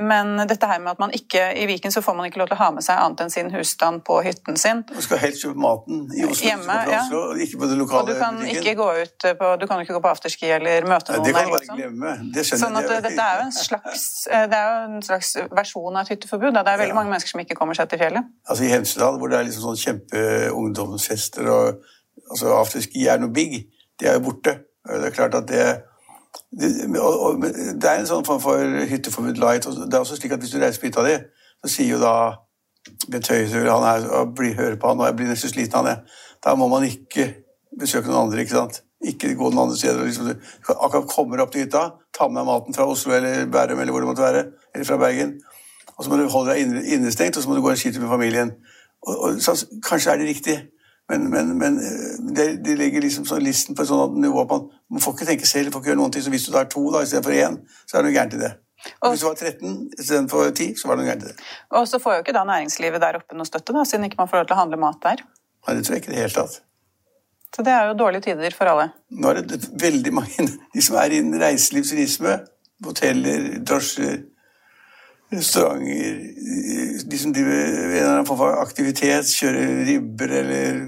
men, 0.04 0.34
dette 0.50 0.68
her 0.68 0.82
med 0.84 0.92
at 0.92 1.00
man 1.00 1.16
ikke 1.16 1.46
I 1.56 1.64
Viken 1.70 1.94
så 1.94 2.02
får 2.04 2.18
man 2.18 2.28
ikke 2.28 2.42
lov 2.42 2.50
til 2.52 2.58
å 2.58 2.60
ha 2.60 2.68
med 2.76 2.84
seg 2.84 3.00
annet 3.00 3.24
enn 3.24 3.32
sin 3.32 3.48
husstand 3.54 4.04
på 4.04 4.20
hytten 4.26 4.60
sin. 4.60 4.84
Man 4.92 5.06
skal 5.08 5.22
helst 5.22 5.46
kjøpe 5.46 5.64
maten 5.64 6.04
i 6.12 6.26
Oslo, 6.28 6.50
Hjemme, 6.50 6.78
ja. 6.92 7.00
Oslo 7.06 7.24
ikke 7.40 7.62
på 7.62 7.72
det 7.72 7.80
lokale 7.80 8.02
og 8.02 8.12
du 8.12 8.20
kan 8.20 8.38
butikken. 8.42 8.60
Ikke 8.60 8.76
gå 8.76 8.88
ut 9.00 9.28
på, 9.40 9.52
du 9.62 9.66
kan 9.70 9.82
ikke 9.84 9.96
gå 9.96 10.04
på 10.04 10.12
afterski 10.12 10.52
eller 10.58 10.88
møte 10.88 11.16
noen. 11.16 11.21
Det 11.24 11.34
kan 11.34 11.46
du 11.46 11.52
bare 11.52 11.60
liksom. 11.62 11.78
glemme. 11.80 12.12
Det 12.34 12.44
skjønner 12.46 12.62
sånn 12.64 12.78
at 12.80 13.06
dette 13.06 13.26
er 13.26 13.38
jo 13.40 13.46
en 13.46 13.54
slags, 13.56 14.04
eh, 14.28 14.44
det 14.50 14.58
er 14.58 14.68
jo 14.68 14.82
en 14.88 15.06
slags 15.06 15.30
versjon 15.60 15.96
av 15.96 16.02
et 16.02 16.12
hytteforbud. 16.14 16.50
Det 16.56 16.62
er 16.62 16.82
veldig 16.82 16.94
ja. 16.94 16.98
mange 16.98 17.14
mennesker 17.14 17.34
som 17.34 17.44
ikke 17.44 17.58
kommer 17.58 17.78
seg 17.78 17.90
til 17.92 18.02
fjellet. 18.02 18.28
Altså 18.48 18.66
I 18.66 18.72
Hemsedal, 18.74 19.20
hvor 19.20 19.32
det 19.32 19.38
er 19.38 19.48
liksom 19.48 19.68
sånn 19.68 19.80
kjempeungdomsfester 19.84 21.50
og 21.52 21.88
altså 22.30 22.52
afterski 22.58 23.08
er 23.08 23.22
noe 23.22 23.32
big, 23.34 23.64
det 24.00 24.10
er 24.10 24.18
jo 24.18 24.26
borte. 24.28 24.58
Det 24.88 25.08
er 25.08 25.16
klart 25.16 25.38
at 25.38 25.48
det 25.50 25.64
det, 26.52 26.98
og, 27.00 27.20
og, 27.20 27.44
det 27.44 27.88
er 27.88 28.00
en 28.00 28.08
sånn 28.08 28.24
form 28.24 28.40
for 28.40 28.80
hytteforbud 28.88 29.40
light. 29.40 29.68
det 29.68 29.92
er 29.92 30.00
også 30.00 30.16
slik 30.16 30.32
at 30.32 30.40
Hvis 30.40 30.52
du 30.52 30.60
reiser 30.60 30.80
på 30.80 30.88
hytta 30.88 31.04
di, 31.04 31.16
så 31.62 31.72
sier 31.74 31.94
jo 31.94 32.00
da 32.00 32.14
Bent 33.12 33.28
Høie 33.30 33.46
han 33.46 33.84
er, 33.86 34.06
blir, 34.34 34.56
hører 34.58 34.78
på 34.80 34.90
han, 34.90 35.00
og 35.00 35.06
jeg 35.06 35.16
blir 35.18 35.30
nesten 35.30 35.52
sliten 35.52 35.78
av 35.78 35.86
det. 35.86 35.96
Da 36.42 36.54
må 36.58 36.66
man 36.72 36.86
ikke 36.86 37.28
besøke 37.78 38.10
noen 38.10 38.26
andre. 38.26 38.42
ikke 38.42 38.56
sant? 38.56 38.80
Ikke 39.02 39.32
gå 39.34 39.48
noen 39.50 39.64
andre 39.66 39.78
steder. 39.78 40.04
Liksom, 40.06 40.28
akkurat 40.76 41.08
kommer 41.10 41.42
opp 41.42 41.54
til 41.54 41.64
hytta, 41.64 41.88
ta 42.14 42.28
med 42.30 42.46
maten 42.46 42.76
fra 42.76 42.86
Oslo 42.88 43.14
eller 43.16 43.48
Bærum 43.50 43.80
eller 43.82 43.94
hvor 43.94 44.04
det 44.04 44.10
måtte 44.12 44.22
være, 44.22 44.44
eller 44.74 44.86
fra 44.86 45.00
Bergen. 45.00 45.34
Og 45.96 46.04
så 46.04 46.10
må 46.10 46.18
du 46.20 46.28
holde 46.30 46.54
deg 46.54 46.92
innestengt, 46.94 47.36
og 47.36 47.42
så 47.42 47.50
må 47.50 47.56
du 47.56 47.64
gå 47.64 47.72
en 47.72 47.80
skitur 47.80 48.04
med 48.04 48.12
familien. 48.12 48.54
Og, 49.02 49.18
og, 49.18 49.42
så, 49.42 49.56
kanskje 49.82 50.12
er 50.12 50.22
det 50.22 50.28
riktig, 50.28 50.56
men, 51.10 51.30
men, 51.30 51.56
men 51.58 51.78
eh, 51.82 52.18
det, 52.36 52.46
de 52.64 52.76
legger 52.78 53.02
liksom 53.02 53.26
sånn 53.28 53.42
listen 53.44 53.76
på 53.76 53.84
et 53.84 53.90
sånt 53.90 54.16
nivå 54.22 54.44
at 54.44 54.52
man, 54.54 54.68
man 54.94 55.02
får 55.02 55.16
ikke 55.16 55.28
tenke 55.32 55.48
selv, 55.50 55.72
får 55.74 55.82
ikke 55.82 55.92
gjøre 55.92 56.00
noen 56.00 56.14
ting. 56.14 56.24
Så 56.24 56.32
hvis 56.32 56.46
du 56.46 56.52
tar 56.54 56.70
to 56.70 56.84
da, 56.94 57.02
istedenfor 57.02 57.34
én, 57.36 57.58
så 57.84 57.98
er 57.98 58.04
det 58.04 58.08
noe 58.08 58.16
gærent 58.16 58.38
i 58.38 58.42
det. 58.44 58.52
Og, 59.02 59.12
hvis 59.12 59.22
du 59.22 59.28
var 59.28 59.38
13 59.38 59.76
istedenfor 59.98 60.50
10, 60.50 60.72
så 60.78 60.88
var 60.88 60.98
det 60.98 61.04
noe 61.04 61.10
gærent 61.10 61.26
i 61.26 61.30
det. 61.32 61.48
Og 61.78 61.88
så 61.90 62.00
får 62.02 62.16
jo 62.16 62.24
ikke 62.24 62.36
da 62.38 62.46
næringslivet 62.48 63.02
der 63.02 63.18
oppe 63.20 63.38
noe 63.38 63.46
støtte, 63.46 63.74
da, 63.76 63.84
siden 63.88 64.08
ikke 64.08 64.22
man 64.22 64.30
får 64.30 64.42
lov 64.42 64.50
til 64.50 64.56
å 64.56 64.62
handle 64.62 64.80
mat 64.82 65.02
der. 65.04 65.24
Nei, 65.66 65.76
det 65.78 65.86
tror 65.86 65.98
jeg 65.98 66.04
ikke 66.04 66.12
i 66.12 66.16
det 66.16 66.22
hele 66.24 66.36
tatt. 66.38 66.62
Så 67.52 67.64
det 67.66 67.72
er 67.72 67.90
jo 67.90 67.98
dårlige 68.00 68.24
tider 68.30 68.54
for 68.56 68.70
alle. 68.70 68.88
Nå 69.12 69.28
er 69.28 69.42
det 69.44 69.60
veldig 69.80 70.12
mange 70.16 70.46
de 70.48 70.84
som 70.84 70.96
er 71.00 71.18
innen 71.18 71.40
reiselivsturisme, 71.42 72.38
hoteller, 72.84 73.58
drosjer, 73.62 74.22
restauranter 75.32 76.16
De 77.10 77.18
som 77.18 77.32
driver 77.32 77.52
en 77.52 77.84
eller 77.92 78.10
annen 78.14 78.26
form 78.28 78.40
for 78.40 78.58
aktivitet, 78.62 79.30
kjører 79.36 79.84
ribber 79.88 80.34
eller 80.40 80.82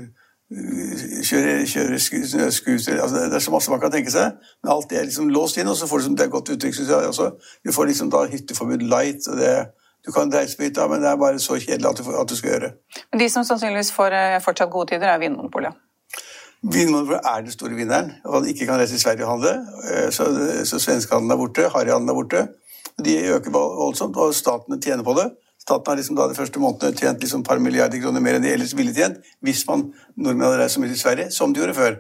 kjører, 1.25 1.63
kjører 1.69 2.01
snøscooter 2.01 3.01
altså 3.01 3.23
Det 3.29 3.39
er 3.39 3.45
så 3.45 3.55
masse 3.55 3.73
man 3.73 3.81
kan 3.81 3.93
tenke 3.93 4.13
seg. 4.13 4.37
Men 4.63 4.75
alt 4.77 4.91
det 4.91 4.99
er 4.99 5.09
liksom 5.09 5.33
låst 5.33 5.61
inn, 5.61 5.69
og 5.69 5.77
så 5.77 5.89
får 5.91 6.03
du 6.03 6.09
som 6.09 6.19
det 6.19 6.27
er 6.27 6.35
godt 6.35 6.53
uttrykk, 6.55 6.77
syns 6.77 6.93
jeg 6.93 7.13
også. 7.13 7.31
Du 7.65 7.73
får 7.73 7.91
liksom 7.91 8.13
da 8.13 8.27
hytteforbud 8.31 8.85
light. 8.89 9.29
og 9.29 9.41
det 9.41 9.57
du 10.05 10.13
kan 10.13 10.29
reise 10.33 10.57
på 10.57 10.67
hytta, 10.67 10.85
men 10.89 11.01
det 11.01 11.09
er 11.09 11.17
bare 11.17 11.39
så 11.41 11.57
kjedelig 11.57 11.89
at 11.89 11.97
du, 11.97 12.09
at 12.21 12.29
du 12.29 12.37
skal 12.37 12.51
gjøre. 12.51 12.69
Men 13.13 13.21
de 13.23 13.29
som 13.33 13.45
sannsynligvis 13.49 13.93
får 13.97 14.13
eh, 14.13 14.41
fortsatt 14.45 14.71
gode 14.71 14.93
tider, 14.93 15.09
er 15.09 15.23
Vinmonopolet? 15.23 15.79
Vinmonopolet 16.73 17.21
er 17.29 17.43
den 17.45 17.53
store 17.53 17.77
vinneren. 17.77 18.13
Og 18.25 18.49
ikke 18.49 18.67
kan 18.67 18.81
reise 18.81 18.95
til 18.95 19.03
Sverige 19.03 19.27
og 19.27 19.35
handle. 19.35 19.55
Eh, 19.91 20.11
så, 20.13 20.29
så 20.65 20.81
svenskehandelen 20.81 21.35
er 21.35 21.41
borte, 21.41 21.69
harryhandelen 21.69 22.09
er 22.09 22.19
borte. 22.21 22.45
De 23.05 23.17
øker 23.37 23.51
voldsomt, 23.51 24.17
og 24.17 24.35
statene 24.35 24.81
tjener 24.81 25.05
på 25.05 25.17
det. 25.19 25.31
Staten 25.61 25.91
har 25.91 25.97
liksom 25.97 26.17
da 26.17 26.29
de 26.29 26.37
første 26.37 26.61
månedene 26.61 26.97
tjent 26.97 27.21
liksom 27.21 27.41
et 27.41 27.49
par 27.49 27.59
milliarder 27.59 28.01
kroner 28.01 28.21
mer 28.21 28.37
enn 28.37 28.45
de 28.45 28.51
ellers 28.53 28.75
ville 28.77 28.93
tjent 28.93 29.17
hvis 29.41 29.63
man 29.69 29.87
nordmenn 30.17 30.45
hadde 30.45 30.59
reist 30.61 30.77
så 30.77 30.83
mye 30.83 30.93
til 30.93 31.01
Sverige 31.01 31.31
som 31.33 31.55
de 31.55 31.63
gjorde 31.63 31.77
før. 31.79 31.97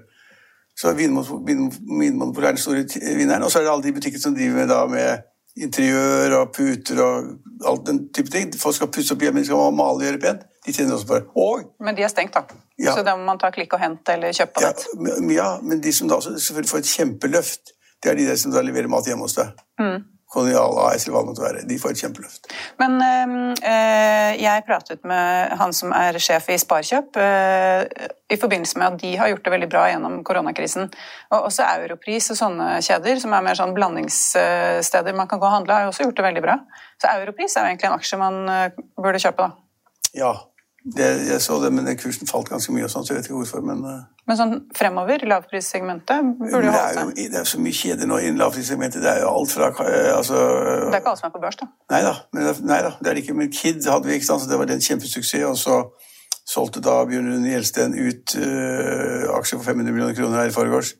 Så 0.76 0.92
Vinmonopolet 0.98 2.48
er 2.48 2.56
den 2.56 2.60
store 2.60 2.84
vinneren. 3.16 3.42
Og 3.42 3.50
så 3.50 3.60
er 3.60 3.64
det 3.64 3.72
alle 3.72 3.86
de 3.86 3.94
butikkene 3.96 4.22
som 4.22 4.36
driver 4.36 4.58
med, 4.58 4.68
da, 4.68 4.82
med 4.90 5.24
interiør 5.56 6.34
og 6.40 6.52
puter 6.56 7.00
og 7.04 7.28
alt 7.70 7.86
den 7.86 8.00
type 8.14 8.30
ting. 8.32 8.50
Folk 8.58 8.74
skal 8.78 8.90
pusse 8.94 9.14
opp 9.14 9.22
hjemme, 9.22 9.40
de 9.40 9.48
skal 9.48 9.74
male 9.76 10.00
og 10.00 10.02
gjøre 10.06 10.20
pent. 10.22 10.42
De 10.64 10.72
tjener 10.72 10.96
også 10.96 11.06
på 11.06 11.18
det. 11.18 11.26
Og 11.36 11.62
Men 11.84 11.96
de 11.96 12.02
er 12.02 12.08
stengt, 12.08 12.34
da. 12.34 12.42
Ja. 12.80 12.94
Så 12.96 13.04
da 13.06 13.14
må 13.16 13.24
man 13.28 13.38
ta 13.38 13.50
klikk 13.54 13.74
og 13.76 13.80
hent 13.84 14.08
eller 14.10 14.32
kjøpe 14.34 14.56
på 14.56 14.64
ja, 14.64 14.72
nett. 14.72 14.86
men- 14.98 15.30
ja, 15.30 15.58
men 15.62 15.80
de 15.80 15.92
som 15.92 16.08
da 16.08 16.18
selvfølgelig 16.24 16.70
får 16.70 16.78
et 16.78 16.90
kjempeløft, 16.96 17.74
det 18.02 18.10
er 18.10 18.16
de 18.16 18.26
der 18.26 18.36
som 18.36 18.52
da 18.52 18.60
leverer 18.64 18.88
mat 18.88 19.06
hjemme 19.06 19.22
hos 19.28 19.34
deg. 19.38 19.52
Kolonial 20.34 20.78
AS 20.84 21.06
eller 21.06 21.14
hva 21.14 21.22
det 21.22 21.30
måtte 21.30 21.44
være. 21.44 21.64
De 21.68 21.78
får 21.80 21.94
et 21.94 22.02
kjempeløft. 22.04 22.48
Men 22.82 22.96
øh, 23.00 24.30
jeg 24.40 24.64
pratet 24.66 25.04
med 25.06 25.54
han 25.60 25.74
som 25.76 25.94
er 25.96 26.18
sjef 26.22 26.48
i 26.50 26.58
Sparkjøp 26.60 27.18
øh, 27.22 27.82
i 28.34 28.38
forbindelse 28.40 28.80
med 28.80 28.88
at 28.88 28.98
de 29.02 29.12
har 29.20 29.30
gjort 29.30 29.44
det 29.46 29.54
veldig 29.54 29.70
bra 29.72 29.84
gjennom 29.92 30.18
koronakrisen. 30.26 30.90
Og 31.30 31.50
også 31.50 31.68
Europris 31.78 32.32
og 32.34 32.40
sånne 32.40 32.70
kjeder, 32.84 33.20
som 33.22 33.36
er 33.36 33.44
mer 33.46 33.58
sånn 33.58 33.76
blandingssteder 33.76 35.14
man 35.14 35.30
kan 35.30 35.42
gå 35.42 35.46
og 35.48 35.58
handle, 35.60 35.76
har 35.76 35.86
jo 35.86 35.94
også 35.94 36.08
gjort 36.08 36.18
det 36.18 36.26
veldig 36.30 36.44
bra. 36.44 36.58
Så 36.98 37.12
Europris 37.14 37.54
er 37.54 37.66
jo 37.66 37.74
egentlig 37.74 37.90
en 37.92 37.98
aksje 38.00 38.18
man 38.20 38.42
burde 38.98 39.22
kjøpe, 39.22 39.46
da. 39.46 39.62
Ja, 40.14 40.32
det, 40.84 41.04
jeg 41.30 41.40
så 41.40 41.56
det, 41.62 41.70
men 41.72 41.86
kursen 41.96 42.28
falt 42.28 42.50
ganske 42.52 42.72
mye 42.74 42.84
og 42.84 42.90
sånn, 42.92 43.06
så 43.06 43.14
jeg 43.14 43.22
vet 43.22 43.28
ikke 43.30 43.38
hvorfor. 43.38 43.62
Men, 43.64 43.78
eh, 43.88 44.00
Men 44.28 44.36
sånn 44.36 44.54
fremover, 44.76 45.22
lavprissegmentet, 45.24 46.26
burde 46.36 46.50
jo 46.52 46.60
det, 46.60 46.72
holde 46.74 47.06
seg. 47.14 47.30
det 47.32 47.38
er 47.40 47.48
så 47.48 47.60
mye 47.64 47.78
kjeder 47.78 48.10
nå 48.10 48.18
innen 48.20 48.42
lavprissegmentet. 48.42 49.00
Det 49.00 49.08
er 49.14 49.22
jo 49.24 49.30
alt 49.30 49.54
fra 49.56 49.70
eh, 49.72 50.10
altså, 50.12 50.36
Det 50.36 50.90
er 50.90 51.00
ikke 51.00 51.14
alle 51.14 51.22
som 51.22 51.30
er 51.30 51.34
på 51.38 51.42
børs, 51.46 51.56
da. 51.62 51.70
Nei 51.94 52.02
da, 52.04 52.12
men, 52.36 52.50
nei 52.68 52.82
da, 52.84 52.92
det 53.00 53.10
er 53.10 53.16
det 53.16 53.24
ikke. 53.24 53.38
Men 53.40 53.48
Kid 53.54 53.80
hadde 53.88 54.10
vi, 54.10 54.18
ikke 54.20 54.28
sant, 54.28 54.44
så 54.44 54.52
det 54.52 54.60
var 54.60 54.76
en 54.76 54.86
kjempesuksess. 54.90 55.48
Og 55.48 55.56
så 55.62 55.80
solgte 56.44 56.84
da 56.84 57.00
Bjørn 57.08 57.32
Rune 57.32 57.54
Gjelsten 57.54 57.96
ut 57.96 58.36
uh, 58.36 59.32
aksjer 59.38 59.56
for 59.56 59.72
500 59.72 59.88
millioner 59.88 60.16
kroner 60.18 60.42
her 60.42 60.52
i 60.52 60.56
forgårs. 60.56 60.92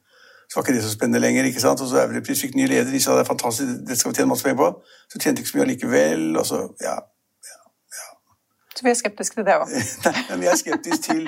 Så 0.49 0.57
var 0.57 0.65
ikke 0.65 0.79
det 0.79 0.87
så 0.87 0.97
spennende 0.97 1.21
lenger. 1.21 1.45
ikke 1.45 1.61
sant? 1.61 1.85
Og 1.85 1.93
så 1.93 2.07
Europris 2.07 2.41
fikk 2.41 2.57
ny 2.57 2.65
leder, 2.71 2.89
de 2.89 3.01
sa 3.05 3.19
det 3.19 3.27
er 3.27 3.33
fantastisk, 3.35 3.85
det 3.85 3.99
skal 4.01 4.13
vi 4.13 4.17
tjene 4.17 4.33
masse 4.33 4.49
penger 4.49 4.63
på. 4.65 4.71
Så 5.13 5.21
tjente 5.21 5.45
ikke 5.45 5.53
så 5.53 5.59
mye 5.59 5.67
allikevel. 5.69 6.31
og 6.41 6.47
så, 6.49 6.69
ja. 6.81 7.03
Vi 8.85 8.93
er 8.93 8.99
skeptiske 8.99 9.39
til 9.39 9.47
det 9.47 9.55
òg. 9.57 9.71
Nei, 10.05 10.37
men 10.37 10.45
jeg 10.45 10.53
er 10.53 10.61
skeptisk 10.61 11.07
til 11.07 11.23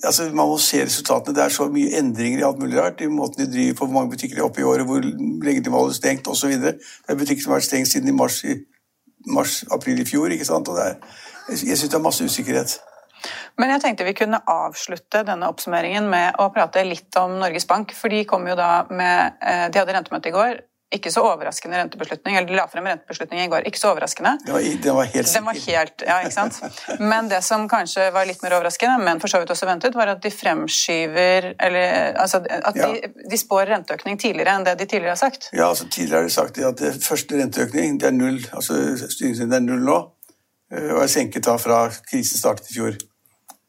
altså 0.00 0.30
Man 0.32 0.48
må 0.48 0.56
se 0.62 0.80
resultatene. 0.82 1.36
Det 1.36 1.44
er 1.44 1.54
så 1.54 1.68
mye 1.72 1.92
endringer 2.00 2.40
i 2.40 2.46
alt 2.48 2.58
mulig 2.62 2.80
rart. 2.80 3.04
I 3.04 3.10
måten 3.12 3.44
de 3.44 3.50
driver 3.52 3.78
på, 3.78 3.84
hvor 3.84 3.94
mange 3.98 4.14
butikker 4.14 4.38
de 4.38 4.42
er 4.42 4.48
oppe 4.48 4.62
i 4.62 4.66
året, 4.66 4.86
hvor 4.88 5.04
lenge 5.04 5.62
de 5.64 5.72
må 5.72 5.84
holde 5.84 5.94
stengt 5.98 6.28
osv. 6.32 6.56
Det 6.62 6.74
er 7.08 7.20
butikker 7.20 7.44
som 7.44 7.54
har 7.54 7.60
vært 7.60 7.68
stengt 7.68 7.92
siden 7.92 8.10
i 8.10 8.16
mars-april 8.16 8.64
i, 9.26 9.30
mars, 9.36 9.62
i 9.86 10.08
fjor. 10.08 10.32
ikke 10.32 10.48
sant? 10.48 10.68
Og 10.72 10.78
det 10.80 10.90
er, 10.90 11.16
jeg 11.50 11.68
jeg 11.70 11.80
syns 11.82 11.92
det 11.92 11.98
er 12.00 12.06
masse 12.08 12.24
usikkerhet. 12.24 12.78
Men 13.56 13.72
jeg 13.72 13.82
tenkte 13.82 14.06
vi 14.06 14.16
kunne 14.16 14.42
avslutte 14.50 15.22
denne 15.26 15.48
oppsummeringen 15.52 16.08
med 16.10 16.40
å 16.42 16.48
prate 16.54 16.84
litt 16.84 17.16
om 17.20 17.38
Norges 17.40 17.68
Bank. 17.68 17.94
For 17.96 18.12
de 18.12 18.24
kom 18.28 18.48
jo 18.48 18.56
da 18.58 18.86
med 18.90 19.38
eh, 19.40 19.68
De 19.72 19.80
hadde 19.80 19.94
rentemøte 19.96 20.32
i 20.32 20.34
går. 20.34 20.60
Ikke 20.96 21.12
så 21.12 21.22
overraskende 21.26 21.78
rentebeslutning. 21.80 22.36
Eller 22.38 22.48
de 22.48 22.56
la 22.58 22.66
frem 22.70 22.86
rentebeslutning 22.88 23.42
i 23.44 23.48
går. 23.52 23.66
Ikke 23.70 23.80
så 23.80 23.92
overraskende. 23.92 24.36
Det 24.46 24.54
var, 24.54 24.66
det 24.86 24.94
var 24.98 25.10
helt 25.12 25.32
Den 25.34 25.46
var 25.48 25.60
helt, 25.66 26.04
ja, 26.08 26.18
ikke 26.24 26.36
sant? 26.36 26.60
Men 27.12 27.30
det 27.32 27.42
som 27.46 27.66
kanskje 27.70 28.08
var 28.14 28.28
litt 28.28 28.42
mer 28.44 28.56
overraskende, 28.58 28.98
men 29.04 29.20
for 29.22 29.30
så 29.30 29.40
vidt 29.42 29.52
også 29.52 29.68
ventet, 29.68 29.96
var 29.98 30.12
at 30.14 30.22
de 30.22 30.30
fremskyver 30.32 31.52
Eller 31.62 32.16
altså 32.20 32.40
at 32.46 32.76
de, 32.78 33.10
de 33.30 33.38
spår 33.40 33.70
renteøkning 33.72 34.18
tidligere 34.20 34.56
enn 34.56 34.66
det 34.66 34.76
de 34.80 34.86
tidligere 34.88 35.14
har 35.14 35.20
sagt. 35.20 35.50
Ja, 35.52 35.68
altså 35.70 35.88
Tidligere 35.90 36.22
har 36.22 36.28
de 36.28 36.34
sagt 36.34 36.58
at 36.58 36.80
det 36.80 36.94
første 37.04 37.38
renteøkning 37.40 38.00
det 38.00 38.10
er 38.10 38.16
null. 38.16 38.40
altså 38.52 38.78
Styringsrenten 38.96 39.58
er 39.58 39.64
null 39.64 39.84
nå, 39.86 39.98
eh, 40.72 40.90
og 40.94 41.02
er 41.04 41.12
senket 41.12 41.46
da 41.46 41.56
fra 41.60 41.86
krisen 42.10 42.40
startet 42.40 42.70
i 42.72 42.78
fjor. 42.78 42.98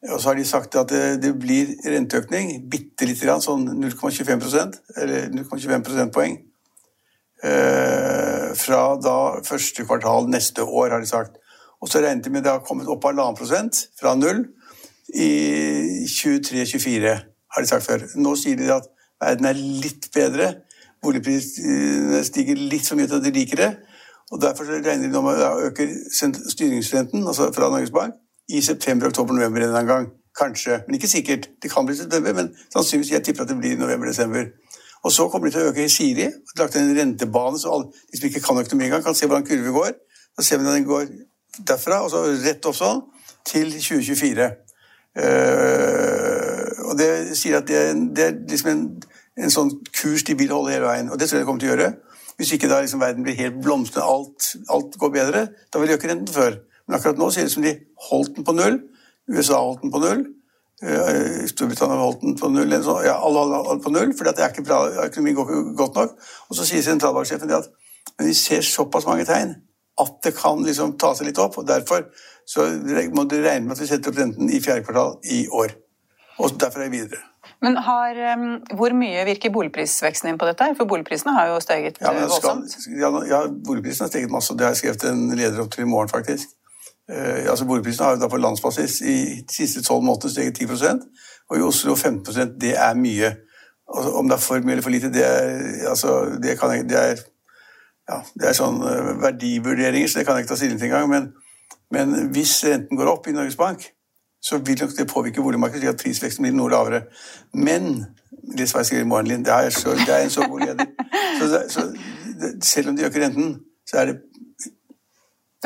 Og 0.08 0.22
så 0.22 0.30
har 0.30 0.38
de 0.38 0.46
sagt 0.46 0.76
at 0.78 0.92
det, 0.92 1.06
det 1.24 1.34
blir 1.40 1.74
renteøkning, 1.86 2.52
bitte 2.70 3.08
lite 3.10 3.26
grann, 3.26 3.42
sånn 3.42 3.66
0,25% 3.82 4.78
eller 5.02 5.32
0,25 5.34 5.88
prosentpoeng. 5.88 6.38
Eh, 7.44 8.54
fra 8.58 8.82
da 8.98 9.18
første 9.46 9.86
kvartal 9.86 10.30
neste 10.30 10.64
år, 10.64 10.90
har 10.90 11.00
de 11.04 11.10
sagt. 11.10 11.38
Og 11.82 11.90
så 11.90 12.02
regnet 12.02 12.26
de 12.26 12.34
med 12.34 12.44
det 12.44 12.52
har 12.52 12.66
kommet 12.66 12.90
opp 12.90 13.06
halvannen 13.06 13.38
prosent, 13.38 13.88
fra 14.00 14.16
null, 14.18 14.48
i 15.14 16.06
23-24, 16.10 17.14
har 17.54 17.62
de 17.62 17.70
sagt 17.70 17.86
før. 17.86 18.08
Nå 18.18 18.34
sier 18.36 18.58
de 18.58 18.72
at 18.74 18.90
verden 19.22 19.46
er 19.46 19.60
litt 19.60 20.10
bedre. 20.14 20.54
Boligprisene 21.04 22.24
stiger 22.26 22.58
litt 22.58 22.88
for 22.88 22.98
mye 22.98 23.08
til 23.08 23.22
at 23.22 23.28
de 23.28 23.34
liker 23.36 23.62
det. 23.62 23.72
Og 24.32 24.42
Derfor 24.42 24.68
regner 24.68 25.06
de 25.06 25.14
nå 25.14 25.22
med 25.24 25.40
å 25.40 25.70
øke 25.70 25.86
styringsrenten 26.12 27.24
altså 27.24 27.52
fra 27.56 27.70
Norges 27.72 27.94
Bank 27.96 28.18
i 28.52 28.62
september, 28.62 29.08
oktober, 29.08 29.38
november 29.38 29.68
en 29.68 29.88
gang. 29.88 30.10
Kanskje, 30.38 30.82
men 30.88 30.96
ikke 30.96 31.08
sikkert. 31.08 31.50
Det 31.64 31.72
kan 31.72 31.86
bli 31.86 31.96
september, 31.96 32.34
men 32.34 32.52
sannsynligvis 32.74 33.12
jeg 33.12 33.24
tipper 33.24 33.46
at 33.46 33.50
det 33.50 33.58
blir 33.58 33.80
november-desember. 33.80 34.52
Og 35.04 35.12
så 35.12 35.28
kommer 35.30 35.48
de 35.48 35.56
til 35.56 35.66
å 35.66 35.72
øke 35.72 35.86
i 35.86 35.92
Siri. 35.92 36.28
Lagt 36.60 36.76
en 36.76 36.94
rentebane 36.98 37.60
så 37.62 37.74
alle 37.76 37.92
de 38.12 38.20
som 38.20 38.30
ikke 38.30 38.44
kan 38.44 38.62
økonomi 38.62 38.88
engang, 38.88 39.04
kan 39.06 39.16
se 39.16 39.30
hvordan 39.30 39.46
kurven 39.48 39.76
går. 39.76 39.92
Så 40.38 40.48
ser 40.48 40.58
vi 40.58 40.68
når 40.68 40.80
den 40.80 40.88
går 40.88 41.06
derfra, 41.68 42.02
og 42.06 42.12
så 42.12 42.24
rett 42.44 42.66
opp 42.70 42.78
sånn, 42.78 43.04
til 43.48 43.72
2024. 43.74 44.50
Uh, 45.18 46.90
og 46.90 46.98
det 47.00 47.10
sier 47.38 47.58
at 47.58 47.70
det, 47.70 47.80
det 48.16 48.26
er 48.26 48.36
liksom 48.50 48.70
en, 48.70 48.84
en 49.42 49.54
sånn 49.54 49.72
kurs 49.96 50.26
de 50.28 50.36
vil 50.38 50.54
holde 50.54 50.76
hele 50.76 50.90
veien. 50.90 51.10
Og 51.10 51.20
det 51.20 51.30
tror 51.30 51.40
jeg 51.40 51.46
de 51.46 51.50
kommer 51.50 51.64
til 51.64 51.72
å 51.72 51.76
gjøre. 51.76 51.90
Hvis 52.38 52.54
ikke 52.54 52.70
da 52.70 52.84
liksom 52.84 53.02
verden 53.02 53.26
blir 53.26 53.38
helt 53.40 53.58
blomstrende, 53.64 54.06
alt, 54.06 54.52
alt 54.70 54.98
går 55.02 55.14
bedre, 55.16 55.48
da 55.74 55.82
vil 55.82 55.90
de 55.90 55.98
øke 55.98 56.10
renten 56.12 56.34
før. 56.34 56.60
Men 56.86 57.00
akkurat 57.00 57.20
nå 57.20 57.32
ser 57.34 57.46
det 57.46 57.52
ut 57.52 57.56
som 57.56 57.66
de 57.66 57.74
holdt 58.10 58.36
den 58.36 58.46
på 58.46 58.54
null. 58.56 58.78
USA 59.34 59.58
holdt 59.64 59.82
den 59.82 59.94
på 59.96 60.04
null. 60.04 60.28
Eh, 60.84 61.48
Storbritannia 61.50 61.98
holdt 61.98 62.22
den 62.22 62.36
på 62.38 62.52
null. 62.54 62.76
sånn. 62.84 63.06
Ja, 63.06 63.18
alle 63.18 63.46
holdt 63.50 63.70
den 63.72 63.84
på 63.86 63.94
null, 63.96 64.14
for 64.14 64.30
det 64.30 64.38
er 64.38 64.54
ikke 64.54 64.68
bra, 64.68 64.84
økonomien 65.08 65.36
går 65.36 65.50
ikke 65.50 65.78
godt 65.80 65.96
nok. 65.96 66.18
Og 66.50 66.60
så 66.60 66.68
sier 66.70 66.86
sentralbanksjefen 66.86 67.54
at 67.58 67.72
men 68.18 68.28
vi 68.28 68.34
ser 68.34 68.62
såpass 68.66 69.06
mange 69.06 69.26
tegn 69.28 69.56
at 70.02 70.20
det 70.24 70.36
kan 70.38 70.62
liksom 70.66 70.98
ta 71.02 71.14
seg 71.18 71.30
litt 71.30 71.40
opp. 71.42 71.58
og 71.58 71.68
Derfor 71.68 72.06
så 72.48 72.68
må 73.14 73.26
du 73.30 73.40
regne 73.42 73.66
med 73.66 73.76
at 73.76 73.82
vi 73.82 73.90
setter 73.90 74.14
opp 74.14 74.20
renten 74.22 74.52
i 74.54 74.62
fjerde 74.64 74.86
kvartal 74.86 75.18
i 75.34 75.48
år. 75.50 75.74
Og 76.38 76.54
derfor 76.62 76.86
er 76.86 76.92
vi 76.94 77.02
videre. 77.02 77.24
Men 77.64 77.80
har, 77.82 78.20
um, 78.38 78.60
hvor 78.78 78.94
mye 78.94 79.24
virker 79.26 79.50
boligprisveksten 79.54 80.30
inn 80.30 80.38
på 80.38 80.46
dette? 80.50 80.68
For 80.78 80.90
boligprisene 80.90 81.34
har 81.34 81.50
jo 81.50 81.62
steget 81.64 81.98
Ja, 82.02 82.12
eh, 82.12 82.28
skal, 82.30 82.62
voldsomt. 82.62 83.00
ja, 83.00 83.10
ja, 83.32 83.40
boligprisene 83.48 84.06
har 84.06 84.12
steget 84.14 84.34
masse, 84.34 84.54
det 84.54 84.68
har 84.68 84.76
jeg 84.76 84.84
skrevet 84.84 85.08
en 85.10 85.24
leder 85.34 85.64
opp 85.64 85.72
til 85.74 85.88
i 85.88 85.90
morgen, 85.90 86.12
faktisk. 86.12 86.54
Eh, 87.12 87.50
altså 87.50 87.66
Boligprisene 87.66 88.06
har 88.06 88.16
jo 88.16 88.22
da 88.22 88.28
på 88.28 88.40
landsbasis 88.42 89.02
i 89.02 89.18
de 89.48 89.54
siste 89.54 89.84
tolv 89.84 90.04
månedene 90.04 90.34
steget 90.34 90.60
10% 90.60 91.06
og 91.50 91.58
i 91.58 91.64
Oslo 91.64 91.96
15% 91.96 92.58
Det 92.60 92.74
er 92.76 92.94
mye. 93.00 93.32
Altså, 93.96 94.12
om 94.20 94.28
det 94.28 94.36
er 94.36 94.44
for 94.44 94.60
mye 94.60 94.72
eller 94.72 94.84
for 94.84 94.92
lite, 94.92 95.14
det 95.14 95.24
er, 95.26 95.90
altså, 95.90 96.40
det 96.44 96.60
kan 96.60 96.72
jeg, 96.76 96.90
det 96.90 96.98
er, 97.00 97.22
ja, 98.10 98.18
det 98.36 98.50
er 98.50 98.58
sånn 98.58 98.82
eh, 98.84 99.14
verdivurderinger, 99.24 100.10
så 100.10 100.20
det 100.20 100.26
kan 100.28 100.36
jeg 100.36 100.44
ikke 100.44 100.54
ta 100.54 100.60
stilling 100.60 100.82
til 100.82 100.90
engang. 100.90 101.08
Men, 101.10 101.30
men 101.96 102.32
hvis 102.36 102.60
renten 102.68 103.00
går 103.00 103.14
opp 103.14 103.28
i 103.32 103.36
Norges 103.36 103.56
Bank, 103.56 103.88
så 104.44 104.60
vil 104.60 104.80
nok 104.82 104.98
det 104.98 105.08
påvirke 105.08 105.42
boligmarkedet, 105.42 105.82
slik 105.82 105.94
at 105.94 106.04
prisveksten 106.04 106.44
blir 106.44 106.56
noe 106.56 106.72
lavere. 106.72 107.06
Men 107.56 108.04
det 108.58 108.68
er, 108.68 109.70
så, 109.72 109.96
det 109.96 110.14
er 110.14 110.24
en 110.24 110.30
så 110.30 110.48
god 110.52 110.60
leder. 110.60 110.86
Så, 111.40 111.64
så 111.70 111.88
selv 112.64 112.90
om 112.90 112.98
de 112.98 113.08
øker 113.08 113.24
renten, 113.24 113.56
så 113.88 113.98
er 113.98 114.12
det 114.12 114.20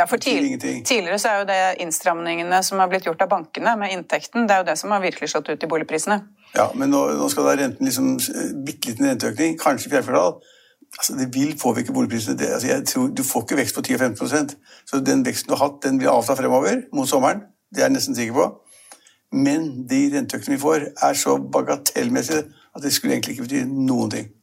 Ja, 0.02 0.08
for 0.10 0.18
tidlig. 0.18 0.86
Tidligere 0.86 1.20
så 1.22 1.30
er 1.30 1.42
jo 1.42 1.46
det 1.46 1.60
innstramningene 1.84 2.64
som 2.66 2.80
har 2.82 2.90
blitt 2.90 3.06
gjort 3.06 3.22
av 3.22 3.30
bankene 3.30 3.76
med 3.78 3.94
inntekten, 3.94 4.48
det 4.50 4.56
er 4.56 4.64
jo 4.64 4.70
det 4.72 4.78
som 4.82 4.94
har 4.96 5.04
virkelig 5.04 5.30
slått 5.30 5.52
ut 5.52 5.62
i 5.62 5.70
boligprisene. 5.70 6.18
Ja, 6.56 6.72
men 6.74 6.90
nå, 6.90 7.04
nå 7.20 7.28
skal 7.30 7.46
da 7.46 7.54
renten 7.60 7.86
liksom 7.86 8.16
eh, 8.18 8.50
Bitte 8.66 8.90
liten 8.90 9.08
renteøkning, 9.12 9.60
kanskje 9.62 9.92
fjerde 9.94 10.10
kvartal. 10.10 10.58
Altså, 10.98 11.20
det 11.20 11.30
vil 11.36 11.54
påvirke 11.62 11.94
boligprisene. 11.94 12.34
Det, 12.40 12.50
altså, 12.56 12.72
jeg 12.72 12.88
tror, 12.90 13.14
du 13.14 13.24
får 13.24 13.46
ikke 13.46 13.60
vekst 13.62 13.78
på 13.78 13.86
10-15 13.86 14.58
Så 14.90 15.04
den 15.06 15.22
veksten 15.26 15.54
du 15.54 15.56
har 15.56 15.68
hatt, 15.68 15.80
den 15.86 16.02
blir 16.02 16.10
avta 16.10 16.36
fremover 16.36 16.82
mot 16.98 17.10
sommeren. 17.10 17.46
Det 17.70 17.86
er 17.86 17.92
jeg 17.92 18.00
nesten 18.00 18.18
sikker 18.18 18.34
på. 18.34 18.50
Men 19.32 19.70
de 19.88 20.02
renteøkningene 20.16 20.58
vi 20.58 20.66
får, 20.66 20.90
er 20.98 21.14
så 21.14 21.38
bagatellmessige 21.38 22.48
at 22.76 22.84
det 22.84 22.94
skulle 22.94 23.14
egentlig 23.14 23.38
ikke 23.38 23.48
bety 23.48 23.64
noen 23.70 24.12
ting. 24.18 24.34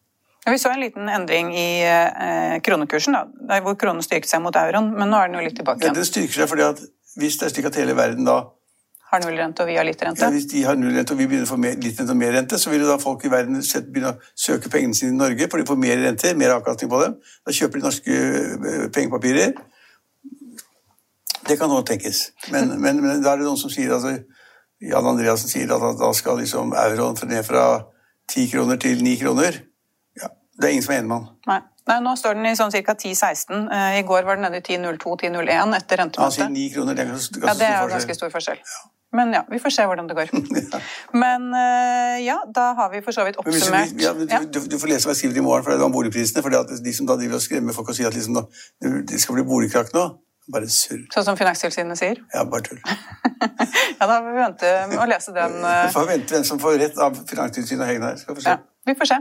Vi 0.47 0.59
så 0.59 0.71
en 0.73 0.81
liten 0.81 1.09
endring 1.13 1.51
i 1.57 1.83
eh, 1.85 2.61
kronekursen, 2.65 3.17
da, 3.17 3.25
der 3.51 3.65
hvor 3.65 3.75
kronen 3.81 4.05
styrket 4.05 4.31
seg 4.31 4.41
mot 4.45 4.57
euroen, 4.57 4.93
men 4.97 5.11
nå 5.11 5.19
er 5.19 5.29
den 5.29 5.41
jo 5.41 5.49
litt 5.49 5.59
tilbake 5.59 5.83
igjen. 5.83 5.97
den 5.99 6.07
styrker 6.09 6.43
seg 6.43 6.49
fordi 6.53 6.65
at 6.65 6.81
hvis 7.19 7.37
det 7.41 7.49
er 7.49 7.53
slik 7.53 7.67
at 7.69 7.77
hele 7.81 7.97
verden 7.99 8.29
da 8.29 8.39
Har 9.09 9.23
nullrente, 9.25 9.65
og 9.65 9.71
vi 9.71 9.77
har 9.77 9.87
litt 9.89 10.03
rente. 10.05 10.21
ja, 10.21 10.29
Hvis 10.31 10.47
de 10.53 10.63
har 10.69 10.77
null 10.77 10.93
rente 10.93 11.15
og 11.15 11.19
vi 11.19 11.27
begynner 11.27 11.49
å 11.49 11.51
få 11.51 11.57
mer, 11.57 11.77
litt 11.81 11.97
rente 11.97 12.13
og 12.13 12.19
mer 12.21 12.33
rente, 12.37 12.59
så 12.61 12.71
vil 12.71 12.83
da 12.85 12.99
folk 13.01 13.25
i 13.25 13.31
verden 13.33 13.57
begynne 13.89 14.11
å 14.13 14.19
søke 14.37 14.69
pengene 14.69 14.95
sine 14.95 15.15
i 15.15 15.17
Norge, 15.17 15.49
for 15.49 15.59
de 15.59 15.65
får 15.69 15.79
mer 15.81 15.97
rente, 16.03 16.33
mer 16.37 16.53
avkastning 16.59 16.91
på 16.93 17.01
dem. 17.03 17.15
Da 17.49 17.55
kjøper 17.57 17.81
de 17.81 17.87
norske 17.87 18.19
eh, 18.19 18.85
pengepapirer. 18.93 19.55
Det 21.49 21.57
kan 21.57 21.73
nå 21.73 21.81
tenkes. 21.89 22.21
Men, 22.53 22.75
men, 22.81 23.01
men 23.01 23.23
da 23.25 23.33
er 23.33 23.41
det 23.41 23.49
noen 23.49 23.57
som 23.57 23.73
sier 23.73 23.95
altså, 23.97 24.13
Jan 24.85 25.09
Andreassen 25.09 25.51
sier 25.51 25.73
at 25.73 25.99
da 25.99 26.13
skal 26.15 26.39
liksom 26.43 26.77
euroen 26.77 27.17
ned 27.33 27.47
fra 27.49 27.65
10 28.29 28.53
kroner 28.53 28.77
til 28.77 29.01
9 29.03 29.17
kroner. 29.25 29.63
Ja, 30.59 30.63
det 30.65 30.69
er 30.69 30.73
ingen 30.75 30.83
som 30.87 30.95
er 30.95 30.99
enig 31.03 31.09
med 31.13 31.19
han. 31.23 31.29
Nei. 31.47 31.61
Nei, 31.89 31.95
nå 32.05 32.13
står 32.21 32.35
den 32.37 32.45
i 32.51 32.51
sånn 32.59 32.69
ca. 32.85 32.93
10,16. 33.01 33.63
Eh, 33.73 33.99
I 34.01 34.05
går 34.05 34.27
var 34.27 34.37
den 34.37 34.45
nede 34.45 34.59
i 34.61 34.65
10,02-10,01 34.77 35.41
etter 35.41 35.63
Han 35.65 35.79
sier 35.81 36.03
rentemøtet. 36.03 36.51
9 36.53 36.69
kroner. 36.75 36.95
Det 36.99 37.05
er 37.07 37.11
ganske, 37.15 37.41
ganske 37.41 37.49
Ja, 37.49 37.55
det 37.55 37.65
er 37.65 37.73
stor 37.73 37.79
forskjell. 37.79 37.93
ganske 37.95 38.15
stor 38.19 38.31
forskjell. 38.35 38.61
Men 39.17 39.33
ja, 39.33 39.41
vi 39.49 39.57
får 39.65 39.73
se 39.73 39.87
hvordan 39.89 40.09
det 40.11 40.17
går. 40.19 40.35
Men 41.23 41.47
eh, 41.57 42.19
ja, 42.27 42.37
da 42.53 42.67
har 42.77 42.91
vi 42.93 43.01
for 43.07 43.17
så 43.17 43.25
vidt 43.25 43.39
oppsummert. 43.41 43.95
ja, 44.03 44.13
Ja. 44.29 44.41
du, 44.45 44.61
du 44.69 44.77
får 44.79 44.91
lese 44.93 45.09
hva 45.09 45.15
jeg 45.17 45.23
skriver 45.23 45.41
i 45.41 45.45
morgen 45.47 45.65
for 45.65 45.73
det 45.73 45.81
om 45.87 45.95
boligprisene. 45.95 46.43
for 46.45 46.53
De 46.53 46.93
som 46.93 47.09
da 47.09 47.17
driver 47.17 47.41
og 47.41 47.45
skremmer 47.47 47.73
folk 47.73 47.89
og 47.89 47.97
sier 47.97 48.11
at 48.13 48.19
liksom, 48.19 48.37
da, 48.37 48.45
det 49.09 49.21
skal 49.23 49.39
bli 49.39 49.47
boligkrakk 49.49 49.95
nå, 49.97 50.05
bare 50.53 50.69
surr. 50.69 51.07
Sånn 51.15 51.25
som 51.25 51.41
Finanstilsynet 51.41 51.97
sier. 52.01 52.21
Ja, 52.35 52.45
bare 52.45 52.69
tull. 52.69 52.83
Ja, 53.99 54.07
da 54.07 54.21
får 54.23 54.29
vi 54.31 54.39
vente 54.39 54.69
å 55.03 55.07
lese 55.11 55.33
den. 55.35 55.55
Vi 55.59 55.71
eh, 55.73 55.89
får 55.95 56.05
vente 56.07 56.35
hvem 56.37 56.45
som 56.47 56.61
får 56.63 56.77
rett 56.85 56.99
av 57.03 57.17
Finanstilsynet 57.27 57.83
og 57.83 57.89
Hegnar. 57.91 58.19
Skal 58.21 58.37
vi 58.37 58.45
se. 58.45 58.53
Ja, 58.55 58.61
vi 58.87 58.95
får 59.01 59.09
se 59.11 59.17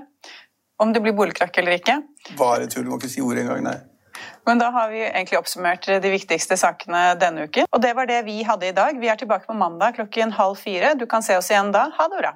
om 0.78 0.94
det 0.94 1.04
blir 1.04 1.16
boligkrakk 1.18 1.58
eller 1.62 1.78
ikke. 1.80 2.00
Bare 2.40 2.68
tull. 2.72 2.88
Må 2.90 3.00
ikke 3.00 3.12
si 3.12 3.24
ordet 3.26 3.46
engang, 3.46 3.64
nei. 3.66 3.78
Men 4.48 4.62
da 4.62 4.70
har 4.74 4.90
vi 4.90 5.04
egentlig 5.04 5.38
oppsummert 5.40 5.86
de 6.02 6.12
viktigste 6.14 6.58
sakene 6.58 7.12
denne 7.22 7.46
uken. 7.50 7.68
Og 7.70 7.84
det 7.84 7.94
var 7.98 8.10
det 8.10 8.24
vi 8.26 8.40
hadde 8.48 8.70
i 8.70 8.76
dag. 8.76 8.98
Vi 9.02 9.12
er 9.12 9.20
tilbake 9.20 9.50
på 9.50 9.58
mandag 9.58 10.00
klokken 10.00 10.34
halv 10.40 10.58
fire. 10.62 10.96
Du 10.98 11.06
kan 11.06 11.26
se 11.26 11.38
oss 11.38 11.52
igjen 11.52 11.74
da. 11.76 11.90
Ha 12.00 12.10
det 12.14 12.24
bra. 12.24 12.36